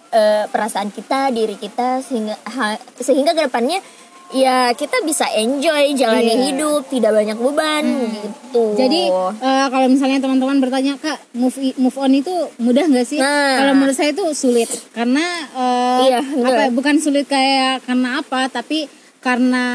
eh, 0.10 0.45
perasaan 0.45 0.89
kita, 0.89 1.30
diri 1.30 1.56
kita 1.56 1.99
sehingga 1.99 2.36
ha- 2.47 2.80
sehingga 2.95 3.32
ke 3.32 3.43
depannya 3.43 3.80
ya 4.28 4.74
kita 4.74 5.06
bisa 5.06 5.30
enjoy 5.30 5.93
jalani 5.93 6.26
Iya. 6.28 6.43
hidup, 6.49 6.82
tidak 6.88 7.14
banyak 7.14 7.38
beban 7.38 7.86
gitu. 8.16 8.74
Jadi 8.74 9.12
eh, 9.38 9.68
kalau 9.68 9.88
misalnya 9.88 10.18
teman-teman 10.18 10.58
bertanya 10.58 10.95
kak 10.95 11.22
move 11.32 11.53
move 11.76 11.93
on 11.95 12.12
itu 12.12 12.34
mudah 12.58 12.86
nggak 12.86 13.06
sih? 13.06 13.20
Nah. 13.20 13.60
Kalau 13.60 13.74
menurut 13.76 13.93
saya 13.93 14.12
itu 14.12 14.26
sulit 14.32 14.66
karena 14.91 15.22
eh, 15.51 15.99
Iya, 16.10 16.20
apa 16.41 16.62
ya, 16.64 16.70
bukan 16.70 16.95
sulit 16.97 17.26
kayak 17.26 17.84
karena 17.84 18.20
apa 18.20 18.47
tapi 18.47 18.89
karena 19.20 19.66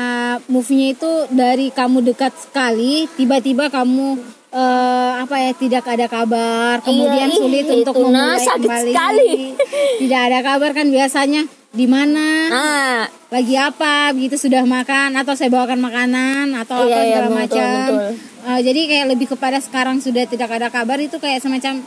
move-nya 0.46 0.94
itu 0.94 1.10
dari 1.28 1.70
kamu 1.70 2.06
dekat 2.06 2.30
sekali 2.40 3.10
tiba-tiba 3.12 3.66
kamu 3.66 4.14
eh, 4.50 5.10
apa 5.22 5.36
ya 5.38 5.52
tidak 5.54 5.84
ada 5.86 6.06
kabar. 6.06 6.82
Kemudian 6.82 7.30
Iya, 7.30 7.34
ih, 7.34 7.40
sulit 7.40 7.66
untuk 7.70 7.94
memulai 7.98 8.34
nah, 8.34 8.38
sakit 8.38 8.66
kembali. 8.66 8.90
sekali. 8.92 9.30
tidak 10.02 10.20
ada 10.30 10.38
kabar 10.42 10.70
kan 10.74 10.86
biasanya. 10.88 11.42
Di 11.70 11.86
mana? 11.86 12.26
Nah, 12.50 13.00
lagi 13.30 13.54
apa? 13.54 14.10
Begitu 14.10 14.34
sudah 14.34 14.66
makan 14.66 15.14
atau 15.14 15.38
saya 15.38 15.54
bawakan 15.54 15.78
makanan 15.78 16.50
atau 16.66 16.82
Iya, 16.82 16.90
apa 16.90 16.98
iya, 16.98 17.02
segala 17.06 17.26
betul, 17.26 17.38
macam. 17.38 17.70
betul. 17.86 18.30
Eh, 18.40 18.60
jadi 18.64 18.80
kayak 18.88 19.06
lebih 19.12 19.26
kepada 19.30 19.58
sekarang 19.60 19.96
sudah 20.00 20.24
tidak 20.26 20.50
ada 20.50 20.66
kabar 20.66 20.96
itu 20.96 21.20
kayak 21.20 21.44
semacam 21.44 21.84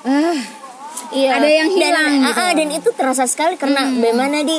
ah 0.00 0.32
iya. 1.12 1.36
Ada 1.36 1.48
yang 1.60 1.68
hilang 1.70 2.12
dan, 2.16 2.24
gitu. 2.24 2.40
ah, 2.40 2.48
ah, 2.48 2.52
dan 2.56 2.68
itu 2.72 2.88
terasa 2.96 3.24
sekali 3.28 3.60
karena 3.60 3.84
bagaimana 3.84 4.40
di 4.40 4.58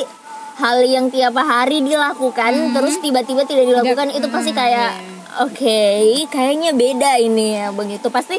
hal 0.62 0.78
yang 0.86 1.10
tiap 1.10 1.34
hari 1.34 1.82
dilakukan 1.82 2.78
terus 2.78 3.02
tiba-tiba 3.02 3.41
tidak 3.49 3.66
dilakukan 3.66 4.14
itu 4.14 4.28
pasti 4.30 4.54
kayak 4.54 5.02
oke 5.40 5.80
kayaknya 6.28 6.72
beda 6.72 7.12
ini 7.18 7.56
ya 7.56 7.70
begitu. 7.70 8.08
Pasti 8.08 8.36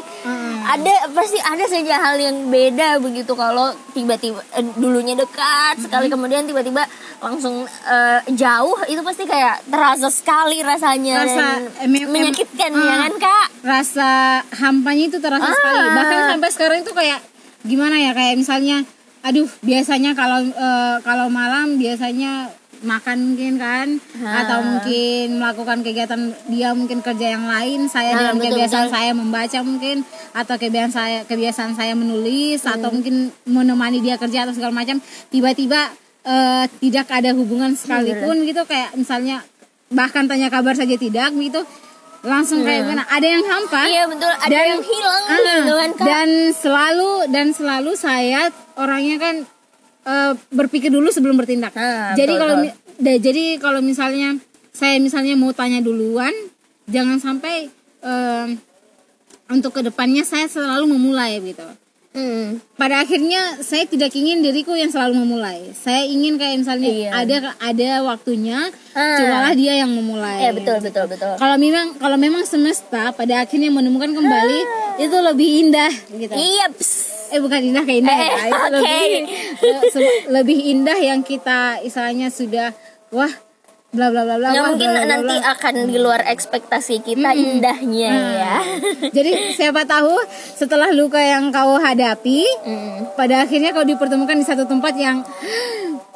ada 0.63 0.93
pasti 1.09 1.37
ada 1.37 1.65
saja 1.65 1.95
hal 1.99 2.15
yang 2.15 2.47
beda 2.47 2.99
begitu. 2.99 3.33
Kalau 3.33 3.73
tiba-tiba 3.91 4.39
eh, 4.51 4.65
dulunya 4.73 5.13
dekat 5.13 5.79
sekali 5.79 6.07
kemudian 6.07 6.43
tiba-tiba 6.43 6.85
langsung 7.19 7.63
eh, 7.65 8.19
jauh 8.29 8.77
itu 8.85 9.01
pasti 9.01 9.23
kayak 9.23 9.65
terasa 9.65 10.07
sekali 10.07 10.61
rasanya 10.61 11.15
Rasa 11.19 11.33
dan 11.33 11.61
em- 11.81 11.95
em- 11.97 12.09
menyakitkan 12.09 12.69
ya 12.71 12.95
kan 13.01 13.13
kak? 13.17 13.47
rasa 13.63 14.09
hampanya 14.53 15.03
itu 15.07 15.17
terasa 15.17 15.43
Ah. 15.43 15.53
sekali. 15.53 15.87
Bahkan 15.89 16.19
sampai 16.29 16.49
sekarang 16.51 16.77
itu 16.79 16.91
kayak 16.91 17.19
gimana 17.63 17.95
ya 17.97 18.11
kayak 18.11 18.35
misalnya 18.35 18.83
aduh 19.21 19.47
biasanya 19.59 20.11
kalau 20.11 20.43
eh, 20.43 20.95
kalau 20.99 21.31
malam 21.31 21.79
biasanya 21.79 22.51
makan 22.83 23.17
mungkin 23.25 23.55
kan 23.55 23.87
Ah. 24.19 24.43
atau 24.43 24.59
mungkin 24.61 25.25
melakukan 25.35 25.79
kegiatan 25.81 26.21
dia 26.45 26.69
mungkin 26.71 26.99
kerja 26.99 27.27
yang 27.31 27.45
lain 27.45 27.87
saya 27.87 28.11
Ah, 28.11 28.17
dengan 28.21 28.35
betul, 28.37 28.47
kebiasaan 28.53 28.85
betul. 28.85 28.93
saya 28.93 29.11
membaca 29.13 29.59
mungkin 29.61 29.95
atau 30.31 30.55
kebiasaan 30.55 30.91
saya 30.91 31.17
kebiasaan 31.23 31.73
saya 31.73 31.93
menulis 31.93 32.59
atau 32.61 32.87
Hmm. 32.87 32.95
mungkin 32.95 33.15
menemani 33.45 33.99
dia 33.99 34.15
kerja 34.15 34.43
atau 34.43 34.53
segala 34.53 34.75
macam 34.75 34.99
tiba-tiba 35.27 35.89
eh, 36.23 36.65
tidak 36.79 37.07
ada 37.09 37.31
hubungan 37.31 37.71
sekalipun 37.73 38.43
gitu 38.43 38.63
kayak 38.63 38.91
misalnya 38.93 39.43
bahkan 39.89 40.23
tanya 40.23 40.47
kabar 40.47 40.71
saja 40.73 40.95
tidak 40.95 41.31
gitu 41.33 41.59
langsung 42.23 42.63
kayak 42.63 42.87
gimana 42.87 43.03
ada 43.05 43.27
yang 43.29 43.43
hampa 43.43 43.83
iya 43.85 44.07
betul 44.07 44.31
ada 44.31 44.47
Dan- 44.49 44.69
yang 44.69 44.81
hilang 44.81 45.23
Ah, 45.25 45.39
gitu 45.59 45.73
kan 45.73 45.89
kak 45.93 46.05
dan 46.05 46.29
selalu 46.53 47.11
dan 47.27 47.47
selalu 47.51 47.91
saya 47.93 48.47
orangnya 48.73 49.19
kan 49.19 49.35
eh, 50.03 50.33
berpikir 50.51 50.91
dulu 50.91 51.09
sebelum 51.09 51.35
bertindak. 51.35 51.73
Ah, 51.75 52.13
jadi 52.15 52.33
kalau 52.35 52.55
jadi 52.99 53.43
kalau 53.59 53.81
misalnya 53.81 54.37
saya 54.73 54.97
misalnya 54.97 55.37
mau 55.37 55.53
tanya 55.53 55.79
duluan 55.79 56.33
jangan 56.89 57.21
sampai 57.21 57.69
em, 58.01 58.57
untuk 59.53 59.71
ke 59.77 59.81
depannya 59.85 60.25
saya 60.25 60.49
selalu 60.49 60.97
memulai 60.97 61.37
gitu 61.39 61.63
Hmm. 62.13 62.61
pada 62.73 63.01
akhirnya 63.01 63.41
saya 63.59 63.83
tidak 63.83 64.13
ingin 64.13 64.39
diriku 64.39 64.71
yang 64.71 64.87
selalu 64.87 65.17
memulai 65.17 65.73
saya 65.73 66.05
ingin 66.05 66.37
kayak 66.37 66.61
misalnya 66.61 66.85
Iya. 66.85 67.09
ada 67.11 67.35
ada 67.57 67.89
waktunya 68.03 68.69
Ah. 68.91 69.17
cobalah 69.17 69.51
dia 69.51 69.73
yang 69.75 69.89
memulai 69.89 70.37
Ya 70.39 70.51
betul 70.51 70.77
betul 70.79 71.05
betul. 71.07 71.33
kalau 71.35 71.57
memang 71.57 71.97
kalau 71.97 72.13
memang 72.15 72.43
semesta 72.43 73.09
pada 73.11 73.41
akhirnya 73.41 73.67
menemukan 73.67 74.11
kembali 74.11 74.59
itu 74.99 75.17
lebih 75.23 75.49
indah 75.63 75.89
gitu 76.11 76.29
Iya. 76.31 76.65
eh 77.27 77.39
bukan 77.39 77.59
indah 77.63 77.81
kayak 77.81 77.99
indah 77.99 78.13
ya 78.15 78.29
Eh, 78.29 78.45
itu 78.45 78.61
oke. 78.69 78.77
lebih 78.77 79.01
le- 79.63 79.83
se- 79.89 80.23
lebih 80.29 80.57
indah 80.69 80.99
yang 80.99 81.21
kita 81.21 81.59
istilahnya 81.81 82.29
sudah 82.29 82.77
wah 83.09 83.33
bla 83.93 84.09
bla 84.09 84.21
bla 84.23 84.35
bla 84.35 84.49
Ya 84.49 84.65
mungkin 84.65 84.89
bla, 84.89 84.97
bla, 84.97 85.05
bla, 85.05 85.13
nanti 85.21 85.35
akan 85.37 85.73
di 85.85 85.97
luar 85.97 86.25
ekspektasi 86.25 86.99
kita 86.99 87.29
indahnya 87.31 88.09
ya. 88.11 88.55
jadi 89.15 89.53
siapa 89.53 89.85
tahu 89.85 90.17
setelah 90.51 90.89
luka 90.89 91.17
yang 91.17 91.49
kau 91.49 91.77
hadapi 91.77 92.41
Hmm. 92.63 93.05
pada 93.13 93.43
akhirnya 93.43 93.69
kau 93.69 93.83
dipertemukan 93.83 94.33
di 94.33 94.43
satu 94.43 94.63
tempat 94.63 94.93
yang 94.95 95.21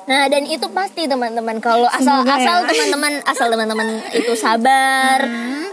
Nah 0.05 0.25
dan 0.25 0.47
itu 0.47 0.63
pasti 0.71 1.03
teman-teman 1.03 1.59
kalau 1.59 1.83
asal 1.85 2.23
Semoga 2.23 2.33
asal 2.33 2.57
ya. 2.57 2.65
teman-teman 2.65 3.13
asal 3.25 3.47
teman-teman 3.47 3.87
itu 4.11 4.33
sabar 4.33 5.19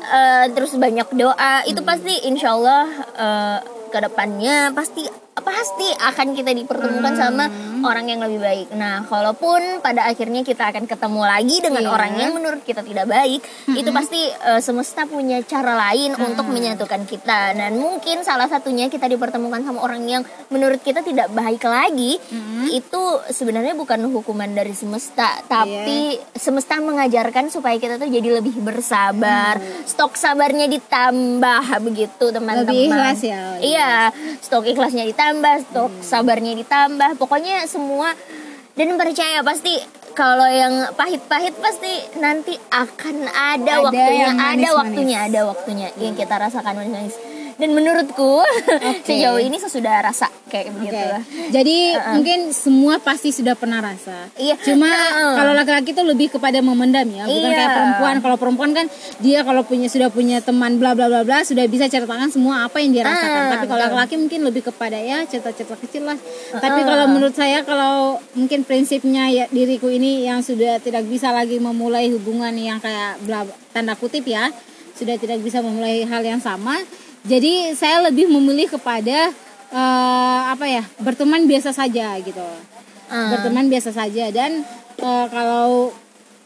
eh, 0.05 0.45
terus 0.51 0.75
banyak 0.75 1.07
doa 1.15 1.63
itu 1.65 1.79
pasti 1.81 2.27
insya 2.27 2.53
Allah 2.53 2.85
eh, 3.15 3.59
ke 3.89 3.99
depannya 4.01 4.75
pasti 4.75 5.07
pasti 5.35 5.87
akan 5.93 6.27
kita 6.33 6.51
dipertemukan 6.53 7.15
sama 7.15 7.47
orang 7.85 8.09
yang 8.09 8.20
lebih 8.20 8.41
baik. 8.41 8.68
Nah 8.72 9.05
kalaupun 9.05 9.78
pada 9.78 10.09
akhirnya 10.09 10.41
kita 10.41 10.72
akan 10.72 10.89
ketemu 10.89 11.22
lagi 11.22 11.57
dengan 11.61 11.82
Iya. 11.85 11.93
orang 11.93 12.12
yang 12.16 12.32
menurut 12.32 12.62
kita 12.62 12.80
tidak 12.80 13.07
baik 13.07 13.41
itu 13.70 13.91
pasti 13.93 14.20
eh, 14.24 14.61
semesta 14.61 15.05
punya 15.05 15.39
cara 15.45 15.76
lain 15.89 16.16
untuk 16.16 16.49
menyatukan 16.49 17.05
kita. 17.05 17.53
Dan 17.53 17.76
mungkin 17.76 18.24
salah 18.24 18.49
satunya 18.49 18.89
kita 18.89 19.05
dipertemukan 19.05 19.61
sama 19.61 19.85
orang 19.85 20.03
yang 20.05 20.22
menurut 20.49 20.80
kita 20.80 21.05
tidak 21.05 21.28
baik 21.30 21.62
lagi 21.62 22.16
itu 22.70 23.03
sebenarnya 23.28 23.76
bukan 23.76 24.01
hukuman 24.09 24.49
dari 24.49 24.72
semesta 24.72 25.39
tapi 25.45 26.16
semesta 26.35 26.80
mengajarkan 26.80 27.49
supaya 27.49 27.76
kita 27.76 27.97
tuh 27.97 28.09
jadi 28.09 28.41
lebih 28.41 28.57
bersabar. 28.61 29.61
Stok 29.85 30.16
sabarnya 30.16 30.66
ditambah 30.66 31.62
begitu 31.85 32.32
teman-teman. 32.32 32.64
Lebih 32.64 32.89
ikhlas 32.89 33.20
ya. 33.20 33.43
iya 33.61 33.91
stok 34.41 34.64
ikhlasnya 34.66 35.05
ditambah 35.05 35.55
stok 35.68 35.93
sabarnya 36.01 36.57
ditambah. 36.57 37.16
Pokoknya 37.16 37.66
semua 37.75 38.14
dan 38.75 38.95
percaya 38.95 39.43
pasti 39.43 39.75
kalau 40.14 40.47
yang 40.47 40.95
pahit-pahit 40.95 41.59
pasti 41.59 41.91
nanti 42.16 42.55
akan 42.70 43.27
ada, 43.27 43.83
Ada 43.83 43.83
waktunya 43.83 44.14
yang 44.25 44.39
ada 44.39 44.47
manis-manis. 44.47 44.79
waktunya 44.79 45.18
ada 45.20 45.41
waktunya 45.45 45.89
yang 45.99 46.14
kita 46.14 46.35
rasakan 46.39 46.72
manis-manis 46.79 47.16
dan 47.55 47.71
menurutku 47.71 48.43
sejauh 49.07 49.39
ini 49.39 49.57
sesudah 49.57 50.03
rasa 50.03 50.27
kayak 50.51 50.75
begitu 50.75 50.99
lah 50.99 51.23
Jadi 51.51 51.77
mungkin 52.15 52.51
semua 52.51 52.99
pasti 52.99 53.31
sudah 53.31 53.55
pernah 53.59 53.83
rasa. 53.83 54.31
Iya. 54.39 54.55
Cuma 54.63 54.87
Heeh. 54.87 55.35
kalau 55.35 55.53
laki-laki 55.55 55.91
itu 55.95 56.03
lebih 56.03 56.35
kepada 56.35 56.59
memendam 56.63 57.07
ya, 57.11 57.27
bukan 57.27 57.51
Iya. 57.51 57.59
kayak 57.59 57.73
perempuan. 57.75 58.15
Kalau 58.23 58.37
perempuan 58.39 58.71
kan 58.75 58.87
dia 59.23 59.43
kalau 59.43 59.63
punya 59.67 59.87
sudah 59.91 60.09
punya 60.11 60.39
teman 60.43 60.79
bla 60.79 60.95
bla 60.95 61.11
bla 61.11 61.23
bla 61.27 61.43
sudah 61.43 61.67
bisa 61.67 61.87
ceritakan 61.87 62.31
semua 62.31 62.67
apa 62.67 62.79
yang 62.83 62.95
dia 62.95 63.03
rasakan. 63.07 63.41
Ah, 63.41 63.51
Tapi 63.59 63.65
kalau 63.67 63.83
laki-laki 63.87 64.15
mungkin 64.19 64.41
lebih 64.47 64.63
kepada 64.71 64.99
ya 64.99 65.23
cerita-cerita 65.27 65.75
kecil 65.79 66.11
lah. 66.11 66.19
Tapi 66.55 66.81
kalau 66.83 67.07
menurut 67.11 67.35
saya 67.35 67.63
kalau 67.67 68.19
mungkin 68.35 68.63
prinsipnya 68.67 69.31
ya 69.31 69.45
diriku 69.51 69.91
ini 69.91 70.27
yang 70.27 70.43
sudah 70.43 70.79
tidak 70.79 71.07
bisa 71.07 71.31
lagi 71.35 71.59
memulai 71.59 72.11
hubungan 72.11 72.55
yang 72.55 72.79
kayak 72.79 73.19
bla 73.27 73.43
tanda 73.75 73.95
kutip 73.99 74.23
ya, 74.25 74.51
sudah 74.95 75.19
tidak 75.19 75.43
bisa 75.43 75.59
memulai 75.61 76.07
hal 76.07 76.23
yang 76.23 76.39
sama. 76.39 76.79
Jadi 77.25 77.72
saya 77.72 78.05
lebih 78.05 78.29
memilih 78.29 78.68
kepada 78.70 79.33
eh, 79.70 80.41
apa 80.45 80.64
ya 80.64 80.85
berteman 80.99 81.45
biasa 81.45 81.72
saja 81.72 82.14
gitu 82.20 82.45
Ah. 83.05 83.37
berteman 83.37 83.68
biasa 83.68 83.93
saja 83.93 84.33
dan 84.33 84.64
eh, 84.97 85.27
kalau 85.29 85.93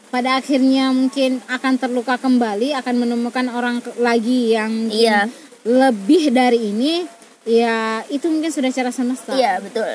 pada 0.09 0.35
akhirnya 0.35 0.91
mungkin 0.91 1.39
akan 1.47 1.73
terluka 1.77 2.19
kembali 2.19 2.75
akan 2.75 2.95
menemukan 2.97 3.47
orang 3.47 3.79
lagi 3.95 4.51
yang 4.51 4.91
Iya. 4.91 5.31
lebih 5.63 6.35
dari 6.35 6.59
ini 6.69 7.07
ya 7.45 8.03
itu 8.07 8.27
mungkin 8.27 8.51
sudah 8.51 8.67
cara 8.69 8.91
semesta 8.91 9.31
iya 9.31 9.63
betul 9.63 9.87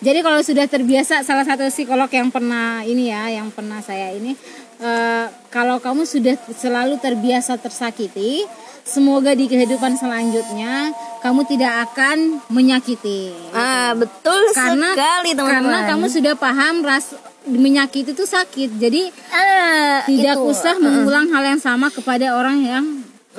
jadi 0.00 0.18
kalau 0.20 0.40
sudah 0.40 0.64
terbiasa 0.64 1.20
salah 1.20 1.44
satu 1.44 1.68
psikolog 1.68 2.08
yang 2.08 2.32
pernah 2.32 2.80
ini 2.80 3.12
ya 3.12 3.28
yang 3.28 3.52
pernah 3.52 3.84
saya 3.84 4.08
ini 4.10 4.32
eh, 4.80 5.26
kalau 5.50 5.78
kamu 5.78 6.02
sudah 6.02 6.34
selalu 6.50 6.98
terbiasa 6.98 7.58
tersakiti 7.58 8.42
semoga 8.84 9.32
di 9.32 9.48
kehidupan 9.48 9.96
selanjutnya 9.96 10.92
kamu 11.24 11.48
tidak 11.48 11.88
akan 11.88 12.36
menyakiti. 12.52 13.32
Ah 13.56 13.96
betul 13.96 14.52
karena 14.52 14.92
sekali 14.92 15.32
teman-teman. 15.32 15.48
karena 15.48 15.78
kamu 15.88 16.06
sudah 16.12 16.34
paham 16.36 16.84
ras 16.84 17.16
menyakiti 17.48 18.12
itu 18.12 18.28
sakit. 18.28 18.76
Jadi 18.76 19.08
ah, 19.32 20.04
tidak 20.04 20.36
itu. 20.36 20.52
usah 20.52 20.76
mengulang 20.76 21.32
hal 21.32 21.56
yang 21.56 21.60
sama 21.60 21.88
kepada 21.88 22.36
orang 22.36 22.60
yang 22.60 22.84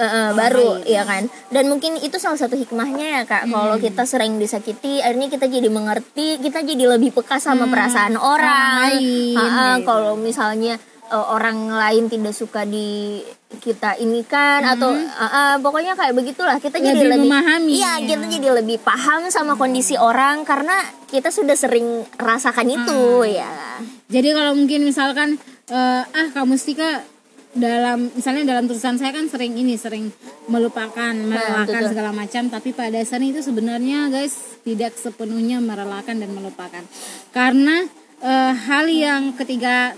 eh, 0.02 0.34
baru 0.34 0.82
ya 0.82 1.06
kan? 1.06 1.30
Dan 1.54 1.70
mungkin 1.70 2.02
itu 2.02 2.18
salah 2.18 2.42
satu 2.42 2.58
hikmahnya 2.58 3.22
ya 3.22 3.24
kak. 3.30 3.46
Kalau 3.46 3.78
kita 3.78 4.02
sering 4.10 4.42
disakiti 4.42 5.06
akhirnya 5.06 5.30
kita 5.30 5.46
jadi 5.46 5.70
mengerti 5.70 6.42
kita 6.42 6.66
jadi 6.66 6.98
lebih 6.98 7.14
peka 7.14 7.38
sama 7.38 7.70
perasaan 7.70 8.18
orang, 8.18 8.98
lain, 8.98 9.38
Ah, 9.38 9.46
ah, 9.46 9.74
gitu. 9.78 9.86
kalau 9.86 10.18
misalnya 10.18 10.82
eh, 11.12 11.26
orang 11.32 11.70
lain 11.70 12.10
tidak 12.10 12.34
suka 12.34 12.66
di 12.66 13.22
kita 13.56 13.96
ini 14.04 14.26
kan 14.28 14.66
atau 14.76 14.92
ah, 14.92 15.24
ah, 15.24 15.54
pokoknya 15.64 15.96
kayak 15.96 16.12
begitulah 16.12 16.60
kita 16.60 16.76
jadi 16.82 16.92
Lebih 16.92 17.12
lebih 17.16 17.30
memahami, 17.32 17.72
iya 17.72 18.04
ya. 18.04 18.08
kita 18.16 18.26
jadi 18.28 18.50
lebih 18.60 18.78
paham 18.84 19.32
sama 19.32 19.56
kondisi 19.56 19.96
orang 19.96 20.44
karena 20.44 20.76
kita 21.08 21.32
sudah 21.32 21.56
sering 21.56 22.04
rasakan 22.20 22.68
itu 22.68 23.24
ya 23.32 23.80
Jadi 24.12 24.30
kalau 24.36 24.54
mungkin 24.54 24.84
misalkan 24.84 25.40
eh, 25.72 26.04
ah 26.04 26.28
kamu 26.36 26.60
Stika 26.60 27.16
dalam 27.56 28.12
misalnya 28.12 28.44
dalam 28.52 28.68
tulisan 28.68 29.00
saya 29.00 29.16
kan 29.16 29.32
sering 29.32 29.56
ini 29.56 29.80
sering 29.80 30.12
melupakan, 30.52 31.16
merelakan 31.16 31.72
betul. 31.72 31.92
segala 31.96 32.12
macam, 32.12 32.52
tapi 32.52 32.76
pada 32.76 33.00
dasarnya 33.00 33.40
itu 33.40 33.42
sebenarnya 33.42 34.12
guys 34.12 34.60
tidak 34.68 35.00
sepenuhnya 35.00 35.64
merelakan 35.64 36.20
dan 36.20 36.36
melupakan. 36.36 36.84
Karena 37.32 37.88
eh, 38.20 38.54
hal 38.54 38.86
yang 38.92 39.34
ketika 39.40 39.96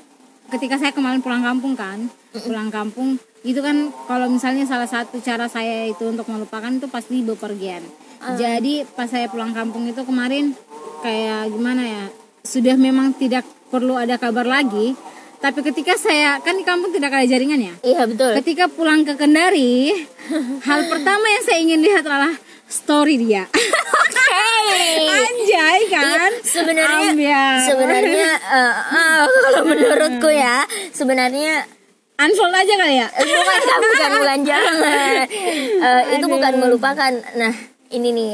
ketika 0.52 0.80
saya 0.80 0.92
kemarin 0.96 1.20
pulang 1.20 1.44
kampung 1.44 1.74
kan, 1.76 2.08
pulang 2.32 2.72
kampung 2.72 3.20
itu 3.46 3.60
kan 3.64 3.92
kalau 4.10 4.28
misalnya 4.28 4.68
salah 4.68 4.90
satu 4.90 5.20
cara 5.24 5.48
saya 5.48 5.88
itu 5.88 6.04
untuk 6.08 6.28
melupakan 6.28 6.72
itu 6.72 6.88
pasti 6.92 7.24
bepergian. 7.24 7.84
Jadi 8.18 8.84
pas 8.98 9.08
saya 9.08 9.30
pulang 9.30 9.54
kampung 9.54 9.86
itu 9.86 10.02
kemarin 10.02 10.52
kayak 11.06 11.54
gimana 11.54 11.84
ya? 11.86 12.06
Sudah 12.42 12.76
memang 12.76 13.14
tidak 13.16 13.46
perlu 13.70 14.00
ada 14.00 14.16
kabar 14.16 14.48
lagi, 14.48 14.96
tapi 15.38 15.62
ketika 15.62 15.94
saya 16.00 16.42
kan 16.42 16.58
di 16.58 16.66
kampung 16.66 16.90
tidak 16.90 17.14
ada 17.14 17.28
jaringan 17.30 17.62
ya. 17.62 17.74
iya 17.86 18.02
betul 18.10 18.34
Ketika 18.42 18.66
pulang 18.72 19.06
ke 19.06 19.14
Kendari, 19.14 19.94
hal 20.68 20.82
pertama 20.90 21.26
yang 21.30 21.44
saya 21.46 21.60
ingin 21.62 21.82
lihat 21.86 22.02
adalah 22.02 22.34
story 22.68 23.16
dia. 23.18 23.46
Hey. 24.28 25.02
Anjay 25.02 25.80
kan? 25.90 26.32
sebenarnya 26.44 27.10
Ambiar. 27.10 27.58
sebenarnya 27.64 28.30
eh, 28.38 28.74
eh, 28.94 29.20
kalau 29.48 29.62
menurutku 29.64 30.30
ya 30.30 30.62
sebenarnya 30.92 31.66
unfold 32.18 32.54
aja 32.54 32.74
kali 32.76 32.96
ya. 32.98 33.08
eh, 33.08 33.26
bukan 33.26 33.60
bukan 33.82 34.10
bukan 34.14 34.40
jangan 34.50 34.76
Eh, 35.78 36.02
itu 36.14 36.26
bukan 36.28 36.54
melupakan 36.60 37.12
nah 37.34 37.54
ini 37.90 38.10
nih 38.10 38.32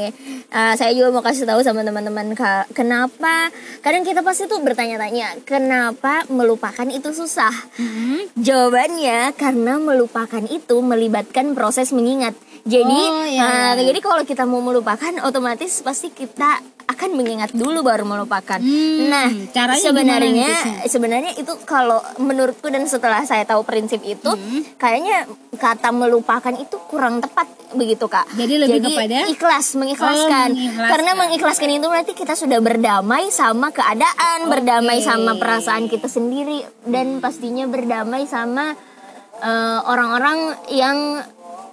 eh, 0.48 0.74
saya 0.74 0.90
juga 0.90 1.10
mau 1.10 1.20
kasih 1.20 1.44
tahu 1.44 1.60
sama 1.60 1.80
teman-teman 1.80 2.34
kenapa 2.70 3.48
kadang 3.80 4.02
kita 4.02 4.20
pasti 4.20 4.44
tuh 4.44 4.58
bertanya-tanya 4.58 5.42
kenapa 5.42 6.26
melupakan 6.28 6.86
itu 6.86 7.10
susah 7.10 7.54
Hmm. 7.74 8.26
Jawabannya 8.34 9.34
karena 9.34 9.76
melupakan 9.76 10.42
itu 10.44 10.78
melibatkan 10.78 11.52
proses 11.52 11.90
mengingat. 11.90 12.32
Jadi, 12.64 13.00
Oh, 13.04 13.24
iya. 13.24 13.74
nah, 13.74 13.76
jadi 13.76 13.98
kalau 13.98 14.22
kita 14.22 14.44
mau 14.44 14.58
melupakan, 14.58 15.12
otomatis 15.20 15.80
pasti 15.80 16.08
kita 16.08 16.60
akan 16.84 17.10
mengingat 17.16 17.50
dulu 17.52 17.80
baru 17.80 18.04
melupakan. 18.04 18.60
Hmm, 18.60 19.08
nah, 19.08 19.28
caranya 19.50 19.80
sebenarnya 19.80 20.48
tipsnya? 20.48 20.76
sebenarnya 20.86 21.32
itu 21.36 21.52
kalau 21.64 22.00
menurutku 22.20 22.68
dan 22.68 22.84
setelah 22.84 23.24
saya 23.24 23.44
tahu 23.44 23.64
prinsip 23.64 24.04
itu, 24.04 24.28
Hmm. 24.28 24.62
kayaknya 24.76 25.24
kata 25.56 25.90
melupakan 25.90 26.52
itu 26.52 26.76
kurang 26.88 27.24
tepat 27.24 27.48
begitu 27.74 28.06
kak. 28.06 28.28
Jadi 28.36 28.54
lebih 28.60 28.80
kepada- 28.84 29.26
ikhlas, 29.26 29.74
mengikhlaskan. 29.74 30.48
Oh, 30.50 30.54
mengikhlaskan. 30.54 30.90
Karena 30.90 31.10
mengikhlaskan 31.16 31.68
itu 31.72 31.86
berarti 31.88 32.12
kita 32.12 32.34
sudah 32.36 32.58
berdamai 32.62 33.32
sama 33.32 33.74
keadaan, 33.74 34.46
berdamai 34.46 35.02
sama 35.02 35.34
perasaan 35.34 35.90
kita 35.90 36.06
sendiri 36.06 36.62
dan 36.86 37.18
pastinya 37.18 37.66
berdamai 37.66 38.28
sama 38.28 38.76
eh, 39.34 39.80
orang-orang 39.84 40.56
yang 40.70 41.18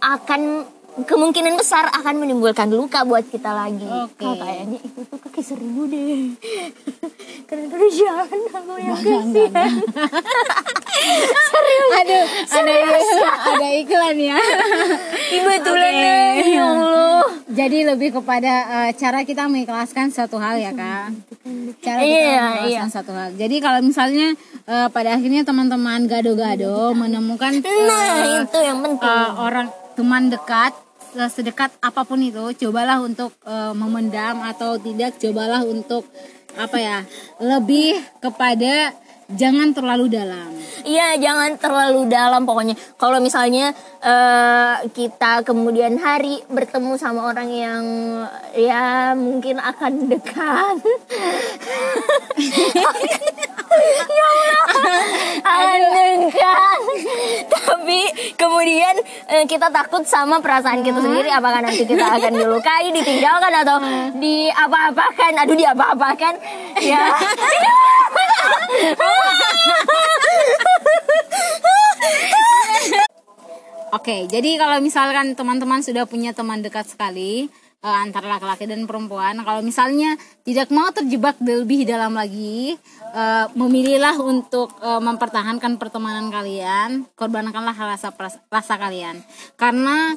akan 0.02 0.66
kemungkinan 0.92 1.56
besar 1.56 1.88
akan 1.90 2.16
menimbulkan 2.20 2.68
luka 2.68 3.02
buat 3.02 3.24
kita 3.24 3.48
lagi. 3.48 3.84
Oke. 3.84 4.20
Kak, 4.20 4.36
kayaknya 4.38 4.78
itu 4.78 5.00
tuh 5.02 5.18
kaki 5.20 5.42
seribu 5.42 5.88
deh. 5.88 6.36
Karena 7.48 7.66
terus 7.68 7.94
jangan 7.96 8.28
aku 8.28 8.74
yang 8.76 8.96
kasihan. 8.96 9.72
Aduh, 11.52 11.88
ada 11.94 12.18
ada 12.52 13.68
iklan 13.74 14.18
ya. 14.18 14.38
Kebetulan 15.28 15.92
Oke. 15.92 16.04
deh, 16.04 16.32
ya 16.50 16.64
Allah. 16.66 17.24
Jadi 17.52 17.80
lebih 17.84 18.10
kepada 18.14 18.54
eh, 18.82 18.92
cara 18.94 19.24
kita 19.24 19.48
mengikhlaskan 19.48 20.08
satu 20.10 20.40
hal 20.40 20.56
ya 20.56 20.72
kak. 20.72 21.12
Cara 21.82 22.00
kita 22.00 22.08
Iya, 22.08 22.42
mengikhlaskan 22.42 22.90
satu 22.92 23.12
hal. 23.12 23.30
Jadi 23.36 23.56
kalau 23.60 23.80
misalnya 23.82 24.36
eh, 24.66 24.88
pada 24.88 25.16
akhirnya 25.16 25.44
teman-teman 25.44 26.06
gado-gado 26.06 26.92
menemukan 26.94 27.60
Nah, 27.60 28.08
eh, 28.18 28.44
itu 28.44 28.60
yang 28.60 28.80
penting. 28.80 29.08
eh, 29.08 29.30
orang 29.38 29.68
teman 29.94 30.32
dekat 30.32 30.74
eh, 31.18 31.30
sedekat 31.30 31.72
apa 31.84 32.02
pun 32.04 32.20
itu, 32.22 32.54
cobalah 32.66 33.00
untuk 33.04 33.34
eh, 33.44 33.74
memendam 33.76 34.44
atau 34.46 34.80
tidak, 34.80 35.18
cobalah 35.20 35.64
untuk 35.64 36.08
apa 36.52 36.78
ya 36.78 36.98
lebih 37.40 37.96
kepada 38.20 38.92
jangan 39.36 39.72
terlalu 39.72 40.12
dalam. 40.12 40.52
Iya, 40.82 41.14
jangan 41.22 41.62
terlalu 41.62 42.10
dalam 42.10 42.42
pokoknya. 42.42 42.74
Kalau 42.98 43.22
misalnya 43.22 43.70
eh, 44.02 44.76
kita 44.90 45.46
kemudian 45.46 45.98
hari 46.02 46.42
bertemu 46.50 46.98
sama 46.98 47.30
orang 47.30 47.50
yang 47.54 47.84
ya 48.58 49.14
mungkin 49.14 49.62
akan 49.62 50.10
dekat. 50.10 50.78
ya 54.10 54.26
Allah, 54.26 54.66
akan 55.46 55.80
dekat. 56.26 56.80
Tapi 57.46 58.02
kemudian 58.36 58.96
eh, 59.30 59.46
kita 59.46 59.70
takut 59.70 60.02
sama 60.10 60.42
perasaan 60.42 60.82
kita 60.82 60.98
sendiri 60.98 61.30
apakah 61.30 61.62
nanti 61.62 61.86
kita 61.86 62.18
akan 62.18 62.34
dilukai, 62.34 62.90
ditinggalkan 62.90 63.54
atau 63.62 63.78
di 64.18 64.50
apa-apakan. 64.50 65.46
Aduh, 65.46 65.58
di 65.58 65.66
apa-apakan. 65.66 66.34
Ya. 66.82 67.06
Oke, 73.92 74.24
jadi 74.32 74.56
kalau 74.56 74.80
misalkan 74.80 75.36
teman-teman 75.36 75.84
sudah 75.84 76.08
punya 76.08 76.32
teman 76.32 76.64
dekat 76.64 76.88
sekali 76.88 77.52
eh, 77.84 77.98
antara 78.02 78.40
laki-laki 78.40 78.64
dan 78.64 78.88
perempuan, 78.88 79.44
kalau 79.44 79.60
misalnya 79.60 80.16
tidak 80.48 80.72
mau 80.72 80.90
terjebak 80.96 81.36
lebih 81.44 81.84
dalam 81.84 82.16
lagi, 82.16 82.80
eh, 83.12 83.46
memilihlah 83.52 84.16
untuk 84.24 84.72
eh, 84.80 85.02
mempertahankan 85.04 85.76
pertemanan 85.76 86.32
kalian, 86.32 87.04
korbankanlah 87.20 87.76
rasa 87.76 88.16
rasa 88.48 88.76
kalian, 88.80 89.20
karena 89.60 90.16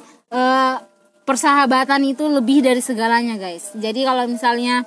persahabatan 1.23 2.11
itu 2.11 2.27
lebih 2.27 2.59
dari 2.59 2.83
segalanya, 2.83 3.39
guys. 3.39 3.71
Jadi 3.77 4.03
kalau 4.03 4.27
misalnya 4.27 4.83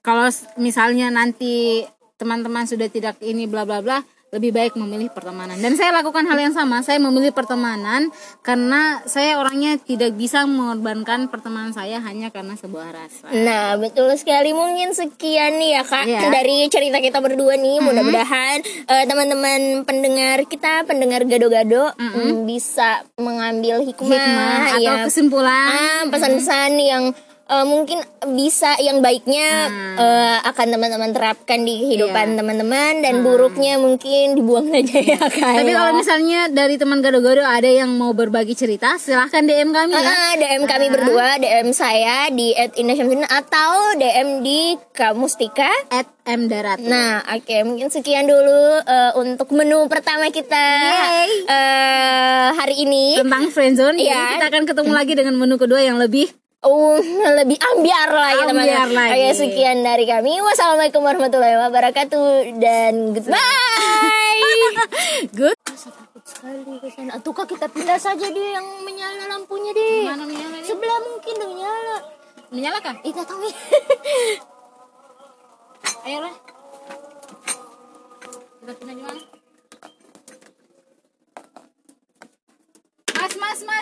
kalau 0.00 0.28
misalnya 0.56 1.08
nanti 1.08 1.84
teman-teman 2.16 2.64
sudah 2.64 2.88
tidak 2.88 3.16
ini 3.20 3.44
bla 3.44 3.64
bla 3.64 3.80
bla 3.80 3.98
lebih 4.30 4.54
baik 4.54 4.78
memilih 4.78 5.10
pertemanan 5.10 5.58
dan 5.58 5.74
saya 5.74 5.90
lakukan 5.90 6.22
hal 6.22 6.38
yang 6.38 6.54
sama 6.54 6.86
saya 6.86 7.02
memilih 7.02 7.34
pertemanan 7.34 8.14
karena 8.40 9.02
saya 9.02 9.34
orangnya 9.34 9.74
tidak 9.82 10.14
bisa 10.14 10.46
mengorbankan 10.46 11.26
pertemanan 11.26 11.74
saya 11.74 11.98
hanya 11.98 12.30
karena 12.30 12.54
sebuah 12.54 12.94
rasa 12.94 13.26
Nah, 13.34 13.74
betul 13.74 14.06
sekali. 14.14 14.54
Mungkin 14.54 14.94
sekian 14.94 15.58
nih 15.58 15.70
ya, 15.74 15.82
Kak, 15.82 16.06
Iya. 16.06 16.30
dari 16.30 16.62
cerita 16.70 17.02
kita 17.02 17.18
berdua 17.18 17.58
nih. 17.58 17.82
Mudah-mudahan 17.82 18.62
eh, 18.86 19.04
teman-teman 19.06 19.82
pendengar 19.82 20.46
kita, 20.46 20.86
pendengar 20.86 21.26
gado-gado 21.26 21.90
mm, 21.98 22.46
bisa 22.46 23.02
mengambil 23.18 23.82
hikmah, 23.82 24.14
hikmah 24.14 24.58
atau 24.78 24.94
ya. 24.94 25.04
kesimpulan 25.10 25.68
Ah, 25.68 26.02
pesan-pesan 26.06 26.70
yang 26.78 27.04
eh, 27.50 27.64
mungkin 27.64 27.98
bisa 28.30 28.78
yang 28.78 29.00
baiknya 29.00 29.66
eh, 29.94 30.38
akan 30.44 30.66
teman-teman 30.70 31.10
terapkan 31.10 31.60
di 31.60 31.82
kehidupan 31.82 32.08
Iya. 32.28 32.36
teman-teman 32.36 32.92
dan 33.00 33.14
buruknya 33.20 33.74
mungkin 33.76 34.32
dibuang 34.32 34.70
aja 34.76 34.96
ya, 34.96 35.18
Kak. 35.18 35.34
tapi 35.56 35.68
ya. 35.68 35.76
kalau 35.76 35.92
misalnya 35.94 36.40
dari 36.48 36.76
teman 36.76 37.00
gado-gado 37.00 37.42
ada 37.42 37.66
yang 37.66 37.90
mau 37.92 38.12
berbagi 38.12 38.54
cerita 38.54 38.94
silahkan 38.96 39.42
DM 39.42 39.70
kami 39.70 39.92
ya 39.92 40.02
Ah, 40.02 40.32
DM 40.34 40.62
kami 40.64 40.86
berdua, 40.88 41.36
DM 41.36 41.68
saya 41.72 42.30
di 42.30 42.52
@indasyamsuddin 42.54 43.26
atau 43.26 43.70
DM 43.96 44.40
di 44.40 44.60
Kamustika. 44.90 45.70
at 45.90 46.06
M 46.22 46.46
Darat 46.46 46.78
Nah, 46.78 47.24
oke, 47.26 47.56
mungkin 47.64 47.88
sekian 47.88 48.24
dulu 48.24 48.60
eh, 48.80 49.12
untuk 49.16 49.50
menu 49.50 49.84
pertama 49.86 50.28
kita 50.28 50.64
eh, 51.44 52.48
hari 52.52 52.74
ini. 52.78 53.18
tentang 53.18 53.48
friendzone 53.48 53.96
jadi 53.96 54.24
kita 54.36 54.46
akan 54.48 54.64
ketemu 54.64 54.92
lagi 54.92 55.12
dengan 55.14 55.34
menu 55.34 55.56
kedua 55.56 55.80
yang 55.80 55.96
lebih 55.96 56.30
Oh, 56.60 57.00
lebih 57.40 57.56
ambiar 57.56 58.12
lah 58.12 58.36
ya 58.36 58.44
teman-teman. 58.44 59.08
Oke, 59.16 59.32
sekian 59.32 59.80
dari 59.80 60.04
kami. 60.04 60.44
Wassalamualaikum 60.44 61.00
warahmatullahi 61.00 61.56
wabarakatuh 61.56 62.60
dan 62.60 63.16
goodbye. 63.16 64.44
good 65.40 65.56
kak 67.30 67.46
kita 67.48 67.66
pindah 67.70 67.96
saja 67.96 68.26
dia 68.28 68.60
yang 68.60 68.66
menyala 68.84 69.28
lampunya 69.28 69.72
deh. 69.72 70.04
mana 70.04 70.24
menyala? 70.28 70.60
Sebelah 70.60 70.98
mungkin 71.00 71.34
udah 71.36 71.52
nyala. 71.56 71.96
menyala 72.50 72.78
kah 72.82 72.96
Kita 73.00 73.22
tahu 73.24 73.46
ayolah 76.04 76.34
kita 78.60 78.72
pindah 78.76 78.94
di 78.96 79.04
mana 79.04 79.20
mas 83.16 83.34
mas 83.36 83.60
mas 83.62 83.78